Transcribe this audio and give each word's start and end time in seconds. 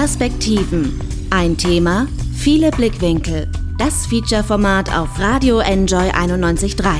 Perspektiven. 0.00 0.98
Ein 1.28 1.58
Thema, 1.58 2.08
viele 2.32 2.70
Blickwinkel. 2.70 3.46
Das 3.76 4.06
Feature-Format 4.06 4.96
auf 4.96 5.20
Radio 5.20 5.58
Enjoy 5.58 6.08
91.3. 6.08 6.96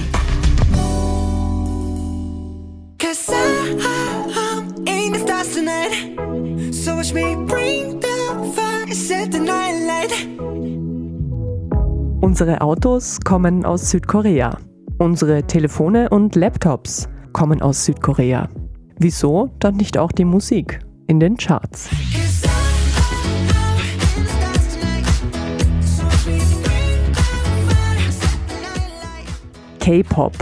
Unsere 12.20 12.60
Autos 12.60 13.18
kommen 13.24 13.64
aus 13.64 13.90
Südkorea. 13.90 14.58
Unsere 14.98 15.42
Telefone 15.44 16.10
und 16.10 16.36
Laptops 16.36 17.08
kommen 17.32 17.62
aus 17.62 17.86
Südkorea. 17.86 18.50
Wieso 18.98 19.48
dann 19.58 19.76
nicht 19.76 19.96
auch 19.96 20.12
die 20.12 20.26
Musik 20.26 20.80
in 21.06 21.18
den 21.18 21.38
Charts? 21.38 21.88
K-Pop, 29.90 30.34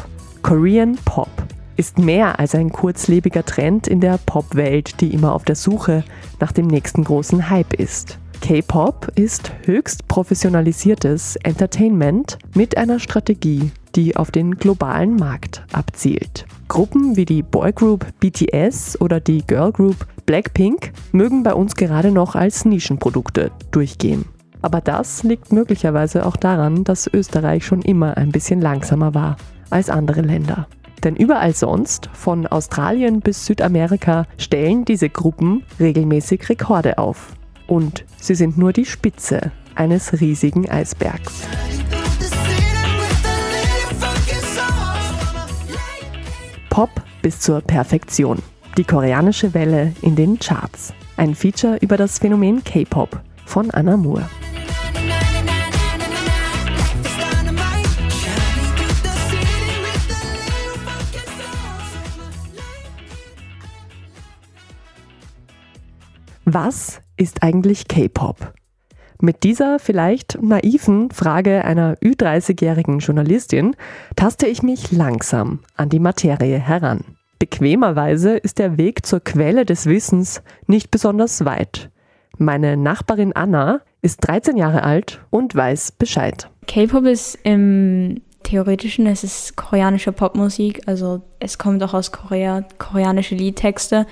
Korean 0.43 0.98
Pop, 1.07 1.30
ist 1.79 1.98
mehr 1.98 2.38
als 2.38 2.55
ein 2.55 2.69
kurzlebiger 2.69 3.47
Trend 3.47 3.88
in 3.88 3.98
der 3.98 4.19
Popwelt, 4.19 5.01
die 5.01 5.15
immer 5.15 5.33
auf 5.33 5.47
der 5.47 5.55
Suche 5.55 6.05
nach 6.38 6.52
dem 6.52 6.66
nächsten 6.66 7.02
großen 7.02 7.48
Hype 7.48 7.73
ist. 7.73 8.19
K-Pop 8.43 9.11
ist 9.15 9.51
höchst 9.65 10.07
professionalisiertes 10.07 11.37
Entertainment 11.37 12.37
mit 12.55 12.77
einer 12.77 13.01
Strategie, 13.01 13.71
die 13.97 14.16
auf 14.16 14.30
den 14.30 14.57
globalen 14.57 15.16
Markt 15.16 15.65
abzielt. 15.73 16.45
Gruppen 16.69 17.16
wie 17.16 17.24
die 17.24 17.43
Boygroup 17.43 18.05
BTS 18.21 19.01
oder 19.01 19.19
die 19.19 19.46
Girlgroup 19.46 20.07
Blackpink 20.27 20.93
mögen 21.12 21.43
bei 21.43 21.55
uns 21.55 21.74
gerade 21.74 22.10
noch 22.12 22.35
als 22.35 22.66
Nischenprodukte 22.66 23.51
durchgehen. 23.71 24.27
Aber 24.62 24.80
das 24.80 25.23
liegt 25.23 25.52
möglicherweise 25.52 26.26
auch 26.26 26.37
daran, 26.37 26.84
dass 26.84 27.06
Österreich 27.12 27.64
schon 27.64 27.82
immer 27.82 28.16
ein 28.16 28.30
bisschen 28.30 28.60
langsamer 28.60 29.15
war 29.15 29.37
als 29.70 29.90
andere 29.90 30.23
Länder. 30.23 30.66
Denn 31.04 31.15
überall 31.15 31.54
sonst, 31.54 32.10
von 32.12 32.46
Australien 32.46 33.20
bis 33.20 33.46
Südamerika, 33.46 34.26
stellen 34.37 34.84
diese 34.84 35.09
Gruppen 35.09 35.62
regelmäßig 35.78 36.48
Rekorde 36.48 36.98
auf. 36.98 37.34
Und 37.66 38.04
sie 38.18 38.34
sind 38.34 38.59
nur 38.59 38.73
die 38.73 38.84
Spitze 38.84 39.52
eines 39.74 40.20
riesigen 40.20 40.68
Eisbergs. 40.68 41.46
Pop 46.68 46.90
bis 47.22 47.40
zur 47.40 47.60
Perfektion. 47.60 48.38
Die 48.76 48.84
koreanische 48.84 49.54
Welle 49.54 49.93
in 50.02 50.16
den 50.16 50.38
Charts. 50.38 50.93
Ein 51.16 51.34
Feature 51.34 51.78
über 51.80 51.96
das 51.96 52.18
Phänomen 52.18 52.62
K-Pop 52.62 53.20
von 53.45 53.70
Anna 53.70 53.96
Moore. 53.96 54.28
Was 66.50 67.03
ist 67.19 67.43
eigentlich 67.43 67.88
K-Pop? 67.88 68.54
Mit 69.21 69.44
dieser 69.44 69.78
vielleicht 69.78 70.41
naiven 70.41 71.10
Frage 71.10 71.62
einer 71.62 71.97
Ü30-jährigen 71.97 73.00
Journalistin 73.00 73.77
taste 74.16 74.47
ich 74.47 74.62
mich 74.62 74.91
langsam 74.91 75.60
an 75.77 75.91
die 75.91 75.99
Materie 75.99 76.59
heran. 76.59 77.05
Bequemerweise 77.38 78.38
ist 78.38 78.59
der 78.59 78.78
Weg 78.78 79.05
zur 79.05 79.21
Quelle 79.21 79.66
des 79.66 79.84
Wissens 79.84 80.43
nicht 80.66 80.91
besonders 80.91 81.44
weit. 81.44 81.91
Meine 82.38 82.78
Nachbarin 82.78 83.34
Anna 83.34 83.83
ist 84.00 84.21
13 84.21 84.56
Jahre 84.56 84.84
alt 84.84 85.21
und 85.28 85.55
weiß 85.55 85.93
Bescheid. 85.93 86.49
K-Pop 86.66 87.05
ist 87.05 87.38
im 87.43 88.22
Theoretischen, 88.43 89.06
es 89.06 89.22
ist 89.22 89.56
koreanische 89.56 90.12
Popmusik, 90.12 90.81
also 90.87 91.21
es 91.41 91.59
kommt 91.59 91.83
auch 91.83 91.93
aus 91.93 92.11
Korea, 92.11 92.65
koreanische 92.78 93.34
Liedtexte. 93.34 94.06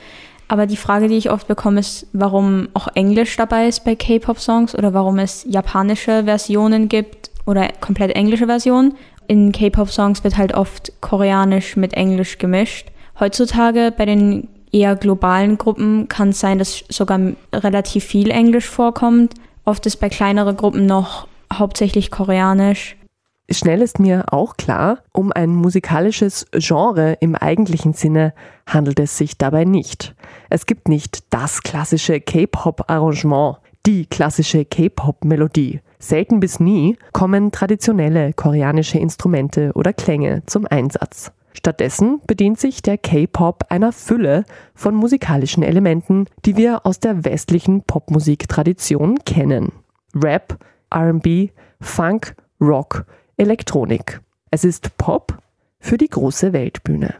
Aber 0.48 0.66
die 0.66 0.76
Frage, 0.76 1.08
die 1.08 1.16
ich 1.16 1.30
oft 1.30 1.48
bekomme, 1.48 1.80
ist, 1.80 2.06
warum 2.12 2.68
auch 2.74 2.88
Englisch 2.94 3.36
dabei 3.36 3.66
ist 3.66 3.84
bei 3.84 3.96
K-Pop-Songs 3.96 4.76
oder 4.76 4.94
warum 4.94 5.18
es 5.18 5.44
japanische 5.48 6.24
Versionen 6.24 6.88
gibt 6.88 7.30
oder 7.46 7.68
komplett 7.80 8.14
englische 8.14 8.46
Versionen. 8.46 8.94
In 9.26 9.50
K-Pop-Songs 9.50 10.22
wird 10.22 10.36
halt 10.36 10.54
oft 10.54 10.92
koreanisch 11.00 11.76
mit 11.76 11.94
Englisch 11.94 12.38
gemischt. 12.38 12.88
Heutzutage 13.18 13.92
bei 13.96 14.04
den 14.04 14.48
eher 14.70 14.94
globalen 14.94 15.58
Gruppen 15.58 16.08
kann 16.08 16.28
es 16.28 16.40
sein, 16.40 16.58
dass 16.58 16.84
sogar 16.88 17.18
relativ 17.52 18.04
viel 18.04 18.30
Englisch 18.30 18.66
vorkommt. 18.66 19.34
Oft 19.64 19.86
ist 19.86 19.96
bei 19.96 20.08
kleineren 20.08 20.56
Gruppen 20.56 20.86
noch 20.86 21.26
hauptsächlich 21.52 22.10
koreanisch. 22.10 22.95
Schnell 23.48 23.80
ist 23.80 24.00
mir 24.00 24.32
auch 24.32 24.56
klar, 24.56 24.98
um 25.12 25.30
ein 25.30 25.50
musikalisches 25.50 26.46
Genre 26.52 27.16
im 27.20 27.36
eigentlichen 27.36 27.92
Sinne 27.92 28.34
handelt 28.66 28.98
es 28.98 29.16
sich 29.16 29.38
dabei 29.38 29.64
nicht. 29.64 30.16
Es 30.50 30.66
gibt 30.66 30.88
nicht 30.88 31.32
das 31.32 31.62
klassische 31.62 32.20
K-Pop-Arrangement, 32.20 33.58
die 33.86 34.06
klassische 34.06 34.64
K-Pop-Melodie. 34.64 35.80
Selten 36.00 36.40
bis 36.40 36.58
nie 36.58 36.98
kommen 37.12 37.52
traditionelle 37.52 38.32
koreanische 38.32 38.98
Instrumente 38.98 39.70
oder 39.74 39.92
Klänge 39.92 40.42
zum 40.46 40.66
Einsatz. 40.66 41.30
Stattdessen 41.52 42.20
bedient 42.26 42.58
sich 42.58 42.82
der 42.82 42.98
K-Pop 42.98 43.66
einer 43.68 43.92
Fülle 43.92 44.44
von 44.74 44.94
musikalischen 44.94 45.62
Elementen, 45.62 46.26
die 46.44 46.56
wir 46.56 46.84
aus 46.84 46.98
der 46.98 47.24
westlichen 47.24 47.82
Popmusiktradition 47.82 49.20
kennen. 49.24 49.72
Rap, 50.14 50.58
RB, 50.92 51.50
Funk, 51.80 52.34
Rock, 52.60 53.06
Elektronik. 53.37 54.21
Es 54.51 54.63
ist 54.63 54.97
Pop 54.97 55.37
für 55.79 55.97
die 55.97 56.09
große 56.09 56.53
Weltbühne. 56.53 57.15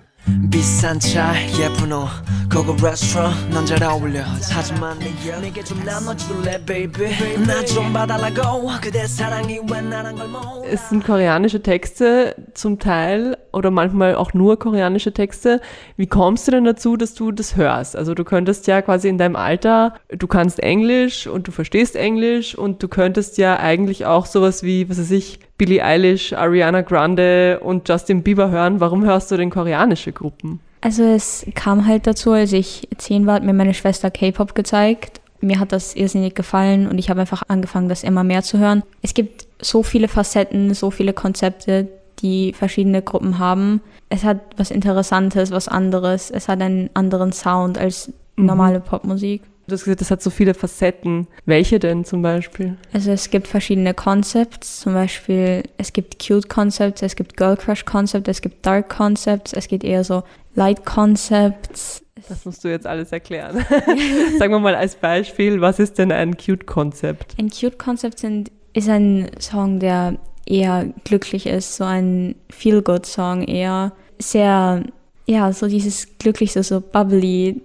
비싼 0.52 1.00
차 1.00 1.34
예쁜 1.60 1.92
옷 1.92 2.08
고급 2.54 2.84
레스토랑 2.84 3.34
넌잘 3.50 3.82
어울려 3.84 4.24
하지만 4.52 5.00
내게 5.00 5.64
좀 5.64 5.84
나눠줄래 5.84 6.64
baby 6.64 7.12
나좀 7.48 7.92
봐달라고 7.92 8.68
그대 8.82 9.08
사랑이 9.08 9.60
왜 9.72 9.82
나란 9.82 10.16
걸 10.16 10.30
Es 10.72 10.88
sind 10.90 11.04
koreanische 11.04 11.62
Texte 11.62 12.36
zum 12.54 12.78
Teil 12.78 13.36
oder 13.52 13.72
manchmal 13.72 14.16
auch 14.16 14.34
nur 14.34 14.58
koreanische 14.58 15.12
Texte. 15.12 15.60
Wie 15.98 16.08
kommst 16.08 16.48
du 16.48 16.52
denn 16.52 16.64
dazu, 16.64 16.96
dass 16.96 17.14
du 17.14 17.32
das 17.32 17.58
hörst? 17.58 17.98
Also 17.98 18.14
du 18.14 18.24
könntest 18.24 18.68
ja 18.68 18.82
quasi 18.82 19.10
in 19.10 19.18
deinem 19.18 19.36
Alter, 19.36 19.96
du 20.08 20.28
kannst 20.28 20.60
Englisch 20.60 21.28
und 21.28 21.48
du 21.48 21.52
verstehst 21.52 21.98
Englisch 21.98 22.56
und 22.58 22.82
du 22.82 22.88
könntest 22.88 23.38
ja 23.38 23.60
eigentlich 23.60 24.06
auch 24.06 24.26
sowas 24.26 24.64
wie, 24.64 24.90
was 24.90 24.98
weiß 24.98 25.12
ich, 25.12 25.40
Billie 25.59 25.83
Eilish, 25.83 26.33
Ariana 26.33 26.83
Grande 26.83 27.61
und 27.61 27.89
Justin 27.89 28.23
Bieber 28.23 28.51
hören. 28.51 28.81
Warum 28.81 29.05
hörst 29.05 29.31
du 29.31 29.37
denn 29.37 29.51
koreanische 29.51 30.13
Gruppen? 30.13 30.61
Also 30.83 31.03
es 31.03 31.47
kam 31.55 31.87
halt 31.87 32.07
dazu, 32.07 32.33
als 32.33 32.53
ich 32.53 32.89
zehn 32.99 33.27
war, 33.27 33.35
hat 33.35 33.43
mir 33.43 33.55
meine 33.55 33.75
Schwester 33.75 34.11
K-Pop 34.11 34.55
gezeigt. 34.55 35.21
Mir 35.41 35.59
hat 35.59 35.73
das 35.73 35.95
irrsinnig 35.95 36.35
gefallen 36.35 36.87
und 36.87 36.99
ich 36.99 37.11
habe 37.11 37.21
einfach 37.21 37.43
angefangen, 37.49 37.89
das 37.89 38.05
immer 38.05 38.25
mehr 38.25 38.43
zu 38.43 38.59
hören. 38.59 38.83
Es 39.03 39.15
gibt 39.15 39.47
so 39.61 39.83
viele 39.83 40.09
Facetten, 40.09 40.75
so 40.75 40.91
viele 40.91 41.13
Konzepte, 41.13 41.89
die 42.21 42.53
verschiedene 42.53 43.03
Gruppen 43.03 43.39
haben. 43.39 43.81
Es 44.09 44.25
hat 44.25 44.41
was 44.57 44.71
Interessantes, 44.71 45.51
was 45.51 45.69
anderes. 45.69 46.31
Es 46.31 46.49
hat 46.49 46.61
einen 46.61 46.91
anderen 46.95 47.33
Sound 47.33 47.79
als 47.79 48.13
mhm. 48.37 48.47
normale 48.47 48.79
mhm. 48.79 48.85
Popmusik. 48.85 49.43
Du 49.67 49.73
hast 49.73 49.85
gesagt, 49.85 50.01
das 50.01 50.11
hat 50.13 50.23
so 50.23 50.31
viele 50.31 50.55
Facetten. 50.55 51.27
Welche 51.45 51.79
denn 51.81 52.05
zum 52.05 52.23
Beispiel? 52.23 52.77
Also 52.93 53.11
es 53.11 53.31
gibt 53.31 53.49
verschiedene 53.49 53.95
Concepts. 53.95 54.81
Zum 54.81 54.95
Beispiel, 54.95 55.65
es 55.77 55.93
gibt 55.93 56.25
Cute 56.25 56.49
Concepts, 56.49 57.03
es 57.03 57.17
gibt 57.17 57.37
Girl 57.37 57.57
Crush 57.57 57.85
Concepts, 57.85 58.29
es 58.29 58.41
gibt 58.41 58.65
Dark 58.65 58.89
Concepts, 58.89 59.53
es 59.53 59.67
gibt 59.67 59.83
eher 59.83 60.05
so 60.05 60.23
Light 60.55 60.85
Concepts. 60.85 62.03
Das 62.29 62.45
musst 62.45 62.63
du 62.65 62.69
jetzt 62.69 62.87
alles 62.87 63.11
erklären. 63.11 63.65
Sagen 64.39 64.53
wir 64.53 64.61
mal 64.61 64.75
als 64.75 64.95
Beispiel, 64.95 65.61
was 65.61 65.79
ist 65.81 65.99
denn 65.99 66.13
ein 66.13 66.37
Cute 66.37 66.67
Concept? 66.67 67.35
Ein 67.39 67.51
Cute 67.51 67.79
Concept 67.79 68.21
sind, 68.21 68.53
ist 68.73 68.89
ein 68.89 69.31
Song, 69.41 69.81
der 69.81 70.19
eher 70.47 70.87
glücklich 71.05 71.47
ist, 71.47 71.77
so 71.77 71.85
ein 71.85 72.37
Feel-Good-Song, 72.51 73.43
eher 73.43 73.93
sehr, 74.19 74.85
ja, 75.27 75.53
so 75.53 75.67
dieses 75.67 76.19
glückliche, 76.19 76.63
so 76.63 76.81
bubbly 76.81 77.63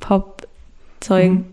Pop 0.00 0.45
Zeug. 1.06 1.30
Mhm. 1.30 1.44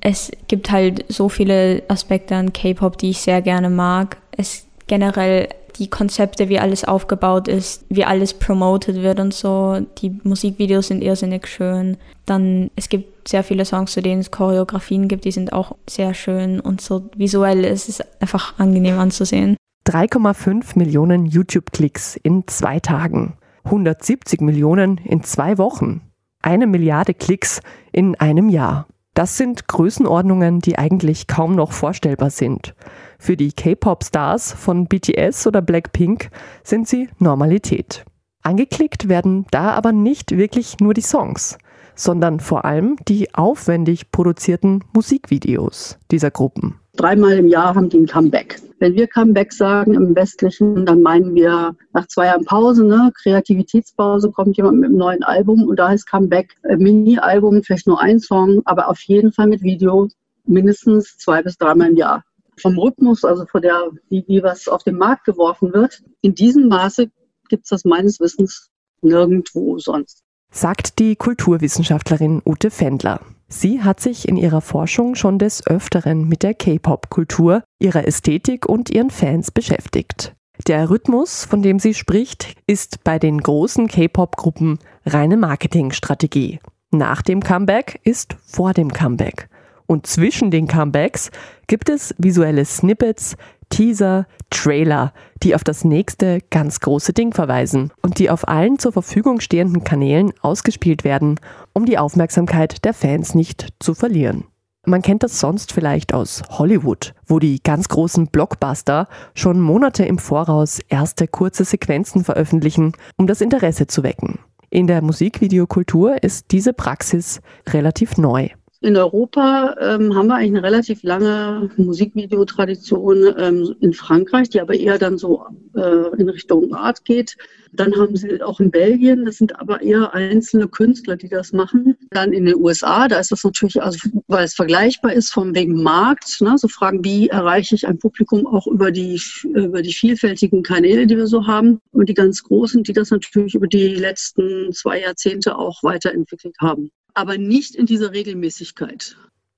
Es 0.00 0.30
gibt 0.48 0.70
halt 0.70 1.04
so 1.08 1.28
viele 1.28 1.82
Aspekte 1.88 2.36
an 2.36 2.52
K-Pop, 2.52 2.98
die 2.98 3.10
ich 3.10 3.20
sehr 3.20 3.40
gerne 3.40 3.70
mag. 3.70 4.18
Es 4.36 4.66
generell 4.86 5.48
die 5.78 5.88
Konzepte, 5.88 6.48
wie 6.48 6.58
alles 6.58 6.84
aufgebaut 6.84 7.48
ist, 7.48 7.84
wie 7.88 8.04
alles 8.04 8.34
promoted 8.34 9.02
wird 9.02 9.18
und 9.18 9.34
so. 9.34 9.80
Die 9.98 10.20
Musikvideos 10.22 10.88
sind 10.88 11.02
irrsinnig 11.02 11.46
schön. 11.46 11.96
Dann, 12.26 12.70
es 12.76 12.88
gibt 12.88 13.28
sehr 13.28 13.42
viele 13.42 13.64
Songs, 13.64 13.92
zu 13.92 14.02
denen 14.02 14.20
es 14.20 14.30
Choreografien 14.30 15.08
gibt, 15.08 15.24
die 15.24 15.32
sind 15.32 15.52
auch 15.52 15.74
sehr 15.88 16.14
schön 16.14 16.60
und 16.60 16.80
so 16.80 17.08
visuell 17.16 17.64
ist 17.64 17.88
es 17.88 18.02
einfach 18.20 18.58
angenehm 18.58 18.98
anzusehen. 18.98 19.56
3,5 19.88 20.78
Millionen 20.78 21.26
YouTube-Klicks 21.26 22.16
in 22.16 22.46
zwei 22.46 22.80
Tagen. 22.80 23.34
170 23.64 24.40
Millionen 24.42 24.98
in 24.98 25.22
zwei 25.22 25.58
Wochen 25.58 26.02
eine 26.44 26.66
Milliarde 26.66 27.14
Klicks 27.14 27.60
in 27.92 28.14
einem 28.16 28.48
Jahr. 28.48 28.86
Das 29.14 29.36
sind 29.36 29.68
Größenordnungen, 29.68 30.60
die 30.60 30.76
eigentlich 30.76 31.26
kaum 31.26 31.54
noch 31.54 31.72
vorstellbar 31.72 32.30
sind. 32.30 32.74
Für 33.18 33.36
die 33.36 33.52
K-Pop-Stars 33.52 34.52
von 34.52 34.86
BTS 34.86 35.46
oder 35.46 35.62
Blackpink 35.62 36.30
sind 36.64 36.88
sie 36.88 37.08
Normalität. 37.18 38.04
Angeklickt 38.42 39.08
werden 39.08 39.46
da 39.50 39.70
aber 39.70 39.92
nicht 39.92 40.36
wirklich 40.36 40.78
nur 40.80 40.92
die 40.92 41.00
Songs, 41.00 41.56
sondern 41.94 42.40
vor 42.40 42.64
allem 42.64 42.96
die 43.08 43.34
aufwendig 43.34 44.10
produzierten 44.10 44.84
Musikvideos 44.92 45.98
dieser 46.10 46.30
Gruppen. 46.30 46.80
Dreimal 46.96 47.32
im 47.38 47.48
Jahr 47.48 47.74
haben 47.74 47.88
die 47.88 47.98
ein 47.98 48.06
Comeback. 48.06 48.60
Wenn 48.78 48.94
wir 48.94 49.08
Comeback 49.08 49.52
sagen 49.52 49.94
im 49.94 50.14
Westlichen, 50.14 50.86
dann 50.86 51.02
meinen 51.02 51.34
wir 51.34 51.74
nach 51.92 52.06
zwei 52.06 52.26
Jahren 52.26 52.44
Pause, 52.44 52.84
ne, 52.84 53.12
Kreativitätspause, 53.20 54.30
kommt 54.30 54.56
jemand 54.56 54.78
mit 54.78 54.90
einem 54.90 54.98
neuen 54.98 55.22
Album 55.24 55.64
und 55.64 55.78
da 55.78 55.88
heißt 55.88 56.08
Comeback 56.08 56.54
äh, 56.62 56.76
Mini-Album, 56.76 57.62
vielleicht 57.62 57.86
nur 57.86 58.00
ein 58.00 58.20
Song, 58.20 58.62
aber 58.64 58.88
auf 58.88 59.00
jeden 59.00 59.32
Fall 59.32 59.46
mit 59.46 59.62
Video 59.62 60.08
mindestens 60.46 61.16
zwei 61.18 61.42
bis 61.42 61.56
dreimal 61.56 61.90
im 61.90 61.96
Jahr. 61.96 62.24
Vom 62.60 62.78
Rhythmus, 62.78 63.24
also 63.24 63.46
von 63.46 63.62
der, 63.62 63.90
wie, 64.08 64.24
wie 64.28 64.42
was 64.42 64.68
auf 64.68 64.84
den 64.84 64.96
Markt 64.96 65.24
geworfen 65.24 65.72
wird, 65.72 66.02
in 66.20 66.34
diesem 66.34 66.68
Maße 66.68 67.10
gibt 67.48 67.64
es 67.64 67.70
das 67.70 67.84
meines 67.84 68.20
Wissens 68.20 68.70
nirgendwo 69.02 69.78
sonst. 69.78 70.23
Sagt 70.56 71.00
die 71.00 71.16
Kulturwissenschaftlerin 71.16 72.40
Ute 72.46 72.70
Fendler. 72.70 73.18
Sie 73.48 73.82
hat 73.82 73.98
sich 73.98 74.28
in 74.28 74.36
ihrer 74.36 74.60
Forschung 74.60 75.16
schon 75.16 75.40
des 75.40 75.66
Öfteren 75.66 76.28
mit 76.28 76.44
der 76.44 76.54
K-Pop-Kultur, 76.54 77.64
ihrer 77.80 78.06
Ästhetik 78.06 78.64
und 78.64 78.88
ihren 78.88 79.10
Fans 79.10 79.50
beschäftigt. 79.50 80.32
Der 80.68 80.90
Rhythmus, 80.90 81.44
von 81.44 81.60
dem 81.60 81.80
sie 81.80 81.92
spricht, 81.92 82.54
ist 82.68 83.02
bei 83.02 83.18
den 83.18 83.40
großen 83.40 83.88
K-Pop-Gruppen 83.88 84.78
reine 85.04 85.36
Marketingstrategie. 85.36 86.60
Nach 86.92 87.20
dem 87.20 87.42
Comeback 87.42 87.98
ist 88.04 88.36
vor 88.46 88.74
dem 88.74 88.92
Comeback. 88.92 89.48
Und 89.86 90.06
zwischen 90.06 90.52
den 90.52 90.68
Comebacks 90.68 91.32
gibt 91.66 91.88
es 91.88 92.14
visuelle 92.16 92.64
Snippets, 92.64 93.36
Teaser, 93.70 94.26
Trailer, 94.50 95.12
die 95.42 95.54
auf 95.54 95.64
das 95.64 95.84
nächste 95.84 96.40
ganz 96.50 96.80
große 96.80 97.12
Ding 97.12 97.32
verweisen 97.32 97.92
und 98.02 98.18
die 98.18 98.30
auf 98.30 98.48
allen 98.48 98.78
zur 98.78 98.92
Verfügung 98.92 99.40
stehenden 99.40 99.84
Kanälen 99.84 100.32
ausgespielt 100.40 101.04
werden, 101.04 101.40
um 101.72 101.84
die 101.84 101.98
Aufmerksamkeit 101.98 102.84
der 102.84 102.94
Fans 102.94 103.34
nicht 103.34 103.68
zu 103.80 103.94
verlieren. 103.94 104.44
Man 104.86 105.00
kennt 105.00 105.22
das 105.22 105.40
sonst 105.40 105.72
vielleicht 105.72 106.12
aus 106.12 106.42
Hollywood, 106.50 107.14
wo 107.26 107.38
die 107.38 107.62
ganz 107.62 107.88
großen 107.88 108.26
Blockbuster 108.26 109.08
schon 109.34 109.60
Monate 109.60 110.04
im 110.04 110.18
Voraus 110.18 110.78
erste 110.88 111.26
kurze 111.26 111.64
Sequenzen 111.64 112.22
veröffentlichen, 112.22 112.92
um 113.16 113.26
das 113.26 113.40
Interesse 113.40 113.86
zu 113.86 114.02
wecken. 114.02 114.38
In 114.68 114.86
der 114.86 115.02
Musikvideokultur 115.02 116.22
ist 116.22 116.50
diese 116.50 116.74
Praxis 116.74 117.40
relativ 117.68 118.18
neu. 118.18 118.48
In 118.84 118.98
Europa 118.98 119.76
ähm, 119.80 120.14
haben 120.14 120.26
wir 120.26 120.34
eigentlich 120.34 120.50
eine 120.50 120.62
relativ 120.62 121.02
lange 121.04 121.70
Musikvideotradition 121.78 123.34
ähm, 123.38 123.74
in 123.80 123.94
Frankreich, 123.94 124.50
die 124.50 124.60
aber 124.60 124.74
eher 124.74 124.98
dann 124.98 125.16
so 125.16 125.46
äh, 125.74 126.14
in 126.18 126.28
Richtung 126.28 126.74
Art 126.74 127.02
geht. 127.06 127.34
Dann 127.72 127.96
haben 127.96 128.14
sie 128.14 128.42
auch 128.42 128.60
in 128.60 128.70
Belgien, 128.70 129.24
das 129.24 129.38
sind 129.38 129.58
aber 129.58 129.80
eher 129.80 130.12
einzelne 130.12 130.68
Künstler, 130.68 131.16
die 131.16 131.30
das 131.30 131.54
machen. 131.54 131.96
Dann 132.10 132.34
in 132.34 132.44
den 132.44 132.56
USA, 132.56 133.08
da 133.08 133.20
ist 133.20 133.32
das 133.32 133.42
natürlich, 133.42 133.82
also 133.82 133.98
weil 134.26 134.44
es 134.44 134.54
vergleichbar 134.54 135.14
ist 135.14 135.32
vom 135.32 135.54
wegen 135.54 135.82
Markt, 135.82 136.42
ne, 136.42 136.58
so 136.58 136.68
Fragen, 136.68 137.02
wie 137.02 137.28
erreiche 137.28 137.74
ich 137.74 137.88
ein 137.88 137.98
Publikum 137.98 138.46
auch 138.46 138.66
über 138.66 138.90
die, 138.90 139.18
über 139.44 139.80
die 139.80 139.94
vielfältigen 139.94 140.62
Kanäle, 140.62 141.06
die 141.06 141.16
wir 141.16 141.26
so 141.26 141.46
haben. 141.46 141.80
Und 141.92 142.10
die 142.10 142.14
ganz 142.14 142.42
großen, 142.42 142.82
die 142.82 142.92
das 142.92 143.10
natürlich 143.10 143.54
über 143.54 143.66
die 143.66 143.94
letzten 143.94 144.74
zwei 144.74 145.00
Jahrzehnte 145.00 145.56
auch 145.56 145.82
weiterentwickelt 145.82 146.56
haben 146.60 146.90
aber 147.14 147.38
nicht 147.38 147.74
in 147.74 147.86
dieser 147.86 148.12
Regelmäßigkeit. 148.12 149.16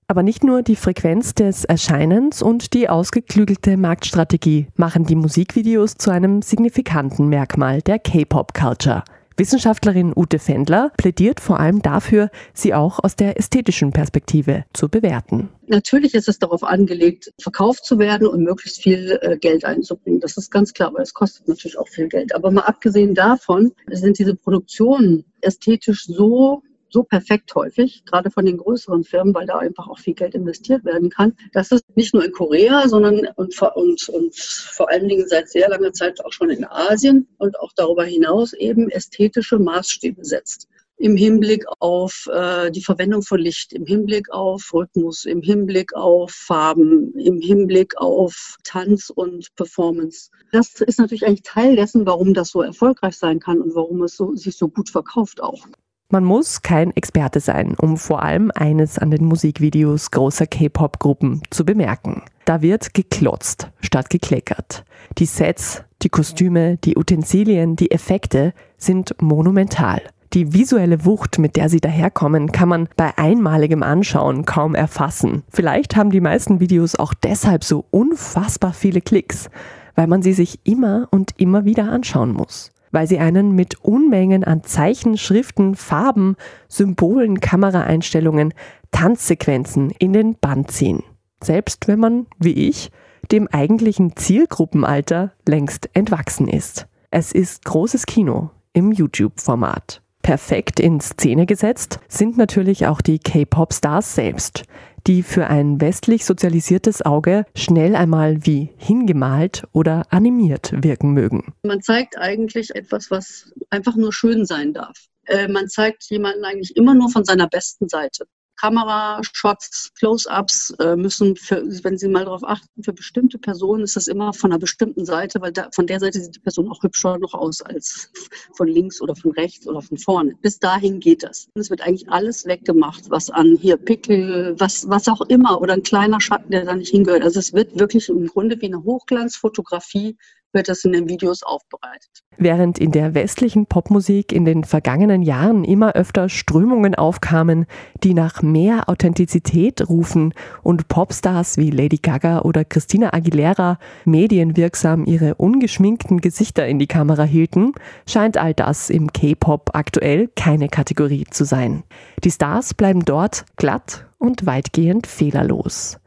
Aber 0.09 0.23
nicht 0.23 0.45
nur 0.45 0.63
die 0.63 0.77
Frequenz 0.77 1.35
des 1.35 1.65
Erscheinens 1.65 2.41
und 2.41 2.75
die 2.75 2.89
ausgeklügelte 2.89 3.77
Marktstrategie 3.77 4.69
machen 4.77 5.05
die 5.05 5.17
Musikvideos 5.17 5.97
zu 5.97 6.11
einem 6.11 6.43
signifikanten 6.43 7.29
Merkmal 7.29 7.83
der 7.83 7.99
K-Pop-Culture. 7.99 9.03
Wissenschaftlerin 9.39 10.15
Ute 10.17 10.39
Fendler 10.39 10.93
plädiert 10.97 11.41
vor 11.41 11.61
allem 11.61 11.83
dafür, 11.83 12.31
sie 12.55 12.73
auch 12.73 13.03
aus 13.03 13.17
der 13.17 13.39
ästhetischen 13.39 13.93
Perspektive 13.93 14.65
zu 14.73 14.89
bewerten. 14.89 15.51
Natürlich 15.67 16.15
ist 16.15 16.29
es 16.29 16.39
darauf 16.39 16.63
angelegt, 16.63 17.33
verkauft 17.39 17.85
zu 17.85 17.99
werden 17.99 18.29
und 18.29 18.45
möglichst 18.45 18.81
viel 18.81 19.19
äh, 19.21 19.37
Geld 19.37 19.65
einzubringen. 19.65 20.21
Das 20.21 20.39
ist 20.39 20.51
ganz 20.51 20.73
klar, 20.73 20.95
weil 20.95 21.03
es 21.03 21.13
kostet 21.13 21.49
natürlich 21.49 21.79
auch 21.79 21.89
viel 21.89 22.09
Geld. 22.09 22.35
Aber 22.35 22.51
mal 22.51 22.63
abgesehen 22.63 23.15
davon 23.15 23.73
sind 23.91 24.19
diese 24.19 24.37
Produktionen 24.37 25.25
ästhetisch 25.43 26.07
so 26.07 26.63
so 26.97 27.03
perfekt 27.03 27.55
häufig, 27.55 28.07
gerade 28.07 28.31
von 28.31 28.47
den 28.47 28.57
größeren 28.57 29.05
Firmen, 29.05 29.35
weil 29.35 29.45
da 29.45 29.59
einfach 29.59 29.87
auch 29.87 29.99
viel 29.99 30.15
Geld 30.15 30.35
investiert 30.35 30.83
werden 30.87 31.11
kann, 31.11 31.37
dass 31.53 31.71
es 31.71 31.83
nicht 31.95 32.15
nur 32.15 32.25
in 32.25 32.33
Korea, 32.33 32.89
sondern 32.89 33.29
und, 33.37 33.61
und, 33.61 34.09
und 34.09 34.35
vor 34.35 34.89
allen 34.89 35.07
Dingen 35.07 35.29
seit 35.29 35.51
sehr 35.51 35.69
langer 35.69 35.93
Zeit 35.93 36.25
auch 36.25 36.33
schon 36.33 36.49
in 36.49 36.65
Asien 36.65 37.29
und 37.37 37.61
auch 37.61 37.73
darüber 37.77 38.05
hinaus 38.05 38.55
eben 38.55 38.89
ästhetische 38.89 39.59
Maßstäbe 39.59 40.25
setzt 40.25 40.69
im 40.99 41.17
Hinblick 41.17 41.67
auf 41.81 42.27
äh, 42.33 42.71
die 42.71 42.83
Verwendung 42.83 43.21
von 43.21 43.39
Licht, 43.39 43.75
im 43.75 43.85
Hinblick 43.85 44.31
auf 44.31 44.73
Rhythmus, 44.73 45.27
im 45.27 45.43
Hinblick 45.43 45.95
auf 45.95 46.31
Farben, 46.31 47.13
im 47.19 47.39
Hinblick 47.43 47.99
auf 47.99 48.57
Tanz 48.65 49.11
und 49.11 49.55
Performance. 49.57 50.31
Das 50.53 50.81
ist 50.81 50.99
natürlich 50.99 51.27
eigentlich 51.27 51.43
Teil 51.43 51.77
dessen, 51.77 52.07
warum 52.07 52.33
das 52.33 52.49
so 52.49 52.63
erfolgreich 52.63 53.19
sein 53.19 53.41
kann 53.41 53.61
und 53.61 53.75
warum 53.75 54.03
es 54.05 54.17
so, 54.17 54.35
sich 54.35 54.57
so 54.57 54.69
gut 54.69 54.89
verkauft 54.89 55.43
auch. 55.43 55.67
Man 56.09 56.23
muss 56.23 56.63
kein 56.63 56.95
Experte 56.95 57.41
sein, 57.41 57.75
um 57.77 57.97
vor 57.97 58.23
allem 58.23 58.53
eines 58.55 58.97
an 58.97 59.11
den 59.11 59.25
Musikvideos 59.25 60.13
großer 60.13 60.47
K-Pop-Gruppen 60.47 61.43
zu 61.51 61.65
bemerken. 61.65 62.23
Da 62.45 62.63
wird 62.63 62.95
geklotzt 62.95 63.73
statt 63.81 64.09
gekleckert. 64.09 64.85
Die 65.19 65.27
Sets, 65.27 65.83
die 66.03 66.09
Kostüme, 66.09 66.77
die 66.77 66.97
Utensilien, 66.97 67.75
die 67.75 67.91
Effekte 67.91 68.55
sind 68.79 69.21
monumental. 69.21 70.01
Die 70.33 70.53
visuelle 70.53 71.05
Wucht, 71.05 71.41
mit 71.41 71.57
der 71.57 71.69
sie 71.69 71.81
daherkommen, 71.81 72.53
kann 72.53 72.69
man 72.69 72.89
bei 72.97 73.19
einmaligem 73.19 73.83
Anschauen 73.83 74.45
kaum 74.45 74.77
erfassen. 74.77 75.43
Vielleicht 75.49 75.97
haben 75.97 76.11
die 76.11 76.21
meisten 76.21 76.61
Videos 76.61 76.95
auch 76.95 77.15
deshalb 77.15 77.65
so 77.65 77.85
unfassbar 77.91 78.75
viele 78.75 79.01
Klicks, 79.01 79.51
weil 79.97 80.07
man 80.07 80.23
sie 80.23 80.35
sich 80.35 80.61
immer 80.63 81.09
und 81.11 81.33
immer 81.37 81.65
wieder 81.65 81.91
anschauen 81.91 82.33
muss 82.33 82.71
weil 82.97 83.07
sie 83.07 83.19
einen 83.19 83.53
mit 83.53 83.85
Unmengen 83.85 84.43
an 84.43 84.63
Zeichen, 84.63 85.19
Schriften, 85.19 85.75
Farben, 85.75 86.35
Symbolen, 86.67 87.41
Kameraeinstellungen, 87.41 88.55
Tanzsequenzen 88.91 89.91
in 89.99 90.15
den 90.15 90.35
Band 90.37 90.71
ziehen. 90.71 91.03
Selbst 91.45 91.89
wenn 91.89 91.99
man, 91.99 92.27
wie 92.39 92.55
ich, 92.55 92.91
dem 93.31 93.49
eigentlichen 93.49 94.17
Zielgruppenalter 94.17 95.33
längst 95.47 95.91
entwachsen 95.93 96.49
ist. 96.49 96.87
Es 97.11 97.33
ist 97.33 97.67
großes 97.67 98.07
Kino 98.07 98.49
im 98.73 98.93
YouTube-Format. 98.93 100.01
Perfekt 100.23 100.81
in 100.81 100.99
Szene 101.01 101.45
gesetzt 101.45 102.01
sind 102.09 102.39
natürlich 102.39 102.87
auch 102.87 103.03
die 103.03 103.19
K-Pop-Stars 103.19 104.15
selbst 104.15 104.65
die 105.07 105.23
für 105.23 105.47
ein 105.47 105.81
westlich 105.81 106.25
sozialisiertes 106.25 107.05
Auge 107.05 107.45
schnell 107.55 107.95
einmal 107.97 108.45
wie 108.45 108.71
hingemalt 108.77 109.67
oder 109.73 110.07
animiert 110.11 110.73
wirken 110.73 111.13
mögen. 111.13 111.55
Man 111.63 111.83
zeigt 111.83 112.19
eigentlich 112.19 112.75
etwas, 112.75 113.11
was 113.11 113.53
einfach 113.71 113.97
nur 113.97 114.13
schön 114.13 114.45
sein 114.45 114.73
darf. 114.73 114.97
Äh, 115.27 115.49
man 115.49 115.69
zeigt 115.69 116.05
jemanden 116.11 116.45
eigentlich 116.45 116.77
immer 116.77 116.95
nur 116.95 117.11
von 117.11 117.25
seiner 117.25 117.49
besten 117.49 117.89
Seite. 117.89 118.27
Kamerashots, 118.57 119.93
Close-ups 119.99 120.71
äh, 120.81 120.97
müssen, 120.97 121.37
für, 121.37 121.63
wenn 121.85 121.99
Sie 121.99 122.09
mal 122.09 122.25
darauf 122.25 122.45
achten, 122.45 122.83
für 122.83 122.93
bestimmte 122.93 123.39
Personen 123.39 123.85
ist 123.85 123.97
das 123.97 124.09
immer 124.09 124.33
von 124.33 124.51
einer 124.51 124.59
bestimmten 124.59 125.05
Seite, 125.05 125.41
weil 125.41 125.53
da, 125.53 125.69
von 125.75 125.87
der 125.87 126.01
Seite 126.01 126.21
sieht 126.21 126.37
die 126.37 126.41
Person 126.41 126.71
auch 126.71 126.83
hübscher 126.83 127.19
noch 127.19 127.35
aus 127.35 127.63
als 127.63 128.11
von 128.55 128.69
links 128.69 129.01
oder 129.01 129.15
von 129.15 129.33
rechts 129.33 129.67
oder 129.67 129.83
von 129.83 129.99
vorne. 129.99 130.35
Bis 130.43 130.59
dahin 130.59 131.01
geht 131.01 131.23
das. 131.23 131.49
Es 131.55 131.71
wird 131.71 131.83
eigentlich 131.83 132.09
alles 132.11 132.47
weggemacht, 132.47 133.11
was 133.11 133.31
an 133.31 133.57
hier 133.57 133.77
Pickel, 133.77 134.55
was, 134.59 134.89
was 134.89 135.09
auch 135.09 135.21
immer 135.23 135.61
oder 135.61 135.75
ein 135.75 135.83
kleiner 135.83 136.21
Schatten, 136.21 136.51
der 136.51 136.65
da 136.65 136.75
nicht 136.75 136.91
hingehört. 136.91 137.23
Also 137.23 137.39
es 137.39 137.53
wird 137.53 137.79
wirklich 137.79 138.09
im 138.09 138.27
Grunde 138.27 138.61
wie 138.61 138.67
eine 138.67 138.83
Hochglanzfotografie 138.83 140.17
wird 140.57 140.69
das 140.69 140.85
in 140.85 140.93
den 140.93 141.09
Videos 141.09 141.45
aufbereitet. 141.45 142.25
Während 142.39 142.79
in 142.79 142.91
der 142.91 143.15
westlichen 143.15 143.67
Popmusik 143.67 144.33
in 144.33 144.45
den 144.45 144.65
vergangenen 144.65 145.23
Jahren 145.23 145.65
immer 145.65 145.93
öfter 145.93 146.29
Strömungen 146.29 146.95
aufkamen, 146.95 147.67
die 148.03 148.13
nach 148.13 148.43
mehr 148.43 148.89
Authentizität 148.89 149.89
rufen 149.89 150.35
und 150.63 150.89
Popstars 150.89 151.57
wie 151.57 151.71
Lady 151.71 151.99
Gaga 151.99 152.41
oder 152.41 152.65
Christina 152.65 153.13
Aguilera 153.15 153.79
medienwirksam 154.05 155.07
ihre 155.07 155.37
ungeschminkten 155.37 156.21
Gesichter 156.21 156.67
in 156.67 156.79
die 156.79 156.89
Kamera 156.89 157.23
hielten, 157.23 157.73
scheint 158.07 158.37
all 158.37 158.53
das 158.53 158.91
im 158.91 159.13
K-Pop 159.13 159.71
aktuell 159.75 160.29
keine 160.37 160.69
Kategorie 160.69 161.25
zu 161.31 161.45
sein. 161.45 161.85
Die 162.25 162.31
Stars 162.31 162.75
bleiben 162.75 163.05
dort 163.05 163.45
glatt 163.57 164.07
und 164.19 164.47
weitgehend 164.47 165.07
fehlerlos. 165.07 165.99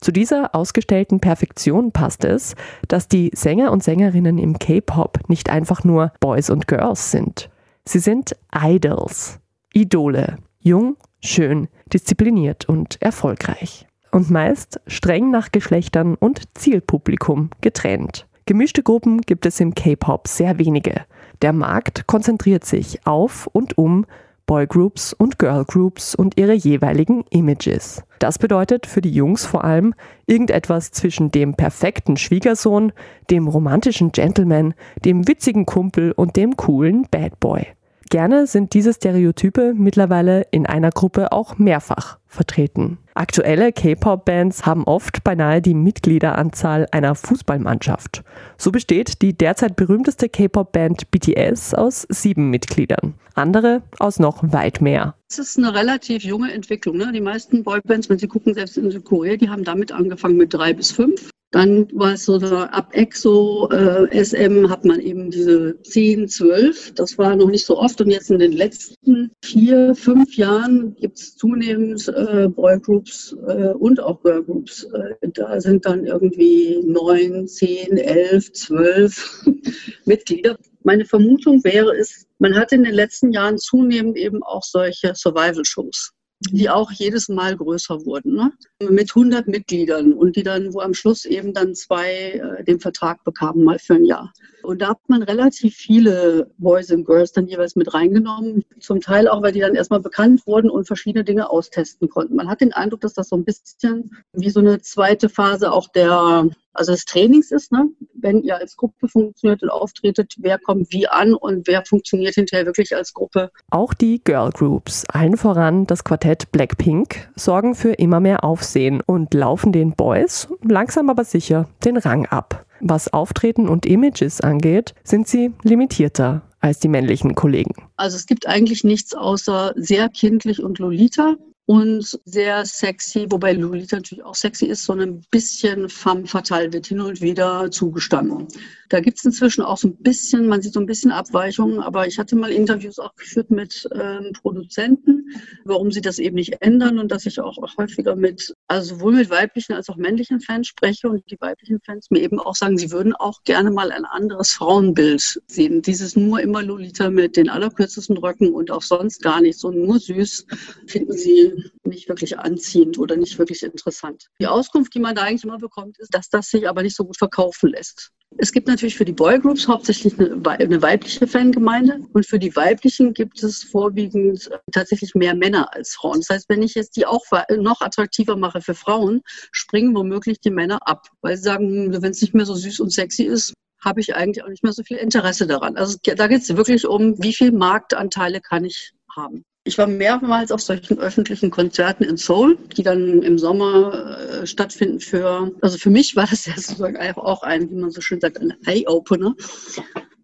Zu 0.00 0.12
dieser 0.12 0.54
ausgestellten 0.54 1.20
Perfektion 1.20 1.92
passt 1.92 2.24
es, 2.24 2.54
dass 2.86 3.08
die 3.08 3.30
Sänger 3.34 3.72
und 3.72 3.82
Sängerinnen 3.82 4.38
im 4.38 4.58
K-Pop 4.58 5.28
nicht 5.28 5.50
einfach 5.50 5.84
nur 5.84 6.12
Boys 6.20 6.50
und 6.50 6.68
Girls 6.68 7.10
sind. 7.10 7.50
Sie 7.84 7.98
sind 7.98 8.36
Idols, 8.54 9.40
Idole, 9.72 10.36
jung, 10.60 10.96
Schön, 11.20 11.68
diszipliniert 11.92 12.68
und 12.68 13.02
erfolgreich. 13.02 13.86
Und 14.12 14.30
meist 14.30 14.80
streng 14.86 15.30
nach 15.30 15.50
Geschlechtern 15.50 16.14
und 16.14 16.42
Zielpublikum 16.56 17.50
getrennt. 17.60 18.26
Gemischte 18.46 18.82
Gruppen 18.82 19.20
gibt 19.22 19.44
es 19.44 19.60
im 19.60 19.74
K-Pop 19.74 20.28
sehr 20.28 20.58
wenige. 20.58 21.04
Der 21.42 21.52
Markt 21.52 22.06
konzentriert 22.06 22.64
sich 22.64 23.04
auf 23.06 23.48
und 23.48 23.76
um 23.76 24.06
Boygroups 24.48 25.12
und 25.12 25.38
Girlgroups 25.38 26.14
und 26.14 26.38
ihre 26.40 26.54
jeweiligen 26.54 27.22
Images. 27.28 28.02
Das 28.18 28.38
bedeutet 28.38 28.86
für 28.86 29.02
die 29.02 29.12
Jungs 29.12 29.44
vor 29.44 29.62
allem 29.62 29.94
irgendetwas 30.26 30.90
zwischen 30.90 31.30
dem 31.30 31.54
perfekten 31.54 32.16
Schwiegersohn, 32.16 32.92
dem 33.30 33.46
romantischen 33.46 34.10
Gentleman, 34.10 34.72
dem 35.04 35.28
witzigen 35.28 35.66
Kumpel 35.66 36.12
und 36.12 36.34
dem 36.36 36.56
coolen 36.56 37.06
Bad 37.10 37.38
Boy. 37.38 37.66
Gerne 38.10 38.46
sind 38.46 38.74
diese 38.74 38.94
Stereotype 38.94 39.74
mittlerweile 39.74 40.46
in 40.50 40.66
einer 40.66 40.90
Gruppe 40.90 41.32
auch 41.32 41.58
mehrfach 41.58 42.18
vertreten. 42.26 42.98
Aktuelle 43.14 43.72
K-Pop-Bands 43.72 44.64
haben 44.64 44.84
oft 44.84 45.24
beinahe 45.24 45.60
die 45.60 45.74
Mitgliederanzahl 45.74 46.86
einer 46.92 47.14
Fußballmannschaft. 47.14 48.22
So 48.56 48.70
besteht 48.70 49.22
die 49.22 49.36
derzeit 49.36 49.76
berühmteste 49.76 50.28
K-Pop-Band 50.28 51.10
BTS 51.10 51.74
aus 51.74 52.06
sieben 52.08 52.50
Mitgliedern. 52.50 53.14
Andere 53.34 53.82
aus 53.98 54.18
noch 54.18 54.52
weit 54.52 54.80
mehr. 54.80 55.14
Es 55.30 55.38
ist 55.38 55.58
eine 55.58 55.74
relativ 55.74 56.22
junge 56.24 56.52
Entwicklung. 56.52 56.96
Ne? 56.96 57.12
Die 57.12 57.20
meisten 57.20 57.64
Boybands, 57.64 58.08
wenn 58.08 58.18
Sie 58.18 58.28
gucken, 58.28 58.54
selbst 58.54 58.78
in 58.78 58.90
Südkorea, 58.90 59.36
die 59.36 59.48
haben 59.48 59.64
damit 59.64 59.92
angefangen 59.92 60.36
mit 60.36 60.54
drei 60.54 60.72
bis 60.72 60.92
fünf. 60.92 61.30
Dann 61.50 61.88
war 61.94 62.12
es 62.12 62.26
so, 62.26 62.36
ab 62.36 62.90
EXO, 62.92 63.70
äh, 63.70 64.24
SM 64.24 64.68
hat 64.68 64.84
man 64.84 65.00
eben 65.00 65.30
diese 65.30 65.80
10, 65.80 66.28
12. 66.28 66.92
Das 66.94 67.16
war 67.16 67.36
noch 67.36 67.48
nicht 67.48 67.64
so 67.64 67.78
oft. 67.78 68.00
Und 68.02 68.10
jetzt 68.10 68.30
in 68.30 68.38
den 68.38 68.52
letzten 68.52 69.30
vier, 69.42 69.94
fünf 69.94 70.36
Jahren 70.36 70.94
gibt 70.96 71.18
es 71.18 71.36
zunehmend 71.36 72.06
äh, 72.08 72.48
Boygroups 72.48 73.34
äh, 73.46 73.72
und 73.72 73.98
auch 73.98 74.22
Girlgroups. 74.22 74.84
Äh, 74.92 75.28
da 75.32 75.58
sind 75.58 75.86
dann 75.86 76.04
irgendwie 76.04 76.82
neun, 76.84 77.48
zehn, 77.48 77.96
elf, 77.96 78.52
zwölf 78.52 79.46
Mitglieder. 80.04 80.58
Meine 80.82 81.06
Vermutung 81.06 81.64
wäre 81.64 81.96
es, 81.96 82.26
man 82.38 82.56
hat 82.56 82.72
in 82.72 82.84
den 82.84 82.94
letzten 82.94 83.32
Jahren 83.32 83.56
zunehmend 83.56 84.18
eben 84.18 84.42
auch 84.42 84.62
solche 84.62 85.14
Survival-Shows 85.14 86.12
die 86.40 86.70
auch 86.70 86.92
jedes 86.92 87.28
Mal 87.28 87.56
größer 87.56 88.04
wurden, 88.04 88.34
ne? 88.34 88.52
mit 88.88 89.10
100 89.10 89.48
Mitgliedern 89.48 90.12
und 90.12 90.36
die 90.36 90.44
dann, 90.44 90.72
wo 90.72 90.80
am 90.80 90.94
Schluss 90.94 91.24
eben 91.24 91.52
dann 91.52 91.74
zwei 91.74 92.40
äh, 92.60 92.64
den 92.64 92.78
Vertrag 92.78 93.24
bekamen, 93.24 93.64
mal 93.64 93.78
für 93.78 93.94
ein 93.94 94.04
Jahr. 94.04 94.32
Und 94.62 94.82
da 94.82 94.90
hat 94.90 95.00
man 95.08 95.22
relativ 95.22 95.74
viele 95.74 96.50
Boys 96.58 96.90
and 96.90 97.06
Girls 97.06 97.32
dann 97.32 97.46
jeweils 97.46 97.74
mit 97.74 97.92
reingenommen, 97.92 98.64
zum 98.80 99.00
Teil 99.00 99.28
auch, 99.28 99.42
weil 99.42 99.52
die 99.52 99.60
dann 99.60 99.74
erstmal 99.74 100.00
bekannt 100.00 100.46
wurden 100.46 100.70
und 100.70 100.86
verschiedene 100.86 101.24
Dinge 101.24 101.50
austesten 101.50 102.08
konnten. 102.08 102.36
Man 102.36 102.48
hat 102.48 102.60
den 102.60 102.72
Eindruck, 102.72 103.00
dass 103.00 103.14
das 103.14 103.28
so 103.28 103.36
ein 103.36 103.44
bisschen 103.44 104.10
wie 104.32 104.50
so 104.50 104.60
eine 104.60 104.80
zweite 104.80 105.28
Phase 105.28 105.72
auch 105.72 105.88
der 105.88 106.48
also 106.78 106.92
des 106.92 107.04
Trainings 107.04 107.50
ist, 107.50 107.72
ne? 107.72 107.88
wenn 108.14 108.42
ihr 108.42 108.56
als 108.56 108.76
Gruppe 108.76 109.08
funktioniert 109.08 109.62
und 109.62 109.70
auftretet, 109.70 110.34
wer 110.38 110.58
kommt 110.58 110.92
wie 110.92 111.08
an 111.08 111.34
und 111.34 111.66
wer 111.66 111.84
funktioniert 111.84 112.34
hinterher 112.34 112.66
wirklich 112.66 112.94
als 112.94 113.12
Gruppe. 113.12 113.50
Auch 113.70 113.94
die 113.94 114.22
Girl 114.22 114.50
Groups, 114.50 115.04
allen 115.06 115.36
voran 115.36 115.86
das 115.86 116.04
Quartett 116.04 116.50
Blackpink, 116.52 117.28
sorgen 117.36 117.74
für 117.74 117.92
immer 117.92 118.20
mehr 118.20 118.44
Aufsehen 118.44 119.02
und 119.04 119.34
laufen 119.34 119.72
den 119.72 119.92
Boys 119.92 120.48
langsam 120.62 121.10
aber 121.10 121.24
sicher 121.24 121.68
den 121.84 121.96
Rang 121.96 122.26
ab. 122.26 122.64
Was 122.80 123.12
Auftreten 123.12 123.68
und 123.68 123.86
Images 123.86 124.40
angeht, 124.40 124.94
sind 125.02 125.26
sie 125.26 125.52
limitierter 125.62 126.42
als 126.60 126.78
die 126.78 126.88
männlichen 126.88 127.34
Kollegen. 127.34 127.74
Also 127.96 128.16
es 128.16 128.26
gibt 128.26 128.46
eigentlich 128.46 128.84
nichts 128.84 129.14
außer 129.14 129.72
sehr 129.76 130.08
kindlich 130.08 130.62
und 130.62 130.78
Lolita 130.78 131.36
und 131.68 132.18
sehr 132.24 132.64
sexy, 132.64 133.26
wobei 133.28 133.52
Lolita 133.52 133.96
natürlich 133.96 134.24
auch 134.24 134.34
sexy 134.34 134.64
ist, 134.64 134.84
sondern 134.84 135.10
ein 135.10 135.24
bisschen 135.30 135.90
femme 135.90 136.26
fatale 136.26 136.72
wird 136.72 136.86
hin 136.86 136.98
und 136.98 137.20
wieder 137.20 137.70
zugestanden. 137.70 138.48
Da 138.88 139.00
gibt 139.00 139.18
es 139.18 139.24
inzwischen 139.26 139.60
auch 139.60 139.76
so 139.76 139.88
ein 139.88 139.96
bisschen, 139.96 140.48
man 140.48 140.62
sieht 140.62 140.72
so 140.72 140.80
ein 140.80 140.86
bisschen 140.86 141.12
Abweichungen, 141.12 141.80
aber 141.80 142.06
ich 142.06 142.18
hatte 142.18 142.36
mal 142.36 142.52
Interviews 142.52 142.98
auch 142.98 143.14
geführt 143.16 143.50
mit 143.50 143.86
ähm, 143.92 144.32
Produzenten, 144.32 145.28
warum 145.66 145.92
sie 145.92 146.00
das 146.00 146.18
eben 146.18 146.36
nicht 146.36 146.62
ändern 146.62 146.98
und 146.98 147.12
dass 147.12 147.26
ich 147.26 147.38
auch 147.38 147.58
häufiger 147.76 148.16
mit, 148.16 148.54
also 148.66 148.94
sowohl 148.94 149.16
mit 149.16 149.28
weiblichen 149.28 149.74
als 149.74 149.90
auch 149.90 149.96
männlichen 149.96 150.40
Fans 150.40 150.68
spreche 150.68 151.10
und 151.10 151.22
die 151.30 151.38
weiblichen 151.38 151.80
Fans 151.84 152.08
mir 152.08 152.20
eben 152.20 152.38
auch 152.38 152.54
sagen, 152.54 152.78
sie 152.78 152.90
würden 152.90 153.14
auch 153.14 153.42
gerne 153.44 153.70
mal 153.70 153.92
ein 153.92 154.06
anderes 154.06 154.52
Frauenbild 154.52 155.42
sehen. 155.48 155.82
Dieses 155.82 156.16
nur 156.16 156.40
immer 156.40 156.62
Lolita 156.62 157.10
mit 157.10 157.36
den 157.36 157.50
allerkürzesten 157.50 158.16
Röcken 158.16 158.54
und 158.54 158.70
auch 158.70 158.80
sonst 158.80 159.20
gar 159.20 159.42
nicht, 159.42 159.58
so 159.58 159.70
nur 159.70 159.98
süß, 159.98 160.46
finden 160.86 161.12
sie 161.12 161.57
nicht 161.84 162.08
wirklich 162.08 162.38
anziehend 162.38 162.98
oder 162.98 163.16
nicht 163.16 163.38
wirklich 163.38 163.62
interessant. 163.62 164.26
Die 164.40 164.46
Auskunft, 164.46 164.94
die 164.94 165.00
man 165.00 165.14
da 165.14 165.22
eigentlich 165.22 165.44
immer 165.44 165.58
bekommt, 165.58 165.98
ist, 165.98 166.14
dass 166.14 166.28
das 166.28 166.48
sich 166.48 166.68
aber 166.68 166.82
nicht 166.82 166.96
so 166.96 167.04
gut 167.04 167.16
verkaufen 167.16 167.70
lässt. 167.70 168.10
Es 168.36 168.52
gibt 168.52 168.68
natürlich 168.68 168.96
für 168.96 169.06
die 169.06 169.12
Boygroups 169.12 169.68
hauptsächlich 169.68 170.18
eine, 170.18 170.82
weibliche 170.82 171.26
Fangemeinde 171.26 172.00
und 172.12 172.26
für 172.26 172.38
die 172.38 172.54
weiblichen 172.54 173.14
gibt 173.14 173.42
es 173.42 173.64
vorwiegend 173.64 174.50
tatsächlich 174.70 175.14
mehr 175.14 175.34
Männer 175.34 175.74
als 175.74 175.94
Frauen. 175.94 176.18
Das 176.18 176.28
heißt, 176.28 176.48
wenn 176.48 176.62
ich 176.62 176.74
jetzt 176.74 176.96
die 176.96 177.06
auch 177.06 177.24
noch 177.56 177.80
attraktiver 177.80 178.36
mache 178.36 178.60
für 178.60 178.74
Frauen, 178.74 179.22
springen 179.50 179.96
womöglich 179.96 180.40
die 180.40 180.50
Männer 180.50 180.86
ab, 180.86 181.08
weil 181.22 181.36
sie 181.36 181.42
sagen, 181.42 181.92
hm, 181.94 182.02
wenn 182.02 182.10
es 182.10 182.20
nicht 182.20 182.34
mehr 182.34 182.44
so 182.44 182.54
süß 182.54 182.80
und 182.80 182.92
sexy 182.92 183.24
ist, 183.24 183.54
habe 183.82 184.00
ich 184.00 184.14
eigentlich 184.14 184.44
auch 184.44 184.48
nicht 184.48 184.62
mehr 184.62 184.72
so 184.72 184.82
viel 184.82 184.98
Interesse 184.98 185.46
daran. 185.46 185.76
Also 185.76 185.96
da 186.02 186.26
geht 186.26 186.42
es 186.42 186.56
wirklich 186.56 186.86
um, 186.86 187.20
wie 187.22 187.32
viel 187.32 187.52
Marktanteile 187.52 188.40
kann 188.40 188.64
ich 188.64 188.92
haben. 189.16 189.44
Ich 189.68 189.76
war 189.76 189.86
mehrmals 189.86 190.50
auf 190.50 190.62
solchen 190.62 190.98
öffentlichen 190.98 191.50
Konzerten 191.50 192.02
in 192.02 192.16
Seoul, 192.16 192.56
die 192.74 192.82
dann 192.82 193.22
im 193.22 193.36
Sommer 193.36 194.18
äh, 194.18 194.46
stattfinden 194.46 194.98
für, 194.98 195.52
also 195.60 195.76
für 195.76 195.90
mich 195.90 196.16
war 196.16 196.26
das 196.26 196.46
ja 196.46 196.54
sozusagen 196.56 196.96
auch 197.18 197.42
ein, 197.42 197.68
wie 197.68 197.74
man 197.74 197.90
so 197.90 198.00
schön 198.00 198.18
sagt, 198.18 198.40
ein 198.40 198.54
Eye-Opener. 198.64 199.34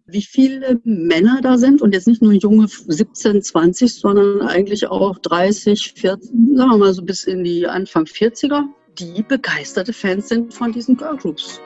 Wie 0.07 0.23
viele 0.23 0.81
Männer 0.83 1.41
da 1.43 1.59
sind 1.59 1.83
und 1.83 1.93
jetzt 1.93 2.07
nicht 2.07 2.23
nur 2.23 2.33
junge 2.33 2.67
17, 2.67 3.43
20, 3.43 3.93
sondern 3.93 4.41
eigentlich 4.41 4.87
auch 4.87 5.19
30, 5.19 5.93
40, 5.95 6.31
sagen 6.55 6.71
wir 6.71 6.77
mal 6.77 6.93
so 6.95 7.03
bis 7.03 7.25
in 7.25 7.43
die 7.43 7.67
Anfang 7.67 8.05
40er, 8.05 8.63
die 8.97 9.21
begeisterte 9.21 9.93
Fans 9.93 10.27
sind 10.27 10.55
von 10.55 10.71
diesen 10.71 10.97
Girlgroups. 10.97 11.61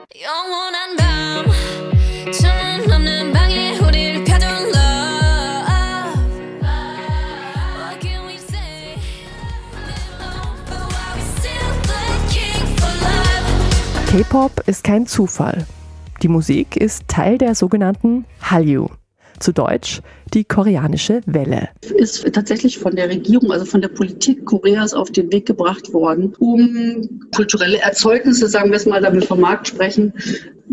K-Pop 14.10 14.64
ist 14.66 14.82
kein 14.82 15.06
Zufall. 15.06 15.68
Die 16.20 16.26
Musik 16.26 16.76
ist 16.76 17.06
Teil 17.06 17.38
der 17.38 17.54
sogenannten 17.54 18.24
Hallyu. 18.42 18.88
Zu 19.40 19.52
Deutsch 19.52 20.00
die 20.34 20.44
koreanische 20.44 21.20
Welle. 21.26 21.68
Ist 21.96 22.32
tatsächlich 22.32 22.78
von 22.78 22.94
der 22.94 23.08
Regierung, 23.08 23.50
also 23.50 23.64
von 23.64 23.80
der 23.80 23.88
Politik 23.88 24.44
Koreas 24.44 24.94
auf 24.94 25.10
den 25.10 25.32
Weg 25.32 25.46
gebracht 25.46 25.92
worden, 25.92 26.34
um 26.38 27.08
kulturelle 27.34 27.78
Erzeugnisse, 27.78 28.48
sagen 28.48 28.70
wir 28.70 28.76
es 28.76 28.86
mal, 28.86 29.00
damit 29.00 29.24
vom 29.24 29.40
Markt 29.40 29.68
sprechen, 29.68 30.12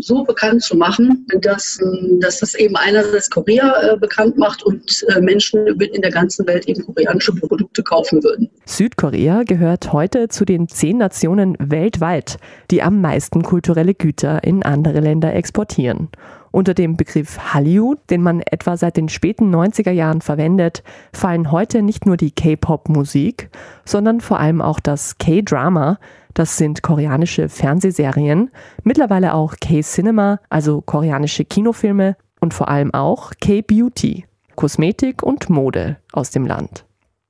so 0.00 0.22
bekannt 0.22 0.62
zu 0.62 0.76
machen, 0.76 1.26
dass, 1.40 1.80
dass 2.20 2.38
das 2.38 2.54
eben 2.54 2.76
einerseits 2.76 3.30
Korea 3.30 3.94
äh, 3.94 3.96
bekannt 3.96 4.38
macht 4.38 4.62
und 4.62 5.04
äh, 5.08 5.20
Menschen 5.20 5.66
in 5.66 6.02
der 6.02 6.12
ganzen 6.12 6.46
Welt 6.46 6.68
eben 6.68 6.84
koreanische 6.84 7.34
Produkte 7.34 7.82
kaufen 7.82 8.22
würden. 8.22 8.48
Südkorea 8.64 9.42
gehört 9.42 9.92
heute 9.92 10.28
zu 10.28 10.44
den 10.44 10.68
zehn 10.68 10.98
Nationen 10.98 11.56
weltweit, 11.58 12.36
die 12.70 12.82
am 12.82 13.00
meisten 13.00 13.42
kulturelle 13.42 13.94
Güter 13.94 14.44
in 14.44 14.62
andere 14.62 15.00
Länder 15.00 15.34
exportieren. 15.34 16.10
Unter 16.50 16.74
dem 16.74 16.96
Begriff 16.96 17.38
Hallyu, 17.52 17.94
den 18.10 18.22
man 18.22 18.40
etwa 18.40 18.76
seit 18.76 18.96
den 18.96 19.08
späten 19.08 19.54
90er 19.54 19.90
Jahren 19.90 20.20
verwendet, 20.20 20.82
fallen 21.12 21.52
heute 21.52 21.82
nicht 21.82 22.06
nur 22.06 22.16
die 22.16 22.30
K-Pop-Musik, 22.30 23.50
sondern 23.84 24.20
vor 24.20 24.40
allem 24.40 24.60
auch 24.60 24.80
das 24.80 25.18
K-Drama, 25.18 25.98
das 26.34 26.56
sind 26.56 26.82
koreanische 26.82 27.48
Fernsehserien, 27.48 28.50
mittlerweile 28.84 29.34
auch 29.34 29.54
K-Cinema, 29.60 30.40
also 30.48 30.80
koreanische 30.80 31.44
Kinofilme 31.44 32.16
und 32.40 32.54
vor 32.54 32.68
allem 32.68 32.94
auch 32.94 33.32
K-Beauty, 33.40 34.24
Kosmetik 34.54 35.22
und 35.22 35.50
Mode 35.50 35.98
aus 36.12 36.30
dem 36.30 36.46
Land. 36.46 36.84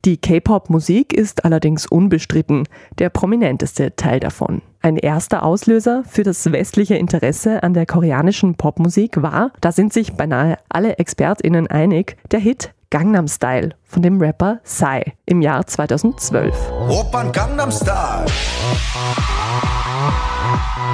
Die 0.05 0.17
K-Pop-Musik 0.17 1.13
ist 1.13 1.45
allerdings 1.45 1.87
unbestritten 1.87 2.69
der 2.99 3.11
prominenteste 3.11 3.97
Teil 3.97 4.21
davon. 4.21 4.63
Ein 4.81 4.97
erster 4.97 5.43
Auslöser 5.43 6.05
für 6.09 6.23
das 6.23 6.53
westliche 6.53 6.95
Interesse 6.95 7.63
an 7.65 7.75
der 7.75 7.85
koreanischen 7.85 8.55
Popmusik 8.55 9.21
war, 9.21 9.51
da 9.61 9.73
sind 9.73 9.93
sich 9.93 10.13
beinahe 10.13 10.57
alle 10.69 10.99
ExpertInnen 10.99 11.67
einig, 11.67 12.17
der 12.31 12.39
Hit 12.39 12.73
Gangnam 12.91 13.27
Style 13.27 13.71
von 13.85 14.03
dem 14.03 14.21
Rapper 14.21 14.61
Psy 14.65 15.13
im 15.27 15.43
Jahr 15.43 15.67
2012. 15.67 16.55
Opan 16.89 17.33
Gangnam 17.33 17.73
Style. 17.73 18.27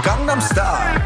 Gangnam 0.02 0.40
Style. 0.40 1.02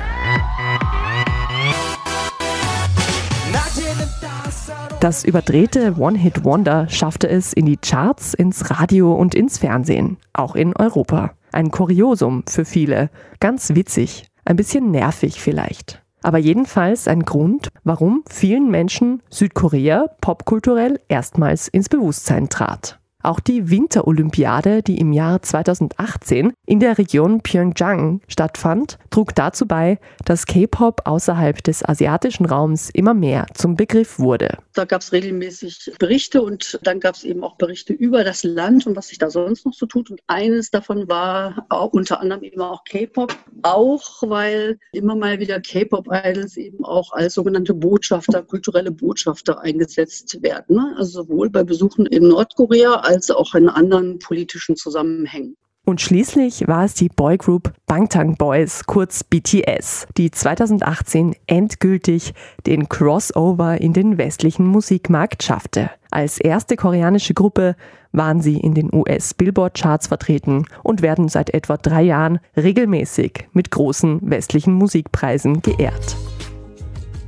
Das 5.00 5.25
überdrehte 5.25 5.94
One-Hit-Wonder 5.97 6.88
schaffte 6.88 7.28
es 7.28 7.52
in 7.52 7.66
die 7.66 7.76
Charts, 7.76 8.35
ins 8.35 8.70
Radio 8.70 9.14
und 9.14 9.35
ins 9.35 9.58
Fernsehen, 9.58 10.16
auch 10.32 10.56
in 10.56 10.75
Europa. 10.75 11.32
Ein 11.58 11.72
Kuriosum 11.72 12.44
für 12.48 12.64
viele. 12.64 13.10
Ganz 13.40 13.74
witzig, 13.74 14.28
ein 14.44 14.54
bisschen 14.54 14.92
nervig 14.92 15.40
vielleicht. 15.40 16.04
Aber 16.22 16.38
jedenfalls 16.38 17.08
ein 17.08 17.24
Grund, 17.24 17.70
warum 17.82 18.22
vielen 18.30 18.70
Menschen 18.70 19.24
Südkorea 19.28 20.06
popkulturell 20.20 21.00
erstmals 21.08 21.66
ins 21.66 21.88
Bewusstsein 21.88 22.48
trat. 22.48 23.00
Auch 23.25 23.40
die 23.40 23.68
Winterolympiade, 23.68 24.80
die 24.80 24.98
im 24.98 25.12
Jahr 25.12 25.42
2018 25.42 26.52
in 26.66 26.78
der 26.78 26.98
Region 26.98 27.40
Pyeongchang 27.40 28.20
stattfand, 28.28 28.96
trug 29.10 29.34
dazu 29.34 29.66
bei, 29.66 29.98
dass 30.25 30.46
K-Pop 30.46 31.02
außerhalb 31.04 31.60
des 31.64 31.84
asiatischen 31.84 32.46
Raums 32.46 32.90
immer 32.90 33.14
mehr 33.14 33.46
zum 33.54 33.75
Begriff 33.75 34.20
wurde. 34.20 34.58
Da 34.75 34.84
gab 34.84 35.00
es 35.00 35.10
regelmäßig 35.10 35.94
Berichte 35.98 36.42
und 36.42 36.78
dann 36.84 37.00
gab 37.00 37.16
es 37.16 37.25
eben 37.25 37.42
auch 37.42 37.56
Berichte 37.56 37.92
über 37.92 38.22
das 38.22 38.44
Land 38.44 38.87
und 38.87 38.94
was 38.94 39.08
sich 39.08 39.18
da 39.18 39.30
sonst 39.30 39.66
noch 39.66 39.75
so 39.75 39.87
tut. 39.87 40.12
Und 40.12 40.20
eines 40.28 40.70
davon 40.70 41.08
war 41.08 41.66
unter 41.90 42.20
anderem 42.20 42.44
eben 42.44 42.60
auch 42.60 42.84
K-Pop, 42.84 43.34
auch 43.62 44.22
weil 44.22 44.78
immer 44.92 45.16
mal 45.16 45.40
wieder 45.40 45.60
K-Pop-Idols 45.60 46.56
eben 46.56 46.84
auch 46.84 47.10
als 47.10 47.34
sogenannte 47.34 47.75
Botschafter, 47.75 48.44
kulturelle 48.44 48.92
Botschafter 48.92 49.60
eingesetzt 49.60 50.40
werden. 50.40 50.76
Ne? 50.76 50.94
Also 50.96 51.25
sowohl 51.25 51.50
bei 51.50 51.64
Besuchen 51.64 52.06
in 52.06 52.28
Nordkorea 52.28 53.07
als 53.08 53.30
auch 53.30 53.54
in 53.54 53.68
anderen 53.68 54.18
politischen 54.18 54.76
Zusammenhängen. 54.76 55.56
Und 55.88 56.02
schließlich 56.02 56.68
war 56.68 56.84
es 56.84 56.92
die 56.92 57.08
Boygroup 57.08 57.72
Bangtan 57.86 58.34
Boys, 58.34 58.84
kurz 58.84 59.24
BTS, 59.24 60.06
die 60.18 60.30
2018 60.30 61.34
endgültig 61.46 62.34
den 62.66 62.90
Crossover 62.90 63.80
in 63.80 63.94
den 63.94 64.18
westlichen 64.18 64.66
Musikmarkt 64.66 65.42
schaffte. 65.42 65.90
Als 66.10 66.38
erste 66.38 66.76
koreanische 66.76 67.32
Gruppe 67.32 67.74
waren 68.12 68.42
sie 68.42 68.58
in 68.58 68.74
den 68.74 68.92
US-Billboard-Charts 68.92 70.08
vertreten 70.08 70.66
und 70.82 71.00
werden 71.00 71.28
seit 71.28 71.54
etwa 71.54 71.78
drei 71.78 72.02
Jahren 72.02 72.38
regelmäßig 72.54 73.48
mit 73.52 73.70
großen 73.70 74.20
westlichen 74.28 74.74
Musikpreisen 74.74 75.62
geehrt. 75.62 76.16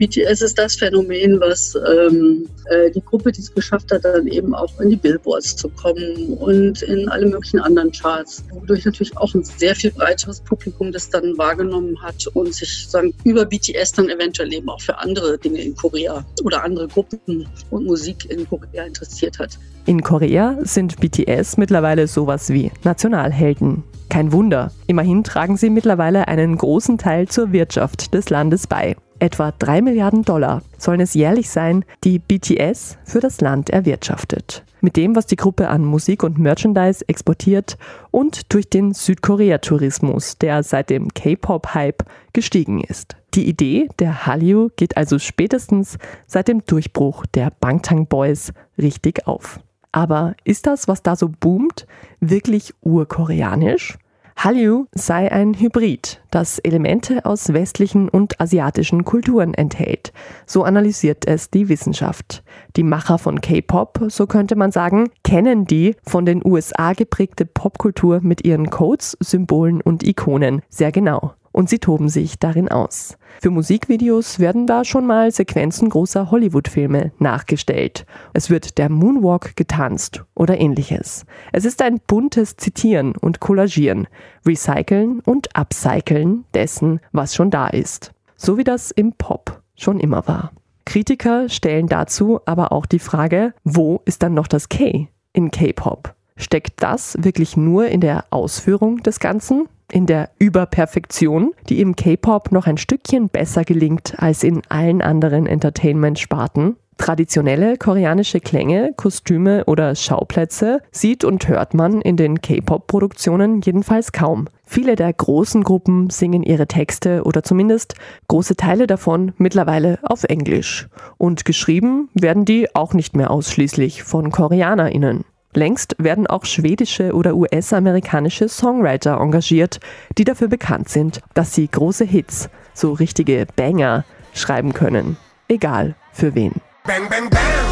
BTS 0.00 0.40
ist 0.40 0.58
das 0.58 0.76
Phänomen, 0.76 1.38
was 1.40 1.74
ähm, 1.74 2.48
äh, 2.70 2.90
die 2.90 3.02
Gruppe, 3.02 3.32
die 3.32 3.42
es 3.42 3.54
geschafft 3.54 3.92
hat, 3.92 4.02
dann 4.02 4.26
eben 4.28 4.54
auch 4.54 4.80
in 4.80 4.88
die 4.88 4.96
Billboards 4.96 5.56
zu 5.56 5.68
kommen 5.68 6.38
und 6.38 6.80
in 6.80 7.06
alle 7.10 7.26
möglichen 7.26 7.60
anderen 7.60 7.92
Charts, 7.92 8.42
wodurch 8.50 8.86
natürlich 8.86 9.14
auch 9.18 9.34
ein 9.34 9.44
sehr 9.44 9.74
viel 9.74 9.90
breiteres 9.90 10.40
Publikum 10.40 10.90
das 10.90 11.10
dann 11.10 11.36
wahrgenommen 11.36 12.00
hat 12.00 12.26
und 12.28 12.54
sich 12.54 12.88
sagen, 12.88 13.12
über 13.24 13.44
BTS 13.44 13.92
dann 13.92 14.08
eventuell 14.08 14.50
eben 14.54 14.70
auch 14.70 14.80
für 14.80 14.98
andere 14.98 15.36
Dinge 15.36 15.60
in 15.60 15.76
Korea 15.76 16.24
oder 16.44 16.64
andere 16.64 16.88
Gruppen 16.88 17.46
und 17.68 17.84
Musik 17.84 18.30
in 18.30 18.48
Korea 18.48 18.84
interessiert 18.84 19.38
hat. 19.38 19.58
In 19.84 20.02
Korea 20.02 20.56
sind 20.62 20.98
BTS 20.98 21.58
mittlerweile 21.58 22.06
sowas 22.06 22.48
wie 22.48 22.72
Nationalhelden. 22.84 23.84
Kein 24.08 24.32
Wunder, 24.32 24.72
immerhin 24.86 25.24
tragen 25.24 25.58
sie 25.58 25.68
mittlerweile 25.68 26.26
einen 26.26 26.56
großen 26.56 26.96
Teil 26.96 27.28
zur 27.28 27.52
Wirtschaft 27.52 28.14
des 28.14 28.30
Landes 28.30 28.66
bei. 28.66 28.96
Etwa 29.20 29.52
3 29.52 29.82
Milliarden 29.82 30.22
Dollar 30.22 30.62
sollen 30.78 31.00
es 31.00 31.12
jährlich 31.12 31.50
sein, 31.50 31.84
die 32.04 32.18
BTS 32.18 32.96
für 33.04 33.20
das 33.20 33.42
Land 33.42 33.68
erwirtschaftet. 33.68 34.64
Mit 34.80 34.96
dem, 34.96 35.14
was 35.14 35.26
die 35.26 35.36
Gruppe 35.36 35.68
an 35.68 35.84
Musik 35.84 36.22
und 36.22 36.38
Merchandise 36.38 37.04
exportiert 37.06 37.76
und 38.10 38.50
durch 38.50 38.70
den 38.70 38.94
Südkorea-Tourismus, 38.94 40.38
der 40.38 40.62
seit 40.62 40.88
dem 40.88 41.12
K-Pop-Hype 41.12 42.02
gestiegen 42.32 42.82
ist. 42.82 43.16
Die 43.34 43.46
Idee 43.46 43.90
der 43.98 44.24
Hallyu 44.24 44.70
geht 44.76 44.96
also 44.96 45.18
spätestens 45.18 45.98
seit 46.26 46.48
dem 46.48 46.64
Durchbruch 46.64 47.26
der 47.26 47.52
Bangtan 47.60 48.06
Boys 48.06 48.54
richtig 48.78 49.26
auf. 49.26 49.60
Aber 49.92 50.34
ist 50.44 50.66
das, 50.66 50.88
was 50.88 51.02
da 51.02 51.14
so 51.14 51.28
boomt, 51.28 51.86
wirklich 52.20 52.72
urkoreanisch? 52.80 53.98
Hallyu 54.42 54.86
sei 54.94 55.30
ein 55.30 55.52
Hybrid, 55.52 56.22
das 56.30 56.58
Elemente 56.60 57.26
aus 57.26 57.52
westlichen 57.52 58.08
und 58.08 58.40
asiatischen 58.40 59.04
Kulturen 59.04 59.52
enthält. 59.52 60.14
So 60.46 60.64
analysiert 60.64 61.26
es 61.26 61.50
die 61.50 61.68
Wissenschaft. 61.68 62.42
Die 62.74 62.82
Macher 62.82 63.18
von 63.18 63.42
K-Pop, 63.42 64.06
so 64.08 64.26
könnte 64.26 64.56
man 64.56 64.72
sagen, 64.72 65.10
kennen 65.24 65.66
die 65.66 65.94
von 66.08 66.24
den 66.24 66.40
USA 66.42 66.94
geprägte 66.94 67.44
Popkultur 67.44 68.20
mit 68.22 68.42
ihren 68.46 68.70
Codes, 68.70 69.14
Symbolen 69.20 69.82
und 69.82 70.06
Ikonen 70.06 70.62
sehr 70.70 70.90
genau 70.90 71.34
und 71.52 71.68
sie 71.68 71.78
toben 71.78 72.08
sich 72.08 72.38
darin 72.38 72.68
aus. 72.68 73.16
Für 73.40 73.50
Musikvideos 73.50 74.38
werden 74.38 74.66
da 74.66 74.84
schon 74.84 75.06
mal 75.06 75.30
Sequenzen 75.30 75.88
großer 75.88 76.30
Hollywood-Filme 76.30 77.12
nachgestellt. 77.18 78.06
Es 78.34 78.50
wird 78.50 78.78
der 78.78 78.90
Moonwalk 78.90 79.56
getanzt 79.56 80.24
oder 80.34 80.60
ähnliches. 80.60 81.24
Es 81.52 81.64
ist 81.64 81.82
ein 81.82 82.00
buntes 82.06 82.56
Zitieren 82.56 83.16
und 83.16 83.40
Collagieren, 83.40 84.06
Recyceln 84.46 85.20
und 85.20 85.56
Upcyceln 85.56 86.44
dessen, 86.54 87.00
was 87.12 87.34
schon 87.34 87.50
da 87.50 87.68
ist. 87.68 88.12
So 88.36 88.58
wie 88.58 88.64
das 88.64 88.90
im 88.90 89.12
Pop 89.12 89.62
schon 89.74 90.00
immer 90.00 90.26
war. 90.26 90.52
Kritiker 90.84 91.48
stellen 91.48 91.86
dazu 91.86 92.40
aber 92.46 92.72
auch 92.72 92.86
die 92.86 92.98
Frage, 92.98 93.54
wo 93.64 94.02
ist 94.04 94.22
dann 94.22 94.34
noch 94.34 94.48
das 94.48 94.68
K 94.68 95.08
in 95.32 95.50
K-Pop? 95.50 96.14
Steckt 96.36 96.82
das 96.82 97.16
wirklich 97.20 97.56
nur 97.56 97.86
in 97.86 98.00
der 98.00 98.24
Ausführung 98.30 99.02
des 99.02 99.20
Ganzen? 99.20 99.68
In 99.92 100.06
der 100.06 100.30
Überperfektion, 100.38 101.52
die 101.68 101.80
im 101.80 101.96
K-Pop 101.96 102.52
noch 102.52 102.66
ein 102.66 102.78
Stückchen 102.78 103.28
besser 103.28 103.64
gelingt 103.64 104.14
als 104.18 104.42
in 104.42 104.62
allen 104.68 105.02
anderen 105.02 105.46
Entertainment-Sparten. 105.46 106.76
Traditionelle 107.00 107.78
koreanische 107.78 108.40
Klänge, 108.40 108.92
Kostüme 108.94 109.64
oder 109.64 109.94
Schauplätze 109.94 110.82
sieht 110.92 111.24
und 111.24 111.48
hört 111.48 111.72
man 111.72 112.02
in 112.02 112.18
den 112.18 112.42
K-Pop-Produktionen 112.42 113.62
jedenfalls 113.62 114.12
kaum. 114.12 114.48
Viele 114.66 114.96
der 114.96 115.10
großen 115.10 115.64
Gruppen 115.64 116.10
singen 116.10 116.42
ihre 116.42 116.66
Texte 116.66 117.22
oder 117.24 117.42
zumindest 117.42 117.94
große 118.28 118.54
Teile 118.54 118.86
davon 118.86 119.32
mittlerweile 119.38 119.98
auf 120.02 120.24
Englisch. 120.24 120.88
Und 121.16 121.46
geschrieben 121.46 122.10
werden 122.12 122.44
die 122.44 122.74
auch 122.74 122.92
nicht 122.92 123.16
mehr 123.16 123.30
ausschließlich 123.30 124.02
von 124.02 124.30
KoreanerInnen. 124.30 125.24
Längst 125.52 125.96
werden 125.98 126.26
auch 126.28 126.44
schwedische 126.44 127.12
oder 127.12 127.34
US-amerikanische 127.34 128.48
Songwriter 128.48 129.18
engagiert, 129.20 129.80
die 130.16 130.24
dafür 130.24 130.48
bekannt 130.48 130.88
sind, 130.88 131.20
dass 131.34 131.54
sie 131.54 131.68
große 131.68 132.04
Hits, 132.04 132.50
so 132.72 132.92
richtige 132.92 133.46
Banger, 133.56 134.04
schreiben 134.32 134.72
können. 134.72 135.16
Egal 135.48 135.96
für 136.12 136.36
wen. 136.36 136.52
Bang, 136.84 137.08
bang, 137.08 137.28
bang. 137.30 137.69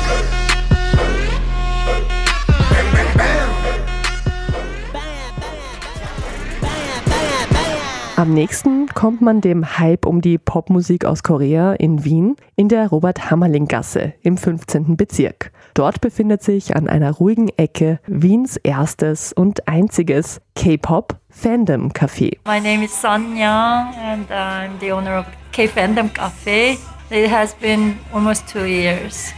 Am 8.18 8.34
nächsten 8.34 8.88
kommt 8.88 9.20
man 9.20 9.40
dem 9.40 9.78
Hype 9.78 10.04
um 10.04 10.20
die 10.20 10.38
Popmusik 10.38 11.04
aus 11.04 11.22
Korea 11.22 11.74
in 11.74 12.04
Wien 12.04 12.34
in 12.56 12.68
der 12.68 12.88
Robert-Hammerling-Gasse 12.88 14.12
im 14.22 14.36
15. 14.36 14.96
Bezirk. 14.96 15.52
Dort 15.74 16.00
befindet 16.00 16.42
sich 16.42 16.74
an 16.74 16.88
einer 16.88 17.12
ruhigen 17.12 17.48
Ecke 17.56 18.00
Wiens 18.08 18.56
erstes 18.56 19.32
und 19.32 19.68
einziges 19.68 20.40
K-Pop 20.56 21.14
Fandom 21.30 21.92
Café. 21.92 22.36
My 22.44 22.58
name 22.58 22.84
is 22.84 22.90
Sanya 23.00 23.92
and 23.96 24.28
I'm 24.32 24.80
the 24.80 24.90
owner 24.90 25.20
of 25.20 25.26
K-Fandom 25.52 26.12
Cafe. 26.12 26.76
It 27.10 27.30
has 27.30 27.54
been 27.54 28.00
almost 28.12 28.48
two 28.48 28.64
years. 28.64 29.32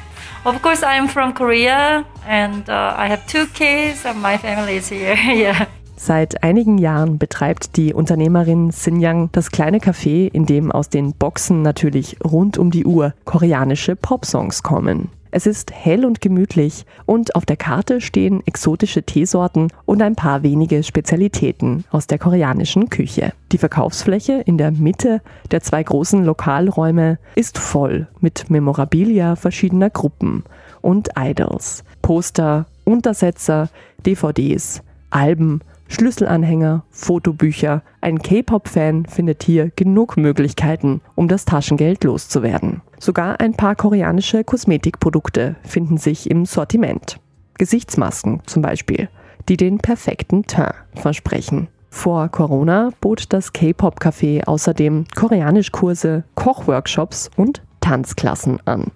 Of 0.47 0.63
course, 0.63 0.83
I 0.83 0.97
am 0.97 1.07
from 1.07 1.35
Korea 1.35 2.07
and 2.27 2.67
uh, 2.71 2.95
I 2.97 3.09
have 3.09 3.27
two 3.27 3.47
kids 3.49 4.07
and 4.07 4.23
my 4.23 4.39
family 4.39 4.77
is 4.77 4.89
here. 4.89 5.17
yeah. 5.35 5.67
Seit 6.03 6.43
einigen 6.43 6.79
Jahren 6.79 7.19
betreibt 7.19 7.77
die 7.77 7.93
Unternehmerin 7.93 8.71
Sinyang 8.71 9.29
das 9.33 9.51
kleine 9.51 9.81
Café, 9.81 10.33
in 10.33 10.47
dem 10.47 10.73
aus 10.73 10.89
den 10.89 11.13
Boxen 11.13 11.61
natürlich 11.61 12.17
rund 12.25 12.57
um 12.57 12.71
die 12.71 12.87
Uhr 12.87 13.13
koreanische 13.27 13.97
Popsongs 13.97 14.63
kommen. 14.63 15.11
Es 15.31 15.45
ist 15.45 15.73
hell 15.75 16.07
und 16.07 16.23
gemütlich 16.23 16.87
und 17.05 17.35
auf 17.35 17.45
der 17.45 17.59
Karte 17.59 18.01
stehen 18.01 18.43
exotische 18.47 19.03
Teesorten 19.03 19.69
und 19.85 20.01
ein 20.01 20.17
paar 20.17 20.43
wenige 20.43 20.83
Spezialitäten 20.85 21.85
aus 21.91 22.07
der 22.07 22.19
koreanischen 22.19 22.89
Küche. 22.89 23.35
Die 23.53 23.59
Verkaufsfläche 23.59 24.41
in 24.47 24.57
der 24.57 24.71
Mitte 24.71 25.21
der 25.51 25.61
zwei 25.61 25.83
großen 25.83 26.25
Lokalräume 26.25 27.19
ist 27.35 27.59
voll 27.59 28.09
mit 28.21 28.49
Memorabilia 28.49 29.37
verschiedener 29.37 29.91
Gruppen 29.91 30.45
und 30.81 31.11
Idols, 31.19 31.85
Poster, 32.01 32.65
Untersetzer, 32.87 33.69
DVDs, 34.07 34.81
Alben 35.11 35.61
Schlüsselanhänger, 35.91 36.85
Fotobücher. 36.91 37.83
Ein 38.01 38.21
K-Pop-Fan 38.21 39.07
findet 39.07 39.43
hier 39.43 39.71
genug 39.75 40.17
Möglichkeiten, 40.17 41.01
um 41.17 41.27
das 41.27 41.45
Taschengeld 41.45 42.05
loszuwerden. 42.05 42.81
Sogar 43.01 43.41
ein 43.41 43.55
paar 43.55 43.75
koreanische 43.75 44.45
Kosmetikprodukte 44.45 45.57
finden 45.65 45.99
sich 45.99 46.31
im 46.31 46.47
Sortiment. 46.47 47.19
Gesichtsmasken 47.59 48.41
zum 48.47 48.63
Beispiel, 48.63 49.09
die 49.49 49.57
den 49.57 49.79
perfekten 49.79 50.47
Teint 50.47 50.75
versprechen. 50.95 51.69
Vor 51.91 52.29
Corona 52.29 52.91
bot 53.01 53.33
das 53.33 53.53
K-Pop-Café 53.53 54.45
außerdem 54.45 55.07
Koreanischkurse, 55.17 56.23
Kochworkshops 56.37 57.31
und 57.37 57.63
Tanzklassen 57.81 58.61
an. 58.65 58.93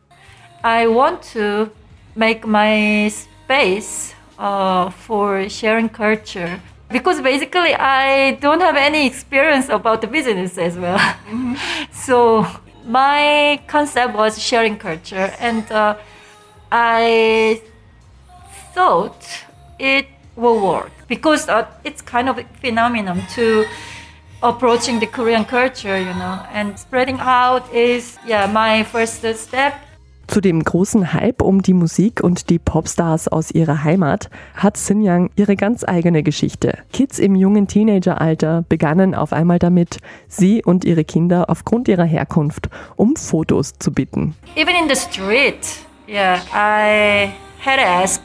I 0.65 0.87
want 0.87 1.19
to 1.33 1.71
make 2.15 2.47
my 2.47 3.11
space 3.11 4.15
uh, 4.39 4.91
for 4.91 5.51
sharing 5.51 5.91
culture 5.91 6.61
because 6.91 7.21
basically 7.21 7.75
I 7.75 8.33
don't 8.33 8.61
have 8.61 8.77
any 8.77 9.07
experience 9.07 9.69
about 9.69 10.01
the 10.01 10.07
business 10.07 10.59
as 10.59 10.79
well. 10.79 11.01
So 11.93 12.47
my 12.87 13.61
concept 13.67 14.15
was 14.15 14.41
sharing 14.41 14.77
culture, 14.77 15.33
and 15.39 15.71
uh, 15.73 15.97
I 16.71 17.63
thought 18.75 19.25
it 19.79 20.07
will 20.37 20.61
work 20.61 20.91
because 21.09 21.49
uh, 21.49 21.67
it's 21.85 22.03
kind 22.03 22.29
of 22.29 22.39
a 22.39 22.45
phenomenon 22.61 23.23
to 23.35 23.67
approaching 24.43 25.01
the 25.01 25.07
Korean 25.07 25.45
culture, 25.45 25.99
you 25.99 26.15
know, 26.15 26.45
and 26.53 26.79
spreading 26.79 27.19
out 27.21 27.73
is 27.73 28.19
yeah 28.27 28.47
my 28.47 28.83
first 28.85 29.25
step. 29.37 29.84
Zu 30.27 30.41
dem 30.41 30.63
großen 30.63 31.13
Hype 31.13 31.43
um 31.43 31.63
die 31.63 31.75
Musik 31.75 32.23
und 32.23 32.51
die 32.51 32.59
Popstars 32.59 33.29
aus 33.29 33.51
ihrer 33.51 33.85
Heimat 33.85 34.31
hat 34.55 34.77
Sinjang 34.77 35.31
ihre 35.37 35.57
ganz 35.57 35.85
eigene 35.85 36.23
Geschichte. 36.23 36.79
Kids 36.93 37.19
im 37.19 37.35
jungen 37.35 37.69
Teenageralter 37.69 38.65
begannen 38.69 39.15
auf 39.15 39.33
einmal 39.33 39.59
damit, 39.59 39.99
sie 40.29 40.63
und 40.65 40.85
ihre 40.85 41.05
Kinder 41.05 41.51
aufgrund 41.51 41.89
ihrer 41.89 42.05
Herkunft 42.05 42.69
um 42.97 43.17
Fotos 43.17 43.75
zu 43.79 43.93
bitten. 43.93 44.35
Even 44.57 44.75
in 44.75 44.89
the 44.89 44.97
street, 44.97 45.59
yeah, 46.09 46.39
I 46.53 47.33
had 47.65 47.79
asked 47.79 48.23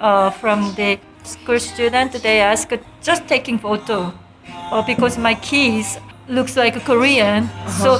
uh, 0.00 0.30
from 0.30 0.74
the 0.76 0.98
school 1.24 1.60
student, 1.60 2.22
they 2.22 2.40
asked 2.40 2.78
just 3.04 3.26
taking 3.26 3.58
photo, 3.58 4.12
uh, 4.70 4.82
because 4.84 5.18
my 5.18 5.34
kids 5.34 5.98
looks 6.28 6.56
like 6.56 6.76
a 6.76 6.80
Korean, 6.80 7.48
so 7.66 7.98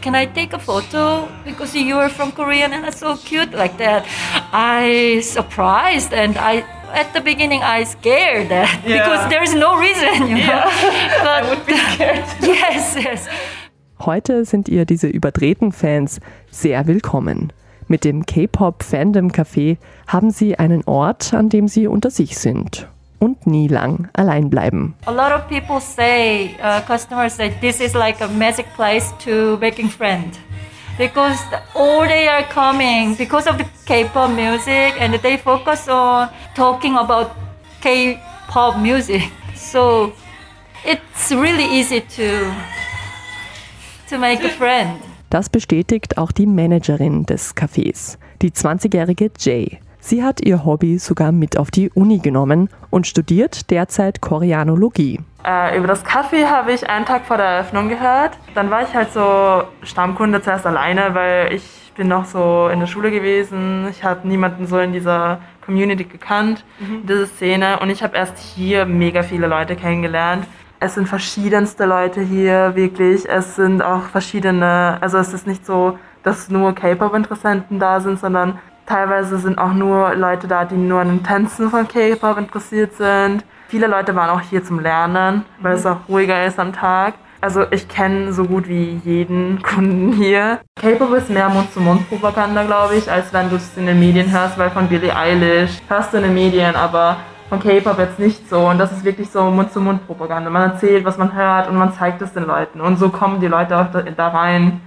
can 0.00 0.14
I 0.14 0.26
take 0.26 0.52
a 0.52 0.58
photo 0.58 1.28
because 1.44 1.74
you 1.74 1.96
are 1.98 2.08
from 2.08 2.32
Korea 2.32 2.66
and 2.66 2.84
it's 2.86 3.00
so 3.00 3.16
cute 3.16 3.52
like 3.52 3.78
that. 3.78 4.06
I 4.52 5.20
surprised 5.22 6.12
and 6.12 6.36
I 6.36 6.64
at 6.92 7.12
the 7.12 7.20
beginning 7.20 7.62
I 7.62 7.84
scared 7.84 8.48
that 8.48 8.82
yeah. 8.86 8.98
because 8.98 9.28
there's 9.30 9.54
no 9.54 9.78
reason, 9.78 10.28
you 10.28 10.36
know. 10.46 10.64
Yeah. 10.64 11.18
But 11.18 11.28
I 11.28 11.48
would 11.48 11.66
be 11.66 11.76
scared. 11.76 12.24
yes, 12.42 12.96
yes. 12.96 13.28
Heute 14.00 14.44
sind 14.44 14.68
ihr 14.68 14.84
diese 14.84 15.08
überdrehten 15.08 15.72
Fans 15.72 16.20
sehr 16.50 16.86
willkommen. 16.86 17.52
Mit 17.88 18.04
dem 18.04 18.26
K-Pop 18.26 18.82
Fandom 18.82 19.32
Café 19.32 19.78
haben 20.06 20.30
sie 20.30 20.58
einen 20.58 20.84
Ort, 20.84 21.34
an 21.34 21.48
dem 21.48 21.68
sie 21.68 21.86
unter 21.86 22.10
sich 22.10 22.38
sind 22.38 22.86
und 23.18 23.46
nie 23.46 23.68
lang 23.68 24.08
allein 24.12 24.50
bleiben. 24.50 24.94
A 25.06 25.10
lot 25.10 25.32
of 25.32 25.48
people 25.48 25.80
say, 25.80 26.56
uh, 26.62 26.80
customers 26.86 27.34
say, 27.34 27.52
this 27.60 27.80
is 27.80 27.94
like 27.94 28.20
a 28.22 28.28
magic 28.28 28.66
place 28.74 29.12
to 29.24 29.56
making 29.60 29.90
friends. 29.90 30.38
Because 30.98 31.38
all 31.74 32.06
they 32.06 32.26
are 32.28 32.42
coming 32.52 33.14
because 33.14 33.48
of 33.48 33.56
the 33.56 33.64
K-pop 33.86 34.30
music 34.30 35.00
and 35.00 35.14
they 35.22 35.36
focus 35.36 35.88
on 35.88 36.28
talking 36.54 36.96
about 36.96 37.30
K-pop 37.80 38.78
music. 38.78 39.22
So 39.54 40.12
it's 40.84 41.32
really 41.32 41.64
easy 41.64 42.00
to, 42.00 42.54
to 44.08 44.18
make 44.18 44.42
a 44.44 44.48
friend. 44.48 45.00
Das 45.30 45.50
bestätigt 45.50 46.16
auch 46.16 46.32
die 46.32 46.46
Managerin 46.46 47.26
des 47.26 47.54
Cafés, 47.54 48.18
die 48.40 48.50
20-jährige 48.50 49.30
Jay. 49.38 49.80
Sie 50.08 50.24
hat 50.24 50.40
ihr 50.40 50.64
Hobby 50.64 50.96
sogar 50.96 51.32
mit 51.32 51.58
auf 51.58 51.70
die 51.70 51.90
Uni 51.90 52.16
genommen 52.16 52.70
und 52.88 53.06
studiert 53.06 53.70
derzeit 53.70 54.22
Koreanologie. 54.22 55.20
Äh, 55.44 55.76
über 55.76 55.86
das 55.86 56.02
Kaffee 56.02 56.46
habe 56.46 56.72
ich 56.72 56.88
einen 56.88 57.04
Tag 57.04 57.26
vor 57.26 57.36
der 57.36 57.44
Eröffnung 57.44 57.90
gehört. 57.90 58.30
Dann 58.54 58.70
war 58.70 58.80
ich 58.80 58.94
halt 58.94 59.12
so 59.12 59.64
Stammkunde 59.82 60.40
zuerst 60.40 60.64
alleine, 60.64 61.14
weil 61.14 61.52
ich 61.52 61.92
bin 61.94 62.08
noch 62.08 62.24
so 62.24 62.70
in 62.72 62.80
der 62.80 62.86
Schule 62.86 63.10
gewesen. 63.10 63.86
Ich 63.90 64.02
habe 64.02 64.26
niemanden 64.26 64.66
so 64.66 64.78
in 64.78 64.94
dieser 64.94 65.40
Community 65.66 66.04
gekannt, 66.04 66.64
mhm. 66.80 67.06
diese 67.06 67.26
Szene. 67.26 67.78
Und 67.80 67.90
ich 67.90 68.02
habe 68.02 68.16
erst 68.16 68.38
hier 68.38 68.86
mega 68.86 69.22
viele 69.22 69.46
Leute 69.46 69.76
kennengelernt. 69.76 70.46
Es 70.80 70.94
sind 70.94 71.06
verschiedenste 71.06 71.84
Leute 71.84 72.22
hier, 72.22 72.74
wirklich. 72.74 73.28
Es 73.28 73.56
sind 73.56 73.82
auch 73.82 74.04
verschiedene, 74.04 74.96
also 75.02 75.18
es 75.18 75.34
ist 75.34 75.46
nicht 75.46 75.66
so, 75.66 75.98
dass 76.22 76.48
nur 76.48 76.74
K-Pop-Interessenten 76.74 77.78
da 77.78 78.00
sind, 78.00 78.18
sondern 78.18 78.58
Teilweise 78.88 79.36
sind 79.36 79.58
auch 79.58 79.74
nur 79.74 80.14
Leute 80.14 80.48
da, 80.48 80.64
die 80.64 80.74
nur 80.74 81.00
an 81.00 81.08
den 81.08 81.22
Tänzen 81.22 81.68
von 81.68 81.86
K-Pop 81.86 82.38
interessiert 82.38 82.94
sind. 82.94 83.44
Viele 83.68 83.86
Leute 83.86 84.16
waren 84.16 84.30
auch 84.30 84.40
hier 84.40 84.64
zum 84.64 84.80
Lernen, 84.80 85.44
weil 85.60 85.74
es 85.74 85.84
auch 85.84 85.98
ruhiger 86.08 86.46
ist 86.46 86.58
am 86.58 86.72
Tag. 86.72 87.12
Also 87.42 87.66
ich 87.70 87.86
kenne 87.86 88.32
so 88.32 88.44
gut 88.44 88.66
wie 88.66 88.98
jeden 89.04 89.62
Kunden 89.62 90.14
hier. 90.14 90.60
K-Pop 90.80 91.12
ist 91.12 91.28
mehr 91.28 91.50
Mund-zu-Mund-Propaganda, 91.50 92.62
glaube 92.62 92.94
ich, 92.94 93.12
als 93.12 93.30
wenn 93.34 93.50
du 93.50 93.56
es 93.56 93.76
in 93.76 93.84
den 93.84 94.00
Medien 94.00 94.32
hörst, 94.32 94.56
weil 94.56 94.70
von 94.70 94.88
Billie 94.88 95.14
Eilish 95.14 95.82
hörst 95.86 96.14
du 96.14 96.16
in 96.16 96.22
den 96.22 96.32
Medien, 96.32 96.74
aber 96.74 97.18
von 97.50 97.60
K-Pop 97.60 97.98
jetzt 97.98 98.18
nicht 98.18 98.48
so. 98.48 98.68
Und 98.68 98.78
das 98.78 98.90
ist 98.90 99.04
wirklich 99.04 99.28
so 99.28 99.42
Mund-zu-Mund-Propaganda. 99.50 100.48
Man 100.48 100.70
erzählt, 100.70 101.04
was 101.04 101.18
man 101.18 101.34
hört 101.34 101.68
und 101.68 101.76
man 101.76 101.92
zeigt 101.92 102.22
es 102.22 102.32
den 102.32 102.46
Leuten. 102.46 102.80
Und 102.80 102.98
so 102.98 103.10
kommen 103.10 103.38
die 103.38 103.48
Leute 103.48 103.76
auch 103.76 103.92
da, 103.92 104.00
da 104.00 104.28
rein. 104.28 104.80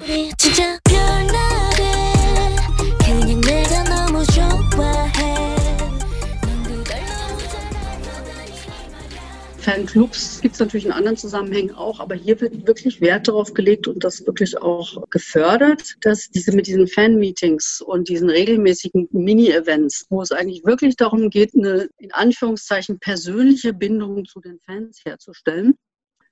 Fanclubs 9.62 10.42
gibt 10.42 10.56
es 10.56 10.60
natürlich 10.60 10.86
in 10.86 10.92
anderen 10.92 11.18
Zusammenhängen 11.18 11.76
auch, 11.76 12.00
aber 12.00 12.16
hier 12.16 12.42
wird 12.42 12.68
wirklich 12.68 13.00
Wert 13.00 13.28
darauf 13.28 13.54
gelegt 13.54 13.88
und 13.88 14.04
das 14.04 14.26
wirklich 14.26 14.60
auch 14.62 15.04
gefördert, 15.12 15.96
dass 16.02 16.30
diese 16.30 16.52
mit 16.52 16.68
diesen 16.68 16.88
Fan-Meetings 16.88 17.82
und 17.86 18.10
diesen 18.10 18.30
regelmäßigen 18.30 19.08
Mini-Events, 19.12 20.08
wo 20.10 20.22
es 20.22 20.32
eigentlich 20.32 20.66
wirklich 20.66 20.96
darum 20.96 21.30
geht, 21.30 21.54
eine 21.54 21.90
in 22.00 22.12
Anführungszeichen 22.12 23.00
persönliche 23.00 23.74
Bindung 23.74 24.26
zu 24.26 24.40
den 24.40 24.60
Fans 24.66 25.02
herzustellen, 25.06 25.76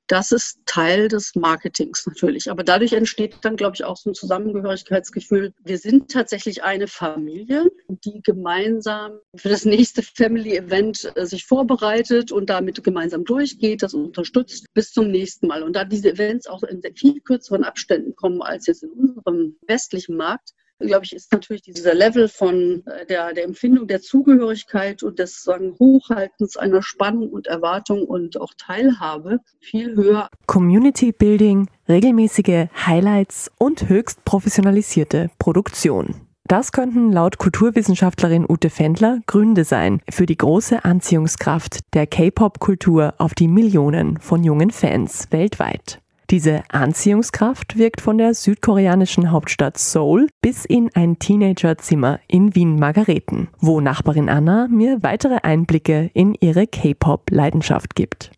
das 0.10 0.32
ist 0.32 0.60
Teil 0.66 1.08
des 1.08 1.36
Marketings 1.36 2.06
natürlich. 2.06 2.50
Aber 2.50 2.64
dadurch 2.64 2.94
entsteht 2.94 3.38
dann, 3.42 3.56
glaube 3.56 3.76
ich, 3.76 3.84
auch 3.84 3.96
so 3.96 4.10
ein 4.10 4.16
Zusammengehörigkeitsgefühl. 4.16 5.54
Wir 5.64 5.78
sind 5.78 6.12
tatsächlich 6.12 6.64
eine 6.64 6.88
Familie, 6.88 7.72
die 7.88 8.22
gemeinsam 8.24 9.20
für 9.36 9.50
das 9.50 9.66
nächste 9.66 10.02
Family 10.02 10.58
Event 10.58 11.12
äh, 11.16 11.26
sich 11.26 11.46
vorbereitet 11.46 12.32
und 12.32 12.50
damit 12.50 12.84
gemeinsam 12.84 13.24
durchgeht, 13.24 13.84
das 13.84 13.94
unterstützt 13.94 14.66
bis 14.74 14.92
zum 14.92 15.12
nächsten 15.12 15.48
Mal. 15.48 15.62
Und 15.62 15.76
da 15.76 15.86
diese 15.86 16.12
Events 16.12 16.48
auch 16.48 16.64
in 16.64 16.82
viel 16.96 17.22
kürzeren 17.22 17.64
Abständen 17.64 18.16
kommen 18.16 18.42
als 18.42 18.66
jetzt 18.66 18.84
in 18.84 18.90
unserem 18.90 19.58
westlichen 19.68 20.18
Markt, 20.18 20.54
glaube 20.80 21.06
ich, 21.06 21.14
ist 21.14 21.32
natürlich 21.32 21.62
dieser 21.62 21.94
Level 21.94 22.28
von 22.28 22.84
äh, 22.86 23.06
der, 23.06 23.34
der 23.34 23.46
Empfindung 23.46 23.88
der 23.88 24.02
Zugehörigkeit 24.02 25.04
und 25.04 25.20
des 25.20 25.44
sagen, 25.44 25.76
Hochhaltens 25.80 26.58
einer 26.58 26.82
Spannung 26.82 27.30
und 27.30 27.48
Erwartung 27.48 28.04
und 28.06 28.40
auch 28.40 28.54
Teilhabe 28.58 29.40
viel 29.60 29.96
höher. 29.96 30.30
Community 30.48 31.12
Building, 31.12 31.68
regelmäßige 31.88 32.68
Highlights 32.86 33.52
und 33.58 33.90
höchst 33.90 34.24
professionalisierte 34.26 35.30
Produktion. 35.40 36.16
Das 36.50 36.72
könnten 36.72 37.12
laut 37.12 37.38
Kulturwissenschaftlerin 37.38 38.44
Ute 38.50 38.72
Fendler 38.72 39.20
Gründe 39.28 39.64
sein 39.64 40.02
für 40.10 40.26
die 40.26 40.38
große 40.38 40.84
Anziehungskraft 40.84 41.82
der 41.94 42.08
K-Pop-Kultur 42.08 43.14
auf 43.20 43.36
die 43.36 43.48
Millionen 43.48 44.20
von 44.20 44.44
jungen 44.44 44.72
Fans 44.72 45.28
weltweit. 45.30 46.02
Diese 46.32 46.62
Anziehungskraft 46.70 47.80
wirkt 47.80 48.02
von 48.02 48.20
der 48.20 48.36
südkoreanischen 48.36 49.32
Hauptstadt 49.32 49.80
Seoul 49.80 50.28
bis 50.42 50.64
in 50.64 50.92
ein 50.94 51.18
Teenagerzimmer 51.18 52.20
in 52.28 52.54
Wien-Margareten, 52.54 53.48
wo 53.60 53.82
Nachbarin 53.82 54.30
Anna 54.30 54.68
mir 54.70 55.02
weitere 55.02 55.40
Einblicke 55.42 56.12
in 56.14 56.36
ihre 56.40 56.68
K-Pop-Leidenschaft 56.68 57.96
gibt. 57.96 58.30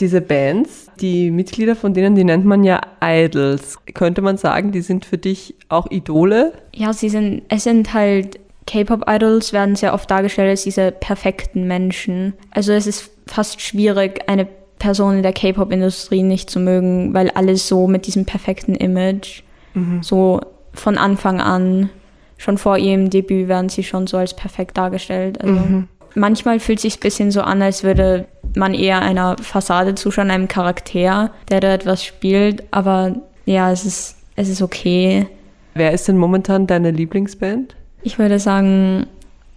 Diese 0.00 0.20
Bands, 0.20 0.90
die 1.00 1.30
Mitglieder 1.30 1.76
von 1.76 1.94
denen, 1.94 2.16
die 2.16 2.24
nennt 2.24 2.44
man 2.44 2.64
ja 2.64 2.80
Idols. 3.00 3.78
Könnte 3.94 4.22
man 4.22 4.38
sagen, 4.38 4.72
die 4.72 4.82
sind 4.82 5.04
für 5.04 5.16
dich 5.16 5.54
auch 5.68 5.88
Idole? 5.88 6.52
Ja, 6.74 6.92
sie 6.92 7.08
sind, 7.08 7.42
es 7.48 7.62
sind 7.62 7.94
halt 7.94 8.40
K-Pop-Idols 8.66 9.52
werden 9.52 9.76
sehr 9.76 9.94
oft 9.94 10.10
dargestellt 10.10 10.50
als 10.50 10.64
diese 10.64 10.90
perfekten 10.90 11.68
Menschen. 11.68 12.34
Also 12.50 12.72
es 12.72 12.88
ist 12.88 13.10
fast 13.28 13.60
schwierig, 13.60 14.28
eine 14.28 14.48
Personen 14.78 15.22
der 15.22 15.32
K-Pop-Industrie 15.32 16.22
nicht 16.22 16.50
zu 16.50 16.60
mögen, 16.60 17.14
weil 17.14 17.30
alles 17.30 17.68
so 17.68 17.86
mit 17.86 18.06
diesem 18.06 18.24
perfekten 18.24 18.74
Image, 18.74 19.42
mhm. 19.74 20.02
so 20.02 20.40
von 20.72 20.98
Anfang 20.98 21.40
an, 21.40 21.90
schon 22.36 22.58
vor 22.58 22.76
ihrem 22.76 23.10
Debüt 23.10 23.48
werden 23.48 23.68
sie 23.68 23.82
schon 23.82 24.06
so 24.06 24.18
als 24.18 24.34
perfekt 24.34 24.76
dargestellt. 24.76 25.40
Also 25.40 25.54
mhm. 25.54 25.88
manchmal 26.14 26.60
fühlt 26.60 26.78
es 26.78 26.82
sich 26.82 26.96
ein 26.98 27.00
bisschen 27.00 27.30
so 27.30 27.40
an, 27.40 27.62
als 27.62 27.82
würde 27.82 28.26
man 28.54 28.74
eher 28.74 29.00
einer 29.00 29.36
Fassade 29.38 29.94
zuschauen, 29.94 30.30
einem 30.30 30.48
Charakter, 30.48 31.30
der 31.48 31.60
da 31.60 31.72
etwas 31.72 32.04
spielt, 32.04 32.64
aber 32.70 33.14
ja, 33.46 33.70
es 33.70 33.84
ist, 33.84 34.16
es 34.34 34.48
ist 34.48 34.62
okay. 34.62 35.26
Wer 35.74 35.92
ist 35.92 36.08
denn 36.08 36.18
momentan 36.18 36.66
deine 36.66 36.90
Lieblingsband? 36.90 37.76
Ich 38.02 38.18
würde 38.18 38.38
sagen 38.38 39.06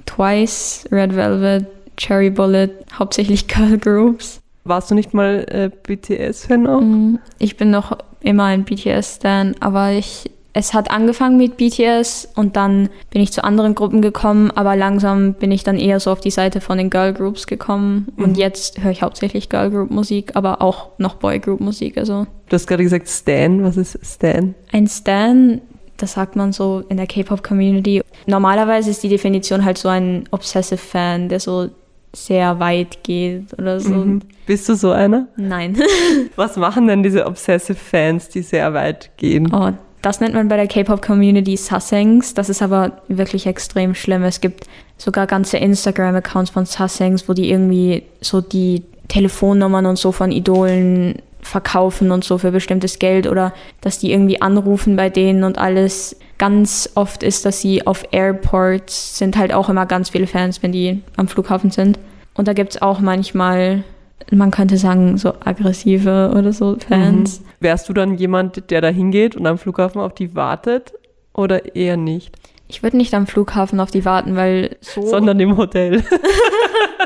Twice, 0.05 0.85
Red 0.91 1.15
Velvet, 1.15 1.65
Cherry 1.97 2.29
Bullet, 2.29 2.69
hauptsächlich 2.93 3.47
Girl 3.47 3.77
Groups. 3.77 4.38
Warst 4.63 4.91
du 4.91 4.95
nicht 4.95 5.13
mal 5.13 5.45
äh, 5.49 5.69
BTS-Fan 5.69 6.67
auch? 6.67 6.81
Mm, 6.81 7.19
ich 7.39 7.57
bin 7.57 7.71
noch 7.71 7.97
immer 8.21 8.45
ein 8.45 8.65
BTS-Stan, 8.65 9.55
aber 9.59 9.91
ich 9.91 10.29
es 10.53 10.73
hat 10.73 10.89
angefangen 10.89 11.37
mit 11.37 11.57
BTS 11.57 12.27
und 12.35 12.55
dann 12.55 12.89
bin 13.11 13.21
ich 13.21 13.31
zu 13.31 13.43
anderen 13.43 13.75
Gruppen 13.75 14.01
gekommen, 14.01 14.51
aber 14.51 14.75
langsam 14.75 15.33
bin 15.35 15.51
ich 15.51 15.63
dann 15.63 15.77
eher 15.77 15.99
so 15.99 16.11
auf 16.11 16.21
die 16.21 16.31
Seite 16.31 16.59
von 16.59 16.77
den 16.77 16.89
Girl 16.89 17.13
Groups 17.13 17.45
gekommen 17.45 18.07
und 18.17 18.37
jetzt 18.37 18.81
höre 18.81 18.91
ich 18.91 19.03
hauptsächlich 19.03 19.49
Girl 19.49 19.69
Group 19.69 19.91
Musik, 19.91 20.35
aber 20.35 20.61
auch 20.61 20.89
noch 20.97 21.15
Boy 21.15 21.39
Group 21.39 21.59
Musik. 21.59 21.97
Also 21.97 22.25
Du 22.49 22.55
hast 22.55 22.65
gerade 22.65 22.83
gesagt 22.83 23.07
Stan. 23.07 23.63
Was 23.63 23.77
ist 23.77 23.99
Stan? 24.03 24.55
ein 24.71 24.87
Stan, 24.87 25.61
das 25.97 26.13
sagt 26.13 26.35
man 26.35 26.51
so 26.51 26.83
in 26.89 26.97
der 26.97 27.05
K-Pop 27.05 27.43
Community. 27.43 28.01
Normalerweise 28.25 28.89
ist 28.89 29.03
die 29.03 29.09
Definition 29.09 29.63
halt 29.63 29.77
so 29.77 29.87
ein 29.87 30.23
Obsessive 30.31 30.77
Fan, 30.77 31.29
der 31.29 31.39
so 31.39 31.69
sehr 32.13 32.59
weit 32.59 33.03
geht 33.03 33.53
oder 33.57 33.79
so. 33.79 33.93
Mhm. 33.93 34.21
Bist 34.45 34.67
du 34.67 34.75
so 34.75 34.91
einer? 34.91 35.27
Nein. 35.37 35.77
Was 36.35 36.57
machen 36.57 36.87
denn 36.87 37.03
diese 37.03 37.25
Obsessive 37.25 37.77
Fans, 37.77 38.29
die 38.29 38.41
sehr 38.41 38.73
weit 38.73 39.11
gehen? 39.17 39.53
Oh, 39.53 39.71
das 40.01 40.21
nennt 40.21 40.33
man 40.33 40.47
bei 40.47 40.55
der 40.55 40.67
K-Pop-Community 40.67 41.57
Sussangs. 41.57 42.33
Das 42.33 42.49
ist 42.49 42.61
aber 42.61 43.01
wirklich 43.07 43.45
extrem 43.45 43.93
schlimm. 43.93 44.23
Es 44.23 44.41
gibt 44.41 44.65
sogar 44.97 45.27
ganze 45.27 45.57
Instagram-Accounts 45.57 46.51
von 46.51 46.65
Sussangs, 46.65 47.27
wo 47.27 47.33
die 47.33 47.51
irgendwie 47.51 48.03
so 48.21 48.41
die 48.41 48.83
Telefonnummern 49.09 49.85
und 49.85 49.97
so 49.97 50.11
von 50.11 50.31
Idolen 50.31 51.21
verkaufen 51.41 52.11
und 52.11 52.23
so 52.23 52.37
für 52.37 52.51
bestimmtes 52.51 52.99
Geld 52.99 53.27
oder 53.27 53.53
dass 53.81 53.99
die 53.99 54.11
irgendwie 54.11 54.41
anrufen 54.41 54.95
bei 54.95 55.09
denen 55.09 55.43
und 55.43 55.57
alles. 55.57 56.15
Ganz 56.39 56.89
oft 56.95 57.21
ist, 57.21 57.45
dass 57.45 57.61
sie 57.61 57.85
auf 57.85 58.03
Airports 58.11 59.17
sind 59.17 59.37
halt 59.37 59.53
auch 59.53 59.69
immer 59.69 59.85
ganz 59.85 60.09
viele 60.09 60.25
Fans, 60.25 60.63
wenn 60.63 60.71
die 60.71 61.03
am 61.17 61.27
Flughafen 61.27 61.69
sind. 61.69 61.99
Und 62.33 62.47
da 62.47 62.53
gibt 62.53 62.73
es 62.73 62.81
auch 62.81 62.99
manchmal, 62.99 63.83
man 64.31 64.49
könnte 64.49 64.77
sagen, 64.77 65.17
so 65.17 65.33
aggressive 65.43 66.33
oder 66.35 66.51
so 66.51 66.77
Fans. 66.79 67.43
Wärst 67.59 67.89
du 67.89 67.93
dann 67.93 68.17
jemand, 68.17 68.71
der 68.71 68.81
da 68.81 68.87
hingeht 68.87 69.35
und 69.35 69.45
am 69.45 69.57
Flughafen 69.57 70.01
auf 70.01 70.15
die 70.15 70.33
wartet 70.33 70.93
oder 71.33 71.75
eher 71.75 71.97
nicht? 71.97 72.35
Ich 72.69 72.83
würde 72.83 72.97
nicht 72.97 73.13
am 73.13 73.27
Flughafen 73.27 73.79
auf 73.79 73.91
die 73.91 74.05
warten, 74.05 74.35
weil 74.35 74.77
so, 74.79 75.05
Sondern 75.05 75.39
im 75.39 75.57
Hotel. 75.57 76.03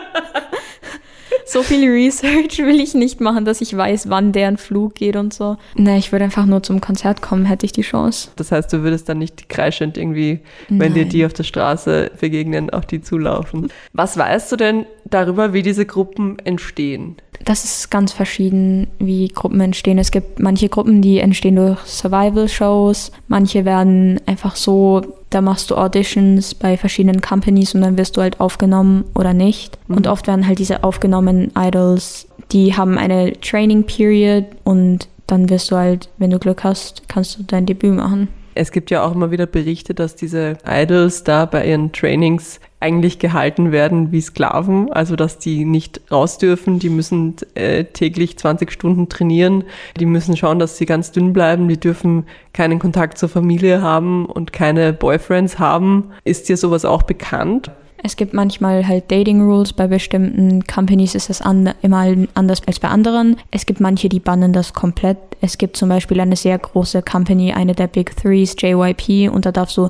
so 1.53 1.61
viel 1.61 1.87
Research 1.87 2.57
will 2.57 2.79
ich 2.79 2.95
nicht 2.95 3.21
machen, 3.21 3.45
dass 3.45 3.61
ich 3.61 3.77
weiß, 3.77 4.09
wann 4.09 4.31
deren 4.31 4.57
Flug 4.57 4.95
geht 4.95 5.15
und 5.15 5.33
so. 5.33 5.57
Nee, 5.75 5.99
ich 5.99 6.11
würde 6.11 6.25
einfach 6.25 6.47
nur 6.47 6.63
zum 6.63 6.81
Konzert 6.81 7.21
kommen, 7.21 7.45
hätte 7.45 7.67
ich 7.67 7.71
die 7.71 7.83
Chance. 7.83 8.29
Das 8.35 8.51
heißt, 8.51 8.73
du 8.73 8.81
würdest 8.81 9.07
dann 9.07 9.19
nicht 9.19 9.49
kreischend 9.49 9.95
irgendwie, 9.95 10.39
wenn 10.69 10.95
dir 10.95 11.03
Nein. 11.03 11.09
die 11.09 11.25
auf 11.25 11.33
der 11.33 11.43
Straße 11.43 12.11
begegnen, 12.19 12.71
auf 12.71 12.87
die 12.87 13.01
zulaufen. 13.01 13.71
Was 13.93 14.17
weißt 14.17 14.51
du 14.51 14.55
denn 14.55 14.85
darüber, 15.05 15.53
wie 15.53 15.61
diese 15.61 15.85
Gruppen 15.85 16.39
entstehen? 16.39 17.17
Das 17.45 17.63
ist 17.63 17.91
ganz 17.91 18.11
verschieden, 18.11 18.87
wie 18.99 19.27
Gruppen 19.27 19.59
entstehen. 19.59 19.97
Es 19.97 20.11
gibt 20.11 20.39
manche 20.39 20.69
Gruppen, 20.69 21.01
die 21.01 21.19
entstehen 21.19 21.55
durch 21.55 21.79
Survival-Shows. 21.79 23.11
Manche 23.27 23.65
werden 23.65 24.21
einfach 24.25 24.55
so, 24.55 25.01
da 25.29 25.41
machst 25.41 25.71
du 25.71 25.75
Auditions 25.75 26.55
bei 26.55 26.77
verschiedenen 26.77 27.21
Companies 27.21 27.75
und 27.75 27.81
dann 27.81 27.97
wirst 27.97 28.17
du 28.17 28.21
halt 28.21 28.39
aufgenommen 28.39 29.03
oder 29.15 29.33
nicht. 29.33 29.77
Und 29.87 30.07
oft 30.07 30.27
werden 30.27 30.47
halt 30.47 30.59
diese 30.59 30.83
aufgenommenen 30.83 31.51
Idols, 31.57 32.27
die 32.51 32.75
haben 32.75 32.97
eine 32.97 33.33
Training 33.41 33.83
Period 33.83 34.45
und 34.63 35.07
dann 35.27 35.49
wirst 35.49 35.71
du 35.71 35.75
halt, 35.75 36.09
wenn 36.17 36.29
du 36.29 36.39
Glück 36.39 36.63
hast, 36.63 37.07
kannst 37.07 37.39
du 37.39 37.43
dein 37.43 37.65
Debüt 37.65 37.95
machen. 37.95 38.27
Es 38.55 38.71
gibt 38.71 38.91
ja 38.91 39.03
auch 39.03 39.15
immer 39.15 39.31
wieder 39.31 39.47
Berichte, 39.47 39.93
dass 39.93 40.15
diese 40.15 40.57
Idols 40.67 41.23
da 41.23 41.45
bei 41.45 41.65
ihren 41.65 41.91
Trainings 41.91 42.59
eigentlich 42.83 43.17
gehalten 43.17 43.71
werden 43.71 44.11
wie 44.11 44.19
Sklaven, 44.19 44.91
also 44.91 45.15
dass 45.15 45.39
die 45.39 45.63
nicht 45.63 46.01
raus 46.11 46.37
dürfen, 46.37 46.79
die 46.79 46.89
müssen 46.89 47.35
äh, 47.55 47.85
täglich 47.85 48.37
20 48.37 48.71
Stunden 48.71 49.07
trainieren, 49.07 49.63
die 49.97 50.05
müssen 50.05 50.35
schauen, 50.35 50.59
dass 50.59 50.77
sie 50.77 50.85
ganz 50.85 51.11
dünn 51.11 51.31
bleiben, 51.31 51.69
die 51.69 51.79
dürfen 51.79 52.25
keinen 52.51 52.79
Kontakt 52.79 53.17
zur 53.17 53.29
Familie 53.29 53.81
haben 53.81 54.25
und 54.25 54.51
keine 54.51 54.91
Boyfriends 54.91 55.59
haben. 55.59 56.11
Ist 56.25 56.49
dir 56.49 56.57
sowas 56.57 56.83
auch 56.83 57.03
bekannt? 57.03 57.71
Es 58.05 58.17
gibt 58.17 58.33
manchmal 58.33 58.85
halt 58.85 59.09
Dating 59.09 59.41
Rules. 59.41 59.71
Bei 59.71 59.87
bestimmten 59.87 60.65
Companies 60.67 61.15
ist 61.15 61.29
das 61.29 61.41
an, 61.41 61.73
immer 61.81 62.13
anders 62.33 62.61
als 62.67 62.81
bei 62.81 62.89
anderen. 62.89 63.37
Es 63.49 63.65
gibt 63.65 63.79
manche, 63.79 64.09
die 64.09 64.19
bannen 64.19 64.51
das 64.51 64.73
komplett. 64.73 65.17
Es 65.39 65.57
gibt 65.57 65.77
zum 65.77 65.87
Beispiel 65.87 66.19
eine 66.19 66.35
sehr 66.35 66.57
große 66.57 67.01
Company, 67.01 67.53
eine 67.53 67.73
der 67.73 67.87
Big 67.87 68.13
Threes, 68.17 68.57
JYP, 68.59 69.31
und 69.31 69.45
da 69.45 69.53
darfst 69.53 69.77
du 69.77 69.89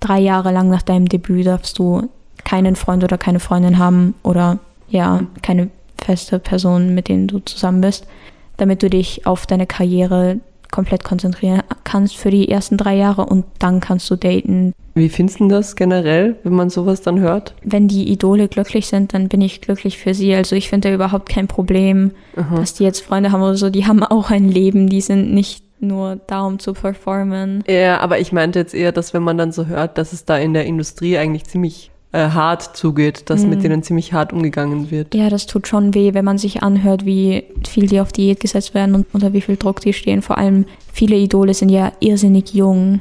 drei 0.00 0.18
Jahre 0.18 0.50
lang 0.50 0.68
nach 0.68 0.82
deinem 0.82 1.08
Debüt 1.08 1.46
darfst 1.46 1.78
du 1.78 2.08
keinen 2.44 2.76
Freund 2.76 3.04
oder 3.04 3.18
keine 3.18 3.40
Freundin 3.40 3.78
haben 3.78 4.14
oder 4.22 4.58
ja, 4.88 5.20
keine 5.42 5.68
feste 5.98 6.38
Person, 6.38 6.94
mit 6.94 7.08
denen 7.08 7.28
du 7.28 7.38
zusammen 7.40 7.80
bist, 7.80 8.06
damit 8.56 8.82
du 8.82 8.90
dich 8.90 9.26
auf 9.26 9.46
deine 9.46 9.66
Karriere 9.66 10.40
komplett 10.70 11.04
konzentrieren 11.04 11.62
kannst 11.84 12.16
für 12.16 12.30
die 12.30 12.48
ersten 12.48 12.78
drei 12.78 12.96
Jahre 12.96 13.26
und 13.26 13.44
dann 13.58 13.80
kannst 13.80 14.10
du 14.10 14.16
daten, 14.16 14.72
Wie 14.94 15.10
findest 15.10 15.38
du 15.40 15.48
das 15.48 15.76
generell, 15.76 16.36
wenn 16.44 16.54
man 16.54 16.70
sowas 16.70 17.02
dann 17.02 17.20
hört? 17.20 17.54
wenn 17.62 17.88
die 17.88 18.10
Idole 18.10 18.48
glücklich 18.48 18.86
sind, 18.86 19.12
dann 19.12 19.28
bin 19.28 19.42
ich 19.42 19.60
glücklich 19.60 19.98
für 19.98 20.14
sie. 20.14 20.34
Also 20.34 20.56
ich 20.56 20.70
finde 20.70 20.88
da 20.88 20.94
überhaupt 20.94 21.28
kein 21.28 21.46
Problem, 21.46 22.12
dass 22.56 22.72
die 22.74 22.84
jetzt 22.84 23.00
Freunde 23.00 23.32
haben 23.32 23.42
oder 23.42 23.56
so. 23.56 23.68
Die 23.68 23.86
haben 23.86 24.02
auch 24.02 24.30
ein 24.30 24.48
Leben, 24.48 24.88
die 24.88 25.02
sind 25.02 25.34
nicht 25.34 25.62
nur 25.80 26.16
da, 26.26 26.46
um 26.46 26.58
zu 26.58 26.72
performen. 26.72 27.64
Ja, 27.68 28.00
aber 28.00 28.18
ich 28.20 28.32
meinte 28.32 28.58
jetzt 28.58 28.72
eher, 28.74 28.92
dass 28.92 29.12
wenn 29.12 29.22
man 29.22 29.36
dann 29.36 29.52
so 29.52 29.66
hört, 29.66 29.98
dass 29.98 30.12
es 30.14 30.24
da 30.24 30.38
in 30.38 30.54
der 30.54 30.64
Industrie 30.64 31.18
eigentlich 31.18 31.44
ziemlich 31.44 31.90
äh, 32.12 32.28
hart 32.28 32.76
zugeht, 32.76 33.30
dass 33.30 33.44
mit 33.44 33.64
denen 33.64 33.82
ziemlich 33.82 34.12
hart 34.12 34.32
umgegangen 34.32 34.90
wird. 34.90 35.14
Ja, 35.14 35.30
das 35.30 35.46
tut 35.46 35.66
schon 35.66 35.94
weh, 35.94 36.14
wenn 36.14 36.24
man 36.24 36.38
sich 36.38 36.62
anhört, 36.62 37.06
wie 37.06 37.44
viel 37.66 37.86
die 37.86 38.00
auf 38.00 38.12
Diät 38.12 38.40
gesetzt 38.40 38.74
werden 38.74 38.94
und 38.94 39.06
unter 39.12 39.32
wie 39.32 39.40
viel 39.40 39.56
Druck 39.56 39.80
die 39.80 39.92
stehen. 39.92 40.22
Vor 40.22 40.38
allem 40.38 40.66
viele 40.92 41.16
Idole 41.16 41.54
sind 41.54 41.70
ja 41.70 41.92
irrsinnig 42.00 42.52
jung. 42.54 43.00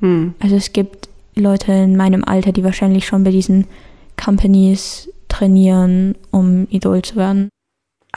Hm. 0.00 0.34
Also 0.40 0.56
es 0.56 0.72
gibt 0.72 1.08
Leute 1.34 1.72
in 1.72 1.96
meinem 1.96 2.24
Alter, 2.24 2.52
die 2.52 2.64
wahrscheinlich 2.64 3.06
schon 3.06 3.24
bei 3.24 3.30
diesen 3.30 3.66
Companies 4.22 5.10
trainieren, 5.28 6.14
um 6.30 6.66
Idol 6.70 7.02
zu 7.02 7.16
werden. 7.16 7.48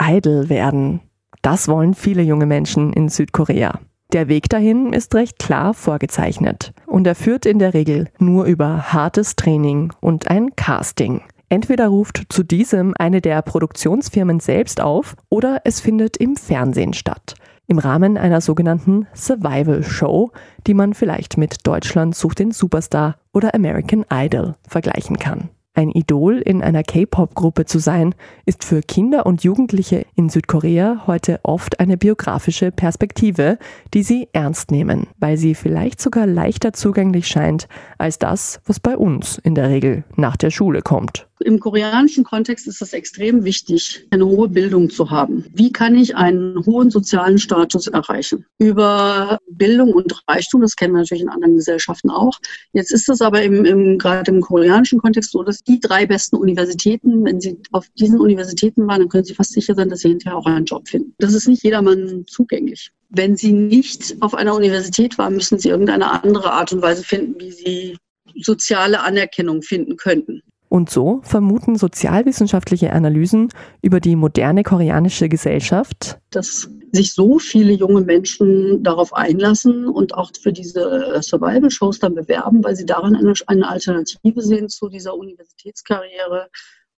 Idol 0.00 0.48
werden. 0.48 1.00
Das 1.42 1.68
wollen 1.68 1.94
viele 1.94 2.22
junge 2.22 2.46
Menschen 2.46 2.92
in 2.92 3.08
Südkorea. 3.08 3.80
Der 4.12 4.28
Weg 4.28 4.48
dahin 4.48 4.92
ist 4.92 5.14
recht 5.14 5.38
klar 5.38 5.74
vorgezeichnet 5.74 6.72
und 6.86 7.06
er 7.06 7.14
führt 7.14 7.44
in 7.44 7.58
der 7.58 7.74
Regel 7.74 8.08
nur 8.18 8.44
über 8.44 8.92
hartes 8.92 9.36
Training 9.36 9.92
und 10.00 10.30
ein 10.30 10.54
Casting. 10.54 11.22
Entweder 11.48 11.88
ruft 11.88 12.24
zu 12.28 12.42
diesem 12.42 12.94
eine 12.98 13.20
der 13.20 13.42
Produktionsfirmen 13.42 14.40
selbst 14.40 14.80
auf 14.80 15.16
oder 15.28 15.60
es 15.64 15.80
findet 15.80 16.16
im 16.16 16.36
Fernsehen 16.36 16.92
statt. 16.92 17.34
Im 17.68 17.78
Rahmen 17.78 18.16
einer 18.16 18.40
sogenannten 18.40 19.06
Survival 19.12 19.82
Show, 19.82 20.30
die 20.66 20.74
man 20.74 20.94
vielleicht 20.94 21.36
mit 21.36 21.66
Deutschland 21.66 22.14
sucht 22.14 22.38
den 22.38 22.52
Superstar 22.52 23.16
oder 23.32 23.54
American 23.54 24.04
Idol 24.12 24.54
vergleichen 24.68 25.18
kann. 25.18 25.50
Ein 25.76 25.90
Idol 25.90 26.38
in 26.38 26.62
einer 26.62 26.82
K-Pop-Gruppe 26.82 27.66
zu 27.66 27.78
sein, 27.78 28.14
ist 28.46 28.64
für 28.64 28.80
Kinder 28.80 29.26
und 29.26 29.44
Jugendliche 29.44 30.06
in 30.14 30.30
Südkorea 30.30 31.02
heute 31.06 31.38
oft 31.42 31.80
eine 31.80 31.98
biografische 31.98 32.72
Perspektive, 32.72 33.58
die 33.92 34.02
sie 34.02 34.26
ernst 34.32 34.70
nehmen, 34.70 35.06
weil 35.18 35.36
sie 35.36 35.54
vielleicht 35.54 36.00
sogar 36.00 36.26
leichter 36.26 36.72
zugänglich 36.72 37.28
scheint 37.28 37.68
als 37.98 38.18
das, 38.18 38.62
was 38.64 38.80
bei 38.80 38.96
uns 38.96 39.36
in 39.36 39.54
der 39.54 39.68
Regel 39.68 40.04
nach 40.16 40.38
der 40.38 40.50
Schule 40.50 40.80
kommt. 40.80 41.25
Im 41.40 41.60
koreanischen 41.60 42.24
Kontext 42.24 42.66
ist 42.66 42.80
es 42.80 42.92
extrem 42.92 43.44
wichtig, 43.44 44.06
eine 44.10 44.26
hohe 44.26 44.48
Bildung 44.48 44.88
zu 44.88 45.10
haben. 45.10 45.44
Wie 45.52 45.70
kann 45.70 45.94
ich 45.94 46.16
einen 46.16 46.64
hohen 46.64 46.90
sozialen 46.90 47.38
Status 47.38 47.86
erreichen? 47.88 48.46
Über 48.58 49.38
Bildung 49.50 49.92
und 49.92 50.22
Reichtum, 50.26 50.62
das 50.62 50.76
kennen 50.76 50.94
wir 50.94 51.00
natürlich 51.00 51.22
in 51.22 51.28
anderen 51.28 51.56
Gesellschaften 51.56 52.10
auch. 52.10 52.38
Jetzt 52.72 52.90
ist 52.90 53.08
es 53.08 53.20
aber 53.20 53.42
im, 53.42 53.64
im, 53.64 53.98
gerade 53.98 54.30
im 54.30 54.40
koreanischen 54.40 54.98
Kontext 54.98 55.32
so, 55.32 55.42
dass 55.42 55.62
die 55.62 55.78
drei 55.78 56.06
besten 56.06 56.36
Universitäten, 56.36 57.24
wenn 57.24 57.40
Sie 57.40 57.58
auf 57.72 57.86
diesen 57.98 58.18
Universitäten 58.18 58.86
waren, 58.86 59.00
dann 59.00 59.08
können 59.08 59.24
Sie 59.24 59.34
fast 59.34 59.52
sicher 59.52 59.74
sein, 59.74 59.90
dass 59.90 60.00
Sie 60.00 60.08
hinterher 60.08 60.38
auch 60.38 60.46
einen 60.46 60.64
Job 60.64 60.88
finden. 60.88 61.14
Das 61.18 61.34
ist 61.34 61.48
nicht 61.48 61.62
jedermann 61.62 62.24
zugänglich. 62.26 62.92
Wenn 63.10 63.36
Sie 63.36 63.52
nicht 63.52 64.16
auf 64.20 64.34
einer 64.34 64.54
Universität 64.54 65.18
waren, 65.18 65.34
müssen 65.34 65.58
Sie 65.58 65.68
irgendeine 65.68 66.24
andere 66.24 66.52
Art 66.52 66.72
und 66.72 66.82
Weise 66.82 67.04
finden, 67.04 67.38
wie 67.38 67.52
Sie 67.52 67.96
soziale 68.42 69.00
Anerkennung 69.00 69.62
finden 69.62 69.96
könnten. 69.96 70.42
Und 70.76 70.90
so 70.90 71.20
vermuten 71.22 71.76
sozialwissenschaftliche 71.76 72.92
Analysen 72.92 73.48
über 73.80 73.98
die 73.98 74.14
moderne 74.14 74.62
koreanische 74.62 75.30
Gesellschaft, 75.30 76.18
dass 76.28 76.68
sich 76.92 77.14
so 77.14 77.38
viele 77.38 77.72
junge 77.72 78.02
Menschen 78.02 78.82
darauf 78.82 79.14
einlassen 79.14 79.88
und 79.88 80.12
auch 80.12 80.32
für 80.38 80.52
diese 80.52 81.18
Survival-Shows 81.22 82.00
dann 82.00 82.14
bewerben, 82.14 82.62
weil 82.62 82.76
sie 82.76 82.84
darin 82.84 83.16
eine, 83.16 83.32
eine 83.46 83.66
Alternative 83.66 84.42
sehen 84.42 84.68
zu 84.68 84.90
dieser 84.90 85.14
Universitätskarriere 85.14 86.50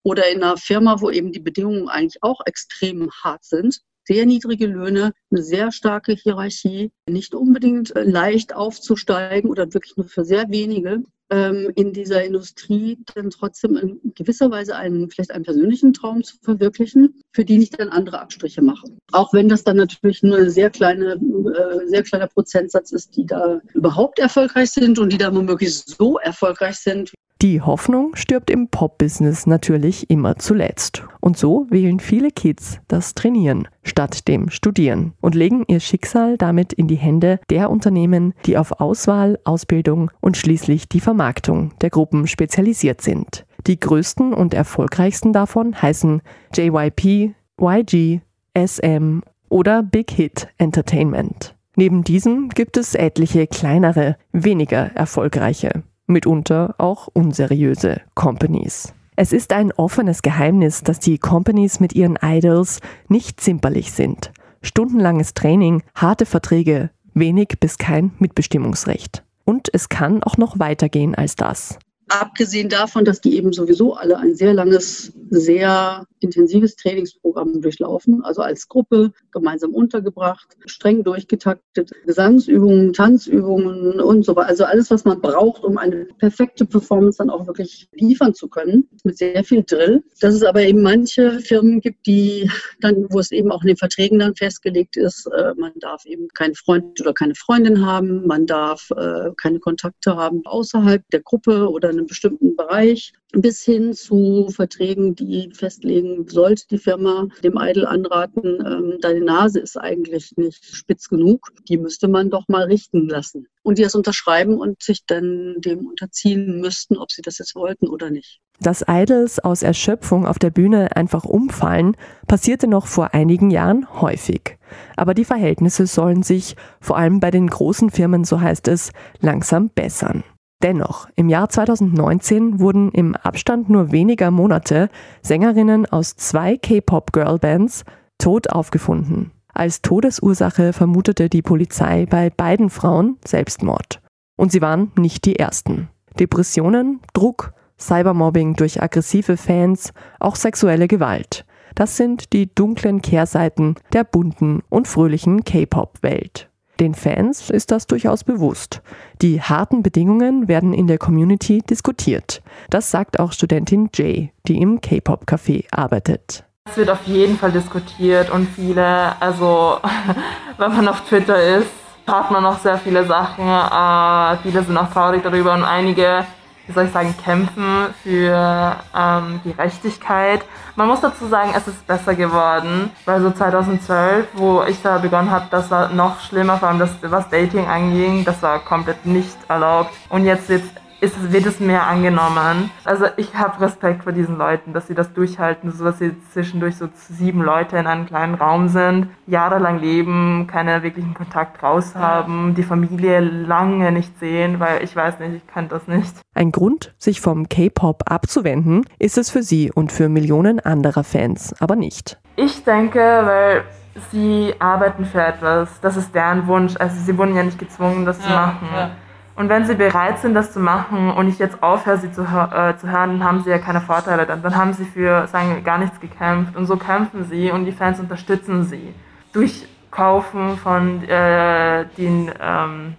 oder 0.02 0.28
in 0.28 0.42
einer 0.42 0.56
Firma, 0.56 1.00
wo 1.00 1.08
eben 1.10 1.30
die 1.30 1.38
Bedingungen 1.38 1.88
eigentlich 1.88 2.20
auch 2.24 2.40
extrem 2.46 3.08
hart 3.22 3.44
sind. 3.44 3.82
Sehr 4.02 4.26
niedrige 4.26 4.66
Löhne, 4.66 5.12
eine 5.30 5.42
sehr 5.44 5.70
starke 5.70 6.14
Hierarchie, 6.14 6.90
nicht 7.08 7.32
unbedingt 7.32 7.94
äh, 7.94 8.02
leicht 8.02 8.56
aufzusteigen 8.56 9.48
oder 9.48 9.72
wirklich 9.72 9.96
nur 9.96 10.08
für 10.08 10.24
sehr 10.24 10.50
wenige. 10.50 11.04
Ähm, 11.30 11.70
in 11.74 11.92
dieser 11.92 12.24
Industrie 12.24 12.98
dann 13.14 13.30
trotzdem 13.30 13.76
in 13.76 14.00
gewisser 14.14 14.50
Weise 14.50 14.76
einen, 14.76 15.10
vielleicht 15.10 15.32
einen 15.32 15.44
persönlichen 15.44 15.92
Traum 15.92 16.22
zu 16.22 16.36
verwirklichen, 16.42 17.20
für 17.32 17.44
den 17.44 17.60
ich 17.60 17.70
dann 17.70 17.88
andere 17.88 18.20
Abstriche 18.20 18.62
mache. 18.62 18.86
Auch 19.12 19.32
wenn 19.32 19.48
das 19.48 19.64
dann 19.64 19.76
natürlich 19.76 20.22
nur 20.22 20.38
ein 20.38 20.50
sehr, 20.50 20.70
kleine, 20.70 21.14
äh, 21.14 21.86
sehr 21.86 22.02
kleiner 22.02 22.26
Prozentsatz 22.26 22.92
ist, 22.92 23.16
die 23.16 23.26
da 23.26 23.60
überhaupt 23.74 24.18
erfolgreich 24.18 24.70
sind 24.70 24.98
und 24.98 25.12
die 25.12 25.18
da 25.18 25.34
womöglich 25.34 25.74
so 25.74 26.18
erfolgreich 26.18 26.76
sind, 26.76 27.12
die 27.40 27.60
Hoffnung 27.60 28.16
stirbt 28.16 28.50
im 28.50 28.66
Pop-Business 28.66 29.46
natürlich 29.46 30.10
immer 30.10 30.38
zuletzt. 30.38 31.04
Und 31.20 31.38
so 31.38 31.68
wählen 31.70 32.00
viele 32.00 32.32
Kids 32.32 32.80
das 32.88 33.14
Trainieren 33.14 33.68
statt 33.84 34.26
dem 34.26 34.50
Studieren 34.50 35.12
und 35.20 35.36
legen 35.36 35.64
ihr 35.68 35.78
Schicksal 35.78 36.36
damit 36.36 36.72
in 36.72 36.88
die 36.88 36.96
Hände 36.96 37.38
der 37.48 37.70
Unternehmen, 37.70 38.34
die 38.44 38.58
auf 38.58 38.80
Auswahl, 38.80 39.38
Ausbildung 39.44 40.10
und 40.20 40.36
schließlich 40.36 40.88
die 40.88 40.98
Vermarktung 40.98 41.72
der 41.80 41.90
Gruppen 41.90 42.26
spezialisiert 42.26 43.02
sind. 43.02 43.46
Die 43.68 43.78
größten 43.78 44.34
und 44.34 44.52
erfolgreichsten 44.52 45.32
davon 45.32 45.80
heißen 45.80 46.22
JYP, 46.56 47.34
YG, 47.60 48.20
SM 48.56 49.20
oder 49.48 49.84
Big 49.84 50.10
Hit 50.10 50.48
Entertainment. 50.58 51.54
Neben 51.76 52.02
diesem 52.02 52.48
gibt 52.48 52.76
es 52.76 52.96
etliche 52.96 53.46
kleinere, 53.46 54.16
weniger 54.32 54.90
erfolgreiche 54.96 55.84
mitunter 56.08 56.74
auch 56.78 57.08
unseriöse 57.12 58.00
Companies. 58.14 58.92
Es 59.16 59.32
ist 59.32 59.52
ein 59.52 59.72
offenes 59.72 60.22
Geheimnis, 60.22 60.82
dass 60.82 61.00
die 61.00 61.18
Companies 61.18 61.80
mit 61.80 61.92
ihren 61.94 62.18
Idols 62.22 62.80
nicht 63.08 63.40
zimperlich 63.40 63.92
sind. 63.92 64.32
Stundenlanges 64.62 65.34
Training, 65.34 65.82
harte 65.94 66.26
Verträge, 66.26 66.90
wenig 67.14 67.58
bis 67.60 67.78
kein 67.78 68.12
Mitbestimmungsrecht. 68.18 69.24
Und 69.44 69.68
es 69.72 69.88
kann 69.88 70.22
auch 70.22 70.36
noch 70.36 70.58
weitergehen 70.58 71.14
als 71.14 71.36
das. 71.36 71.78
Abgesehen 72.08 72.68
davon, 72.68 73.04
dass 73.04 73.20
die 73.20 73.36
eben 73.36 73.52
sowieso 73.52 73.94
alle 73.94 74.18
ein 74.18 74.34
sehr 74.34 74.54
langes, 74.54 75.12
sehr 75.30 76.06
intensives 76.20 76.76
Trainingsprogramm 76.76 77.60
durchlaufen, 77.60 78.24
also 78.24 78.42
als 78.42 78.68
Gruppe 78.68 79.12
gemeinsam 79.30 79.74
untergebracht, 79.74 80.56
streng 80.66 81.04
durchgetaktet, 81.04 81.90
Gesangsübungen, 82.06 82.92
Tanzübungen 82.92 84.00
und 84.00 84.24
so 84.24 84.34
weiter. 84.36 84.48
Also 84.48 84.64
alles, 84.64 84.90
was 84.90 85.04
man 85.04 85.20
braucht, 85.20 85.64
um 85.64 85.76
eine 85.76 86.06
perfekte 86.18 86.64
Performance 86.64 87.18
dann 87.18 87.30
auch 87.30 87.46
wirklich 87.46 87.88
liefern 87.92 88.34
zu 88.34 88.48
können, 88.48 88.88
mit 89.04 89.18
sehr 89.18 89.44
viel 89.44 89.62
Drill. 89.64 90.02
Dass 90.20 90.34
es 90.34 90.42
aber 90.42 90.62
eben 90.62 90.82
manche 90.82 91.40
Firmen 91.40 91.80
gibt, 91.80 92.06
die 92.06 92.50
dann, 92.80 93.06
wo 93.10 93.18
es 93.18 93.30
eben 93.30 93.52
auch 93.52 93.62
in 93.62 93.68
den 93.68 93.76
Verträgen 93.76 94.18
dann 94.18 94.34
festgelegt 94.34 94.96
ist, 94.96 95.26
äh, 95.26 95.52
man 95.56 95.72
darf 95.80 96.06
eben 96.06 96.28
keinen 96.28 96.54
Freund 96.54 97.00
oder 97.00 97.12
keine 97.12 97.34
Freundin 97.34 97.84
haben, 97.84 98.26
man 98.26 98.46
darf 98.46 98.88
äh, 98.96 99.30
keine 99.40 99.60
Kontakte 99.60 100.16
haben 100.16 100.42
außerhalb 100.46 101.02
der 101.10 101.20
Gruppe 101.20 101.68
oder 101.68 101.97
einem 101.98 102.06
bestimmten 102.06 102.56
Bereich, 102.56 103.12
bis 103.32 103.62
hin 103.62 103.92
zu 103.92 104.48
Verträgen, 104.50 105.14
die 105.14 105.50
festlegen, 105.52 106.26
sollte 106.28 106.66
die 106.70 106.78
Firma 106.78 107.28
dem 107.44 107.58
Idol 107.58 107.86
anraten, 107.86 108.42
ähm, 108.64 108.98
deine 109.00 109.20
Nase 109.20 109.60
ist 109.60 109.76
eigentlich 109.76 110.36
nicht 110.36 110.64
spitz 110.64 111.08
genug, 111.08 111.48
die 111.68 111.76
müsste 111.76 112.08
man 112.08 112.30
doch 112.30 112.48
mal 112.48 112.64
richten 112.64 113.08
lassen. 113.08 113.46
Und 113.62 113.76
die 113.76 113.82
das 113.82 113.94
unterschreiben 113.94 114.58
und 114.58 114.82
sich 114.82 115.04
dann 115.04 115.56
dem 115.58 115.86
unterziehen 115.86 116.60
müssten, 116.60 116.96
ob 116.96 117.12
sie 117.12 117.20
das 117.20 117.38
jetzt 117.38 117.54
wollten 117.54 117.88
oder 117.88 118.10
nicht. 118.10 118.40
Dass 118.60 118.84
Idols 118.88 119.38
aus 119.38 119.62
Erschöpfung 119.62 120.26
auf 120.26 120.38
der 120.38 120.50
Bühne 120.50 120.96
einfach 120.96 121.24
umfallen, 121.24 121.96
passierte 122.26 122.66
noch 122.66 122.86
vor 122.86 123.14
einigen 123.14 123.50
Jahren 123.50 123.86
häufig. 124.00 124.58
Aber 124.96 125.14
die 125.14 125.24
Verhältnisse 125.24 125.86
sollen 125.86 126.22
sich, 126.22 126.56
vor 126.80 126.96
allem 126.96 127.20
bei 127.20 127.30
den 127.30 127.46
großen 127.46 127.90
Firmen, 127.90 128.24
so 128.24 128.40
heißt 128.40 128.68
es, 128.68 128.90
langsam 129.20 129.68
bessern. 129.68 130.24
Dennoch, 130.62 131.08
im 131.14 131.28
Jahr 131.28 131.48
2019 131.48 132.58
wurden 132.58 132.90
im 132.90 133.14
Abstand 133.14 133.70
nur 133.70 133.92
weniger 133.92 134.32
Monate 134.32 134.88
Sängerinnen 135.22 135.86
aus 135.86 136.16
zwei 136.16 136.56
K-Pop-Girlbands 136.56 137.84
tot 138.18 138.50
aufgefunden. 138.50 139.30
Als 139.54 139.82
Todesursache 139.82 140.72
vermutete 140.72 141.28
die 141.28 141.42
Polizei 141.42 142.06
bei 142.06 142.30
beiden 142.30 142.70
Frauen 142.70 143.18
Selbstmord. 143.24 144.00
Und 144.36 144.50
sie 144.50 144.60
waren 144.60 144.90
nicht 144.96 145.24
die 145.24 145.38
ersten. 145.38 145.88
Depressionen, 146.18 147.00
Druck, 147.12 147.52
Cybermobbing 147.78 148.54
durch 148.54 148.82
aggressive 148.82 149.36
Fans, 149.36 149.92
auch 150.18 150.34
sexuelle 150.34 150.88
Gewalt. 150.88 151.44
Das 151.76 151.96
sind 151.96 152.32
die 152.32 152.52
dunklen 152.52 153.02
Kehrseiten 153.02 153.76
der 153.92 154.02
bunten 154.02 154.62
und 154.68 154.88
fröhlichen 154.88 155.44
K-Pop-Welt. 155.44 156.50
Den 156.80 156.94
Fans 156.94 157.50
ist 157.50 157.72
das 157.72 157.88
durchaus 157.88 158.22
bewusst. 158.22 158.82
Die 159.20 159.42
harten 159.42 159.82
Bedingungen 159.82 160.46
werden 160.46 160.72
in 160.72 160.86
der 160.86 160.98
Community 160.98 161.60
diskutiert. 161.68 162.40
Das 162.70 162.90
sagt 162.90 163.18
auch 163.18 163.32
Studentin 163.32 163.90
Jay, 163.92 164.32
die 164.46 164.60
im 164.60 164.80
K-Pop-Café 164.80 165.64
arbeitet. 165.72 166.44
Es 166.70 166.76
wird 166.76 166.90
auf 166.90 167.04
jeden 167.06 167.36
Fall 167.36 167.50
diskutiert 167.50 168.30
und 168.30 168.46
viele, 168.48 169.20
also 169.20 169.78
wenn 170.58 170.76
man 170.76 170.86
auf 170.86 171.00
Twitter 171.00 171.58
ist, 171.58 171.70
hat 172.06 172.30
man 172.30 172.42
noch 172.42 172.60
sehr 172.60 172.78
viele 172.78 173.04
Sachen. 173.04 173.44
Äh, 173.44 174.42
viele 174.42 174.62
sind 174.62 174.76
auch 174.76 174.92
traurig 174.92 175.22
darüber 175.22 175.54
und 175.54 175.64
einige 175.64 176.24
wie 176.68 176.72
soll 176.72 176.84
ich 176.84 176.92
sagen, 176.92 177.14
kämpfen 177.24 177.94
für 178.02 178.76
ähm, 178.94 179.40
Gerechtigkeit. 179.42 180.44
Man 180.76 180.86
muss 180.86 181.00
dazu 181.00 181.26
sagen, 181.26 181.52
es 181.56 181.66
ist 181.66 181.86
besser 181.86 182.14
geworden, 182.14 182.90
weil 183.06 183.20
so 183.20 183.30
2012, 183.30 184.28
wo 184.34 184.62
ich 184.62 184.80
da 184.82 184.98
begonnen 184.98 185.30
habe, 185.30 185.46
das 185.50 185.70
war 185.70 185.88
noch 185.88 186.20
schlimmer, 186.20 186.58
vor 186.58 186.68
allem 186.68 186.78
das, 186.78 186.90
was 187.02 187.28
Dating 187.30 187.66
anging, 187.66 188.24
das 188.24 188.42
war 188.42 188.58
komplett 188.58 189.06
nicht 189.06 189.36
erlaubt. 189.48 189.90
Und 190.10 190.26
jetzt 190.26 190.48
wird 190.50 190.64
ist, 191.00 191.32
wird 191.32 191.46
es 191.46 191.60
mehr 191.60 191.86
angenommen. 191.86 192.70
Also 192.84 193.06
ich 193.16 193.34
habe 193.34 193.60
Respekt 193.60 194.04
vor 194.04 194.12
diesen 194.12 194.36
Leuten, 194.36 194.72
dass 194.72 194.88
sie 194.88 194.94
das 194.94 195.12
durchhalten, 195.12 195.70
so 195.70 195.84
dass 195.84 195.98
sie 195.98 196.16
zwischendurch 196.32 196.76
so 196.76 196.88
sieben 196.92 197.42
Leute 197.42 197.76
in 197.76 197.86
einem 197.86 198.06
kleinen 198.06 198.34
Raum 198.34 198.68
sind, 198.68 199.08
jahrelang 199.26 199.78
leben, 199.78 200.46
keinen 200.50 200.82
wirklichen 200.82 201.14
Kontakt 201.14 201.62
raus 201.62 201.94
haben, 201.94 202.54
die 202.54 202.62
Familie 202.62 203.20
lange 203.20 203.92
nicht 203.92 204.18
sehen, 204.18 204.58
weil 204.60 204.82
ich 204.82 204.94
weiß 204.94 205.20
nicht, 205.20 205.34
ich 205.36 205.46
kann 205.46 205.68
das 205.68 205.86
nicht. 205.86 206.14
Ein 206.34 206.52
Grund, 206.52 206.94
sich 206.98 207.20
vom 207.20 207.48
K-Pop 207.48 208.04
abzuwenden, 208.10 208.84
ist 208.98 209.18
es 209.18 209.30
für 209.30 209.42
sie 209.42 209.70
und 209.72 209.92
für 209.92 210.08
Millionen 210.08 210.60
anderer 210.60 211.04
Fans 211.04 211.54
aber 211.60 211.76
nicht. 211.76 212.18
Ich 212.36 212.64
denke, 212.64 212.98
weil 212.98 213.64
sie 214.10 214.54
arbeiten 214.58 215.04
für 215.04 215.22
etwas, 215.22 215.80
das 215.80 215.96
ist 215.96 216.14
deren 216.14 216.46
Wunsch. 216.46 216.74
Also 216.78 216.96
sie 217.00 217.16
wurden 217.16 217.36
ja 217.36 217.42
nicht 217.42 217.58
gezwungen, 217.58 218.04
das 218.04 218.18
ja, 218.18 218.24
zu 218.24 218.30
machen. 218.30 218.68
Ja. 218.72 218.90
Und 219.38 219.48
wenn 219.48 219.64
sie 219.66 219.76
bereit 219.76 220.18
sind, 220.18 220.34
das 220.34 220.52
zu 220.52 220.58
machen 220.58 221.12
und 221.12 221.28
ich 221.28 221.38
jetzt 221.38 221.62
aufhöre, 221.62 221.96
sie 221.96 222.10
zu, 222.10 222.22
äh, 222.22 222.76
zu 222.76 222.90
hören, 222.90 223.20
dann 223.20 223.24
haben 223.24 223.44
sie 223.44 223.50
ja 223.50 223.58
keine 223.58 223.80
Vorteile. 223.80 224.26
Dann, 224.26 224.42
dann 224.42 224.56
haben 224.56 224.72
sie 224.72 224.84
für, 224.84 225.28
sagen 225.28 225.62
gar 225.62 225.78
nichts 225.78 226.00
gekämpft. 226.00 226.56
Und 226.56 226.66
so 226.66 226.76
kämpfen 226.76 227.22
sie 227.22 227.52
und 227.52 227.64
die 227.64 227.70
Fans 227.70 228.00
unterstützen 228.00 228.64
sie. 228.64 228.92
Durch 229.32 229.68
Kaufen 229.92 230.56
von 230.56 231.04
äh, 231.04 231.84
den 231.96 232.32
ähm, 232.42 232.96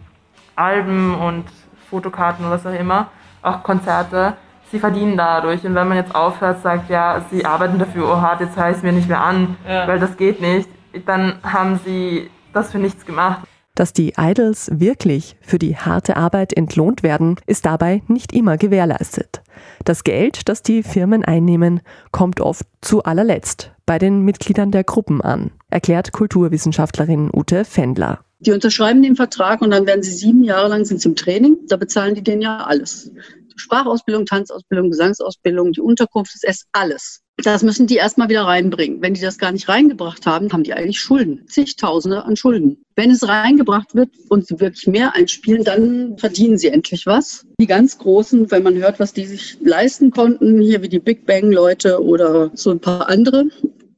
Alben 0.56 1.14
und 1.14 1.44
Fotokarten 1.90 2.46
oder 2.46 2.56
was 2.56 2.66
auch 2.66 2.80
immer, 2.80 3.10
auch 3.42 3.62
Konzerte. 3.62 4.36
Sie 4.72 4.80
verdienen 4.80 5.18
dadurch. 5.18 5.66
Und 5.66 5.76
wenn 5.76 5.90
man 5.90 5.98
jetzt 5.98 6.16
aufhört, 6.16 6.62
sagt, 6.62 6.90
ja, 6.90 7.20
sie 7.30 7.46
arbeiten 7.46 7.80
dafür, 7.80 8.10
oh 8.10 8.22
hart, 8.22 8.40
jetzt 8.40 8.58
es 8.58 8.82
mir 8.82 8.94
nicht 8.94 9.10
mehr 9.10 9.22
an, 9.22 9.58
ja. 9.68 9.86
weil 9.90 10.00
das 10.00 10.16
geht 10.16 10.40
nicht, 10.40 10.70
dann 11.06 11.34
haben 11.44 11.82
sie 11.84 12.32
das 12.54 12.72
für 12.72 12.80
nichts 12.80 13.06
gemacht. 13.06 13.42
Dass 13.80 13.94
die 13.94 14.16
Idols 14.18 14.70
wirklich 14.74 15.38
für 15.40 15.58
die 15.58 15.78
harte 15.78 16.18
Arbeit 16.18 16.52
entlohnt 16.52 17.02
werden, 17.02 17.38
ist 17.48 17.66
dabei 17.66 18.04
nicht 18.10 18.34
immer 18.34 18.58
gewährleistet. 18.58 19.42
Das 19.86 20.04
Geld, 20.04 20.50
das 20.50 20.64
die 20.64 20.84
Firmen 20.84 21.24
einnehmen, 21.24 21.80
kommt 22.12 22.42
oft 22.42 22.66
zu 22.82 23.04
allerletzt 23.04 23.72
bei 23.86 23.98
den 23.98 24.26
Mitgliedern 24.26 24.72
der 24.72 24.84
Gruppen 24.84 25.22
an, 25.22 25.52
erklärt 25.70 26.12
Kulturwissenschaftlerin 26.12 27.30
Ute 27.34 27.64
Fendler. 27.64 28.20
Die 28.40 28.52
unterschreiben 28.52 29.02
den 29.02 29.16
Vertrag 29.16 29.62
und 29.62 29.72
dann 29.72 29.88
werden 29.88 30.04
sie 30.04 30.12
sieben 30.12 30.44
Jahre 30.44 30.68
lang 30.68 30.84
sind 30.84 31.06
im 31.06 31.16
Training. 31.16 31.60
Da 31.70 31.78
bezahlen 31.78 32.16
die 32.16 32.22
denen 32.22 32.42
ja 32.42 32.58
alles. 32.58 33.14
Sprachausbildung, 33.56 34.26
Tanzausbildung, 34.26 34.90
Gesangsausbildung, 34.90 35.72
die 35.72 35.80
Unterkunft, 35.80 36.34
das 36.36 36.44
ist 36.44 36.68
alles. 36.74 37.22
Das 37.44 37.64
müssen 37.64 37.88
die 37.88 37.96
erstmal 37.96 38.30
wieder 38.30 38.44
reinbringen. 38.44 39.02
Wenn 39.02 39.14
die 39.14 39.22
das 39.22 39.38
gar 39.38 39.52
nicht 39.52 39.70
reingebracht 39.70 40.26
haben, 40.26 40.52
haben 40.52 40.64
die 40.64 40.74
eigentlich 40.74 41.00
Schulden. 41.00 41.46
Zigtausende 41.48 42.24
an 42.24 42.36
Schulden. 42.36 42.78
Wenn 42.96 43.12
es 43.12 43.28
reingebracht 43.28 43.96
wird 43.96 44.10
und 44.30 44.48
sie 44.48 44.60
wirklich 44.60 44.88
mehr 44.88 45.16
einspielen, 45.16 45.64
dann 45.64 46.18
verdienen 46.18 46.58
sie 46.58 46.68
endlich 46.68 47.06
was. 47.06 47.46
Die 47.60 47.68
ganz 47.68 47.98
Großen, 47.98 48.52
wenn 48.52 48.64
man 48.64 48.76
hört, 48.76 49.00
was 49.00 49.14
die 49.14 49.26
sich 49.26 49.58
leisten 49.62 50.12
konnten, 50.12 50.60
hier 50.60 50.82
wie 50.82 50.90
die 50.90 51.00
Big 51.00 51.26
Bang 51.26 51.52
Leute 51.52 52.04
oder 52.04 52.52
so 52.54 52.72
ein 52.72 52.80
paar 52.80 53.08
andere, 53.08 53.46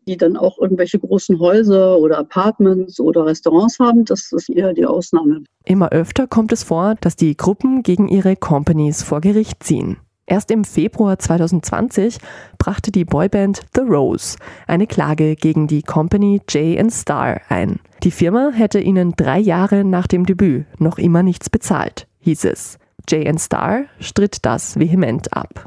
die 0.07 0.18
dann 0.18 0.38
auch 0.38 0.57
irgendwelche 0.59 0.99
großen 0.99 1.39
Häuser 1.39 1.97
oder 1.97 2.18
Apartments 2.20 2.99
oder 2.99 3.26
Restaurants 3.26 3.80
haben, 3.80 4.05
das 4.05 4.32
ist 4.32 4.49
eher 4.49 4.74
die 4.74 4.86
Ausnahme. 4.86 5.43
Immer 5.65 5.91
öfter 5.91 6.28
kommt 6.28 6.51
es 6.51 6.63
vor, 6.63 6.95
dass 7.01 7.15
die 7.15 7.38
Gruppen 7.38 7.84
gegen 7.84 8.07
ihre 8.07 8.36
Companies 8.36 9.03
vor 9.03 9.22
Gericht 9.22 9.63
ziehen. 9.63 9.97
Erst 10.32 10.49
im 10.49 10.63
Februar 10.63 11.19
2020 11.19 12.17
brachte 12.57 12.89
die 12.93 13.03
Boyband 13.03 13.63
The 13.75 13.82
Rose 13.82 14.38
eine 14.65 14.88
Klage 14.88 15.36
gegen 15.36 15.67
die 15.67 15.82
Company 15.82 16.39
J 16.47 16.89
Star 16.89 17.41
ein. 17.49 17.82
Die 18.03 18.11
Firma 18.11 18.51
hätte 18.53 18.79
ihnen 18.79 19.11
drei 19.17 19.39
Jahre 19.39 19.84
nach 19.84 20.07
dem 20.07 20.25
Debüt 20.25 20.67
noch 20.79 20.97
immer 20.97 21.21
nichts 21.21 21.49
bezahlt, 21.49 22.07
hieß 22.21 22.45
es. 22.45 22.79
J.N. 23.09 23.39
Starr 23.39 23.88
stritt 23.99 24.45
das 24.45 24.79
vehement 24.79 25.34
ab. 25.34 25.65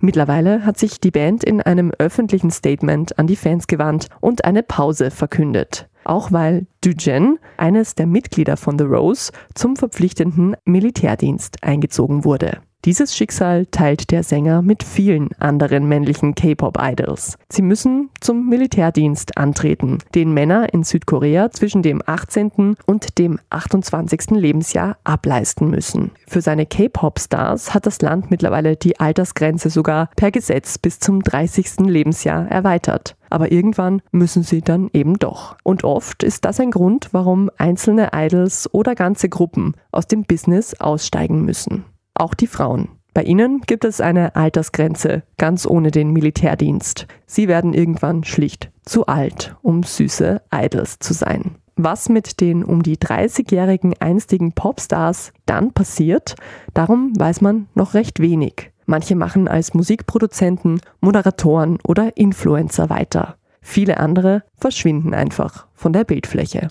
Mittlerweile 0.00 0.66
hat 0.66 0.78
sich 0.78 0.98
die 0.98 1.12
Band 1.12 1.44
in 1.44 1.62
einem 1.62 1.92
öffentlichen 1.96 2.50
Statement 2.50 3.20
an 3.20 3.28
die 3.28 3.36
Fans 3.36 3.68
gewandt 3.68 4.08
und 4.20 4.44
eine 4.44 4.64
Pause 4.64 5.12
verkündet. 5.12 5.88
Auch 6.02 6.32
weil 6.32 6.66
Dujen, 6.80 7.38
eines 7.56 7.94
der 7.94 8.08
Mitglieder 8.08 8.56
von 8.56 8.76
The 8.80 8.84
Rose, 8.84 9.30
zum 9.54 9.76
verpflichtenden 9.76 10.56
Militärdienst 10.64 11.62
eingezogen 11.62 12.24
wurde. 12.24 12.62
Dieses 12.84 13.14
Schicksal 13.14 13.66
teilt 13.66 14.10
der 14.10 14.24
Sänger 14.24 14.60
mit 14.60 14.82
vielen 14.82 15.28
anderen 15.38 15.86
männlichen 15.86 16.34
K-Pop-Idols. 16.34 17.38
Sie 17.48 17.62
müssen 17.62 18.10
zum 18.20 18.48
Militärdienst 18.48 19.38
antreten, 19.38 19.98
den 20.16 20.34
Männer 20.34 20.74
in 20.74 20.82
Südkorea 20.82 21.52
zwischen 21.52 21.82
dem 21.82 22.02
18. 22.04 22.74
und 22.84 23.18
dem 23.18 23.38
28. 23.50 24.32
Lebensjahr 24.32 24.96
ableisten 25.04 25.70
müssen. 25.70 26.10
Für 26.26 26.40
seine 26.40 26.66
K-Pop-Stars 26.66 27.72
hat 27.72 27.86
das 27.86 28.02
Land 28.02 28.32
mittlerweile 28.32 28.74
die 28.74 28.98
Altersgrenze 28.98 29.70
sogar 29.70 30.10
per 30.16 30.32
Gesetz 30.32 30.76
bis 30.76 30.98
zum 30.98 31.22
30. 31.22 31.86
Lebensjahr 31.86 32.48
erweitert. 32.48 33.14
Aber 33.30 33.52
irgendwann 33.52 34.02
müssen 34.10 34.42
sie 34.42 34.60
dann 34.60 34.90
eben 34.92 35.20
doch. 35.20 35.56
Und 35.62 35.84
oft 35.84 36.24
ist 36.24 36.44
das 36.44 36.58
ein 36.58 36.72
Grund, 36.72 37.10
warum 37.12 37.48
einzelne 37.58 38.10
Idols 38.12 38.68
oder 38.74 38.96
ganze 38.96 39.28
Gruppen 39.28 39.76
aus 39.92 40.08
dem 40.08 40.24
Business 40.24 40.74
aussteigen 40.80 41.44
müssen 41.44 41.84
auch 42.22 42.34
die 42.34 42.46
Frauen. 42.46 42.88
Bei 43.14 43.22
ihnen 43.22 43.60
gibt 43.60 43.84
es 43.84 44.00
eine 44.00 44.36
Altersgrenze, 44.36 45.22
ganz 45.36 45.66
ohne 45.66 45.90
den 45.90 46.12
Militärdienst. 46.12 47.06
Sie 47.26 47.46
werden 47.46 47.74
irgendwann 47.74 48.24
schlicht 48.24 48.70
zu 48.86 49.06
alt, 49.06 49.54
um 49.60 49.82
süße 49.82 50.40
Idols 50.50 50.98
zu 50.98 51.12
sein. 51.12 51.56
Was 51.76 52.08
mit 52.08 52.40
den 52.40 52.64
um 52.64 52.82
die 52.82 52.96
30-jährigen 52.96 53.94
einstigen 54.00 54.52
Popstars 54.52 55.32
dann 55.46 55.72
passiert, 55.72 56.36
darum 56.72 57.12
weiß 57.18 57.42
man 57.42 57.68
noch 57.74 57.94
recht 57.94 58.20
wenig. 58.20 58.70
Manche 58.86 59.14
machen 59.14 59.46
als 59.46 59.74
Musikproduzenten, 59.74 60.80
Moderatoren 61.00 61.78
oder 61.84 62.16
Influencer 62.16 62.88
weiter. 62.88 63.36
Viele 63.60 63.98
andere 63.98 64.42
verschwinden 64.58 65.14
einfach 65.14 65.66
von 65.74 65.92
der 65.92 66.04
Bildfläche. 66.04 66.68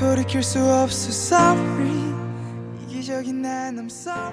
돌이킬 0.00 0.42
수 0.42 0.58
없어 0.58 1.10
sorry 1.10 2.14
이기적인 2.82 3.42
난 3.42 3.76
I'm 3.76 3.90
sorry 3.90 4.26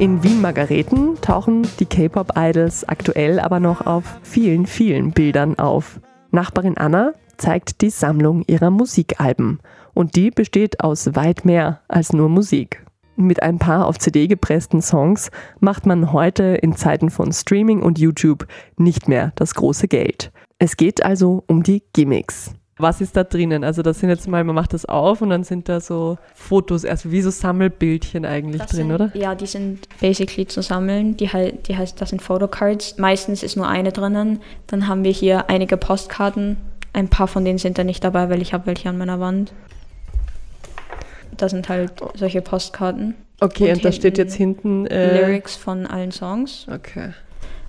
in 0.00 0.22
Wien 0.24 0.40
Margareten 0.40 1.20
tauchen 1.20 1.68
die 1.78 1.86
K-Pop-Idols 1.86 2.88
aktuell 2.88 3.38
aber 3.38 3.60
noch 3.60 3.86
auf 3.86 4.18
vielen, 4.22 4.66
vielen 4.66 5.12
Bildern 5.12 5.56
auf. 5.56 6.00
Nachbarin 6.32 6.76
Anna 6.76 7.12
zeigt 7.36 7.80
die 7.80 7.90
Sammlung 7.90 8.42
ihrer 8.48 8.70
Musikalben 8.70 9.60
und 9.94 10.16
die 10.16 10.32
besteht 10.32 10.80
aus 10.80 11.14
weit 11.14 11.44
mehr 11.44 11.80
als 11.86 12.12
nur 12.12 12.28
Musik. 12.28 12.84
Mit 13.14 13.44
ein 13.44 13.60
paar 13.60 13.86
auf 13.86 13.98
CD 13.98 14.26
gepressten 14.26 14.82
Songs 14.82 15.30
macht 15.60 15.86
man 15.86 16.12
heute 16.12 16.42
in 16.42 16.74
Zeiten 16.74 17.10
von 17.10 17.32
Streaming 17.32 17.80
und 17.80 18.00
YouTube 18.00 18.48
nicht 18.76 19.08
mehr 19.08 19.32
das 19.36 19.54
große 19.54 19.86
Geld. 19.86 20.32
Es 20.58 20.76
geht 20.76 21.04
also 21.04 21.44
um 21.46 21.62
die 21.62 21.84
Gimmicks. 21.92 22.52
Was 22.79 23.01
ist 23.01 23.17
da 23.17 23.25
drinnen? 23.25 23.65
Also 23.65 23.81
das 23.81 23.99
sind 23.99 24.09
jetzt 24.09 24.25
mal, 24.27 24.41
man 24.43 24.55
macht 24.55 24.73
das 24.73 24.85
auf 24.85 25.21
und 25.21 25.29
dann 25.29 25.43
sind 25.43 25.67
da 25.67 25.81
so 25.81 26.17
Fotos, 26.33 26.85
also 26.85 27.11
wie 27.11 27.21
so 27.21 27.29
Sammelbildchen 27.29 28.25
eigentlich 28.25 28.61
das 28.61 28.71
drin, 28.71 28.87
sind, 28.87 28.91
oder? 28.93 29.11
Ja, 29.13 29.35
die 29.35 29.47
sind 29.47 29.87
basically 29.99 30.47
zu 30.47 30.61
sammeln. 30.61 31.17
Die, 31.17 31.29
die 31.67 31.77
heißt, 31.77 31.99
das 31.99 32.09
sind 32.09 32.21
Photocards. 32.21 32.97
Meistens 32.97 33.43
ist 33.43 33.57
nur 33.57 33.67
eine 33.67 33.91
drinnen. 33.91 34.39
Dann 34.67 34.87
haben 34.87 35.03
wir 35.03 35.11
hier 35.11 35.49
einige 35.49 35.75
Postkarten. 35.75 36.55
Ein 36.93 37.09
paar 37.09 37.27
von 37.27 37.43
denen 37.43 37.59
sind 37.59 37.77
da 37.77 37.83
nicht 37.83 38.01
dabei, 38.01 38.29
weil 38.29 38.41
ich 38.41 38.53
habe 38.53 38.65
welche 38.65 38.87
an 38.87 38.97
meiner 38.97 39.19
Wand. 39.19 39.51
Das 41.35 41.51
sind 41.51 41.67
halt 41.67 41.91
solche 42.15 42.41
Postkarten. 42.41 43.15
Okay, 43.41 43.71
und, 43.71 43.77
und 43.77 43.85
da 43.85 43.91
steht 43.91 44.17
jetzt 44.17 44.35
hinten 44.35 44.87
äh, 44.87 45.21
Lyrics 45.21 45.55
von 45.55 45.85
allen 45.85 46.11
Songs. 46.11 46.65
Okay. 46.73 47.13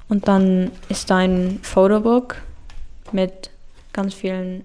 Und 0.09 0.29
dann 0.29 0.71
ist 0.89 1.11
da 1.11 1.19
ein 1.19 1.59
Fotobook 1.63 2.37
mit 3.13 3.51
ganz 3.93 4.15
vielen. 4.15 4.65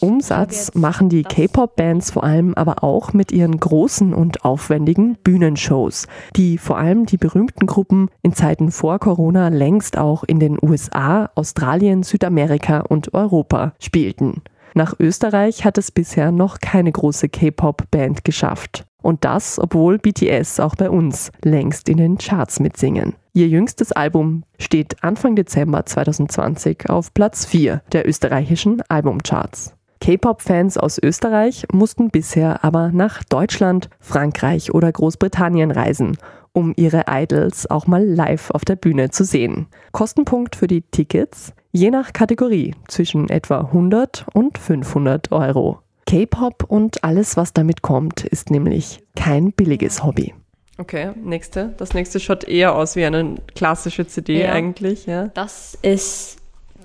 Umsatz 0.00 0.74
machen 0.74 1.08
die 1.08 1.22
K-Pop-Bands 1.22 2.10
vor 2.10 2.24
allem 2.24 2.54
aber 2.54 2.84
auch 2.84 3.12
mit 3.12 3.32
ihren 3.32 3.58
großen 3.58 4.12
und 4.12 4.44
aufwendigen 4.44 5.16
Bühnenshows, 5.24 6.06
die 6.36 6.58
vor 6.58 6.78
allem 6.78 7.06
die 7.06 7.16
berühmten 7.16 7.66
Gruppen 7.66 8.10
in 8.22 8.34
Zeiten 8.34 8.70
vor 8.70 8.98
Corona 8.98 9.48
längst 9.48 9.96
auch 9.96 10.24
in 10.24 10.38
den 10.38 10.58
USA, 10.62 11.30
Australien, 11.34 12.02
Südamerika 12.02 12.80
und 12.80 13.14
Europa 13.14 13.72
spielten. 13.80 14.42
Nach 14.76 14.92
Österreich 14.98 15.64
hat 15.64 15.78
es 15.78 15.92
bisher 15.92 16.32
noch 16.32 16.58
keine 16.58 16.90
große 16.90 17.28
K-Pop-Band 17.28 18.24
geschafft. 18.24 18.84
Und 19.02 19.24
das, 19.24 19.60
obwohl 19.60 19.98
BTS 19.98 20.58
auch 20.58 20.74
bei 20.74 20.90
uns 20.90 21.30
längst 21.44 21.88
in 21.88 21.98
den 21.98 22.18
Charts 22.18 22.58
mitsingen. 22.58 23.14
Ihr 23.34 23.46
jüngstes 23.46 23.92
Album 23.92 24.42
steht 24.58 25.04
Anfang 25.04 25.36
Dezember 25.36 25.86
2020 25.86 26.90
auf 26.90 27.14
Platz 27.14 27.46
4 27.46 27.82
der 27.92 28.08
österreichischen 28.08 28.82
Albumcharts. 28.88 29.73
K-Pop-Fans 30.00 30.76
aus 30.76 30.98
Österreich 31.02 31.66
mussten 31.72 32.10
bisher 32.10 32.64
aber 32.64 32.90
nach 32.92 33.24
Deutschland, 33.24 33.88
Frankreich 34.00 34.74
oder 34.74 34.92
Großbritannien 34.92 35.70
reisen, 35.70 36.18
um 36.52 36.72
ihre 36.76 37.04
Idols 37.08 37.70
auch 37.70 37.86
mal 37.86 38.04
live 38.04 38.50
auf 38.50 38.64
der 38.64 38.76
Bühne 38.76 39.10
zu 39.10 39.24
sehen. 39.24 39.66
Kostenpunkt 39.92 40.56
für 40.56 40.66
die 40.66 40.82
Tickets? 40.82 41.52
Je 41.72 41.90
nach 41.90 42.12
Kategorie 42.12 42.74
zwischen 42.88 43.28
etwa 43.28 43.60
100 43.60 44.26
und 44.32 44.58
500 44.58 45.32
Euro. 45.32 45.80
K-Pop 46.06 46.64
und 46.68 47.02
alles, 47.02 47.36
was 47.36 47.52
damit 47.52 47.82
kommt, 47.82 48.24
ist 48.24 48.50
nämlich 48.50 49.02
kein 49.16 49.52
billiges 49.52 50.04
Hobby. 50.04 50.34
Okay, 50.76 51.12
nächste. 51.22 51.74
Das 51.78 51.94
nächste 51.94 52.18
schaut 52.18 52.44
eher 52.44 52.74
aus 52.74 52.96
wie 52.96 53.04
eine 53.04 53.36
klassische 53.54 54.06
CD 54.06 54.42
ja. 54.42 54.52
eigentlich. 54.52 55.06
Ja. 55.06 55.28
Das 55.28 55.78
ist 55.82 56.36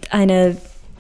eine, 0.10 0.58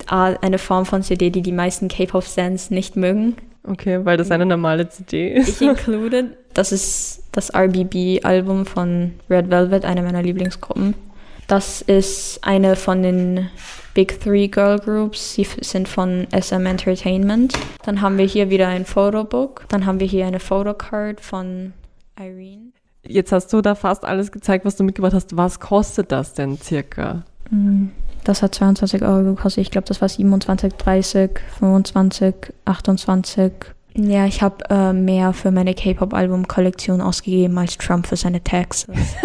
eine 0.08 0.58
Form 0.58 0.86
von 0.86 1.04
CD, 1.04 1.30
die 1.30 1.42
die 1.42 1.52
meisten 1.52 1.88
K-Pop-Fans 1.88 2.72
nicht 2.72 2.96
mögen. 2.96 3.36
Okay, 3.64 4.04
weil 4.06 4.18
das 4.18 4.32
eine 4.32 4.46
normale 4.46 4.90
CD 4.90 5.34
ist. 5.34 5.62
Ich 5.62 5.68
included. 5.68 6.38
Das 6.54 6.72
ist 6.72 7.24
das 7.32 7.54
RBB-Album 7.54 8.66
von 8.66 9.14
Red 9.30 9.50
Velvet, 9.50 9.86
eine 9.86 10.02
meiner 10.02 10.24
Lieblingsgruppen. 10.24 10.96
Das 11.48 11.82
ist 11.82 12.40
eine 12.44 12.76
von 12.76 13.04
den 13.04 13.50
Big 13.94 14.20
Three 14.22 14.48
Girl 14.48 14.80
Groups. 14.80 15.34
Sie 15.34 15.48
sind 15.62 15.88
von 15.88 16.28
SM 16.32 16.66
Entertainment. 16.66 17.54
Dann 17.84 18.02
haben 18.02 18.18
wir 18.18 18.26
hier 18.26 18.50
wieder 18.50 18.68
ein 18.68 18.86
Fotobook. 18.86 19.66
Dann 19.70 19.86
haben 19.86 20.00
wir 20.00 20.08
hier 20.08 20.26
eine 20.26 20.40
Photocard 20.40 21.20
von 21.22 21.74
Irene. 22.20 22.72
Jetzt 23.04 23.32
hast 23.32 23.52
du 23.52 23.62
da 23.62 23.76
fast 23.76 24.06
alles 24.06 24.32
gezeigt, 24.32 24.66
was 24.66 24.76
du 24.76 24.84
mitgebracht 24.84 25.14
hast. 25.14 25.36
Was 25.36 25.60
kostet 25.60 26.12
das 26.12 26.34
denn 26.34 26.58
circa? 26.58 27.24
Mm, 27.50 27.88
das 28.24 28.42
hat 28.42 28.56
22 28.56 29.02
Euro 29.04 29.24
gekostet. 29.24 29.64
Ich 29.64 29.72
glaube, 29.72 29.88
das 29.88 30.02
war 30.02 30.10
27, 30.10 30.74
30, 30.74 31.32
25, 31.60 32.36
28. 32.66 33.52
Ja, 33.96 34.26
ich 34.26 34.42
habe 34.42 34.64
äh, 34.70 34.94
mehr 34.94 35.34
für 35.34 35.52
meine 35.52 35.74
K-Pop-Album-Kollektion 35.74 37.02
ausgegeben 37.02 37.58
als 37.58 37.78
Trump 37.78 38.08
für 38.08 38.16
seine 38.16 38.44
Taxes. 38.44 38.88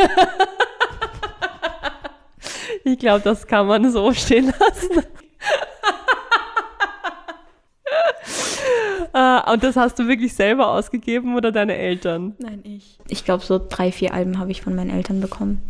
ich 2.85 2.99
glaube, 2.99 3.21
das 3.23 3.47
kann 3.47 3.67
man 3.67 3.91
so 3.93 4.13
stehen 4.13 4.47
lassen. 4.47 5.07
Ah, 9.13 9.51
und 9.53 9.63
das 9.63 9.77
hast 9.77 9.99
du 9.99 10.09
wirklich 10.09 10.35
selber 10.35 10.71
ausgegeben 10.71 11.37
oder 11.37 11.53
deine 11.53 11.77
Eltern? 11.77 12.35
Nein, 12.39 12.61
ich. 12.65 12.99
Ich 13.09 13.25
glaube, 13.25 13.45
so 13.45 13.61
drei, 13.69 13.93
vier 13.93 14.13
Alben 14.15 14.39
habe 14.39 14.51
ich 14.51 14.63
von 14.63 14.75
meinen 14.75 14.91
Eltern 14.91 15.21
bekommen. 15.21 15.63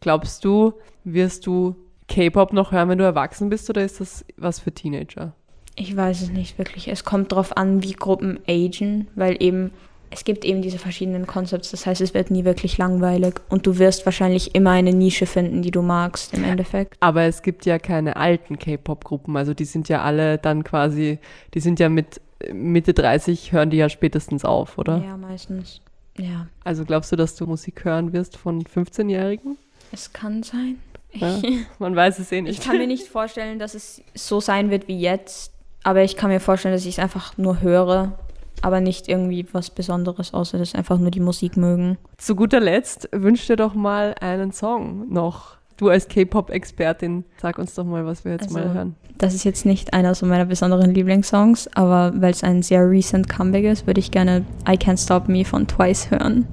Glaubst 0.00 0.44
du, 0.44 0.74
wirst 1.04 1.46
du 1.46 1.76
K-Pop 2.10 2.52
noch 2.52 2.72
hören, 2.72 2.88
wenn 2.90 2.98
du 2.98 3.04
erwachsen 3.04 3.48
bist, 3.48 3.70
oder 3.70 3.82
ist 3.82 4.00
das 4.00 4.24
was 4.36 4.58
für 4.58 4.72
Teenager? 4.72 5.32
Ich 5.76 5.96
weiß 5.96 6.20
es 6.20 6.30
nicht 6.30 6.58
wirklich. 6.58 6.88
Es 6.88 7.04
kommt 7.04 7.32
darauf 7.32 7.56
an, 7.56 7.82
wie 7.82 7.92
Gruppen 7.92 8.40
agen, 8.46 9.08
weil 9.14 9.42
eben 9.42 9.70
es 10.10 10.24
gibt 10.24 10.44
eben 10.44 10.60
diese 10.60 10.78
verschiedenen 10.78 11.26
Concepts. 11.26 11.70
Das 11.70 11.86
heißt, 11.86 12.00
es 12.00 12.14
wird 12.14 12.32
nie 12.32 12.44
wirklich 12.44 12.78
langweilig 12.78 13.34
und 13.48 13.66
du 13.66 13.78
wirst 13.78 14.04
wahrscheinlich 14.04 14.56
immer 14.56 14.72
eine 14.72 14.92
Nische 14.92 15.24
finden, 15.24 15.62
die 15.62 15.70
du 15.70 15.82
magst 15.82 16.34
im 16.34 16.42
Endeffekt. 16.42 16.96
Aber 16.98 17.22
es 17.22 17.42
gibt 17.42 17.64
ja 17.64 17.78
keine 17.78 18.16
alten 18.16 18.58
K-Pop-Gruppen. 18.58 19.36
Also 19.36 19.54
die 19.54 19.64
sind 19.64 19.88
ja 19.88 20.02
alle 20.02 20.36
dann 20.36 20.64
quasi, 20.64 21.20
die 21.54 21.60
sind 21.60 21.78
ja 21.78 21.88
mit 21.88 22.20
Mitte 22.52 22.92
30 22.92 23.52
hören 23.52 23.70
die 23.70 23.76
ja 23.76 23.88
spätestens 23.88 24.44
auf, 24.44 24.78
oder? 24.78 25.02
Ja, 25.04 25.16
meistens. 25.16 25.80
Ja. 26.18 26.48
Also 26.64 26.84
glaubst 26.84 27.12
du, 27.12 27.16
dass 27.16 27.36
du 27.36 27.46
Musik 27.46 27.84
hören 27.84 28.12
wirst 28.12 28.36
von 28.36 28.62
15-Jährigen? 28.64 29.56
Es 29.92 30.12
kann 30.12 30.42
sein. 30.42 30.78
Ja, 31.12 31.38
man 31.78 31.94
weiß 31.96 32.18
es 32.18 32.30
eh 32.32 32.42
nicht. 32.42 32.58
Ich 32.58 32.64
kann 32.64 32.78
mir 32.78 32.86
nicht 32.86 33.08
vorstellen, 33.08 33.58
dass 33.58 33.74
es 33.74 34.02
so 34.14 34.40
sein 34.40 34.70
wird 34.70 34.88
wie 34.88 34.98
jetzt, 34.98 35.52
aber 35.82 36.02
ich 36.02 36.16
kann 36.16 36.30
mir 36.30 36.40
vorstellen, 36.40 36.74
dass 36.74 36.84
ich 36.84 36.98
es 36.98 36.98
einfach 36.98 37.36
nur 37.38 37.60
höre, 37.60 38.18
aber 38.62 38.80
nicht 38.80 39.08
irgendwie 39.08 39.46
was 39.52 39.70
Besonderes, 39.70 40.34
außer 40.34 40.58
dass 40.58 40.74
einfach 40.74 40.98
nur 40.98 41.10
die 41.10 41.20
Musik 41.20 41.56
mögen. 41.56 41.98
Zu 42.18 42.36
guter 42.36 42.60
Letzt 42.60 43.08
wünsch 43.12 43.46
dir 43.46 43.56
doch 43.56 43.74
mal 43.74 44.14
einen 44.20 44.52
Song 44.52 45.12
noch 45.12 45.60
Du 45.80 45.88
als 45.88 46.08
K-Pop-Expertin, 46.08 47.24
sag 47.40 47.56
uns 47.58 47.74
doch 47.74 47.86
mal, 47.86 48.04
was 48.04 48.22
wir 48.26 48.32
jetzt 48.32 48.48
Also, 48.48 48.58
mal 48.58 48.74
hören. 48.74 48.96
Das 49.16 49.32
ist 49.32 49.44
jetzt 49.44 49.64
nicht 49.64 49.94
einer 49.94 50.14
so 50.14 50.26
meiner 50.26 50.44
besonderen 50.44 50.92
Lieblingssongs, 50.92 51.74
aber 51.74 52.12
weil 52.20 52.32
es 52.32 52.44
ein 52.44 52.62
sehr 52.62 52.86
recent 52.86 53.30
Comeback 53.30 53.64
ist, 53.64 53.86
würde 53.86 53.98
ich 54.00 54.10
gerne 54.10 54.44
I 54.68 54.72
Can't 54.72 55.02
Stop 55.02 55.28
Me 55.28 55.42
von 55.42 55.66
Twice 55.66 56.10
hören. 56.10 56.46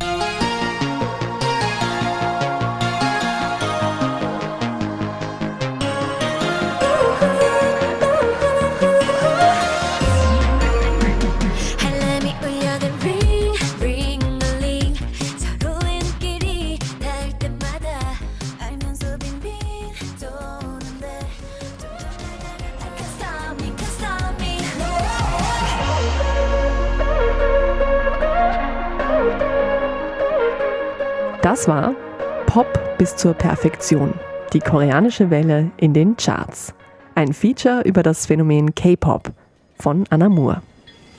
Zur 33.18 33.34
Perfektion. 33.34 34.13
Die 34.53 34.59
koreanische 34.59 35.30
Welle 35.30 35.72
in 35.78 35.93
den 35.93 36.15
Charts. 36.18 36.74
Ein 37.15 37.34
Feature 37.34 37.82
über 37.84 38.03
das 38.03 38.28
Phänomen 38.28 38.76
K-Pop 38.76 39.32
von 39.80 40.05
Anna 40.09 40.30
Moore. 40.30 40.61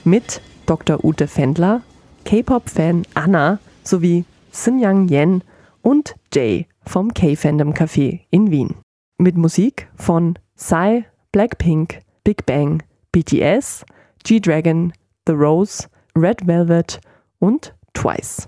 Mit 0.05 0.41
Dr. 0.67 1.05
Ute 1.05 1.27
Fendler, 1.27 1.83
K-Pop-Fan 2.25 3.03
Anna 3.15 3.59
sowie 3.83 4.25
Sun 4.53 4.79
Yen 4.79 5.43
und 5.83 6.15
Jay 6.33 6.67
vom 6.85 7.13
K-Fandom 7.13 7.73
Café 7.75 8.21
in 8.31 8.51
Wien. 8.51 8.77
Mit 9.19 9.37
Musik 9.37 9.89
von 9.97 10.39
Psy, 10.57 11.05
Blackpink, 11.33 12.01
Big 12.23 12.47
Bang, 12.47 12.83
BTS, 13.11 13.85
G-Dragon, 14.23 14.93
The 15.27 15.33
Rose, 15.33 15.89
Red 16.17 16.47
Velvet 16.47 17.01
und 17.41 17.75
Twice. 17.93 18.47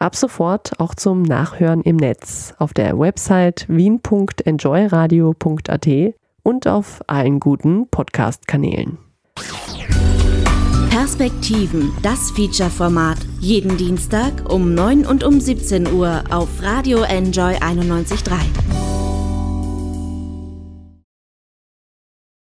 Ab 0.00 0.16
sofort 0.16 0.80
auch 0.80 0.94
zum 0.94 1.22
Nachhören 1.22 1.82
im 1.82 1.96
Netz 1.96 2.54
auf 2.58 2.72
der 2.72 2.98
Website 2.98 3.66
wien.enjoyradio.at 3.68 5.88
und 6.42 6.66
auf 6.66 7.02
allen 7.06 7.38
guten 7.38 7.86
Podcast-Kanälen. 7.90 8.96
Perspektiven, 10.88 11.92
das 12.02 12.30
Feature-Format. 12.30 13.18
Jeden 13.40 13.76
Dienstag 13.76 14.50
um 14.50 14.74
9 14.74 15.04
und 15.04 15.22
um 15.22 15.38
17 15.38 15.92
Uhr 15.92 16.24
auf 16.30 16.48
Radio 16.62 17.02
Enjoy 17.02 17.56
91.3. 17.56 18.99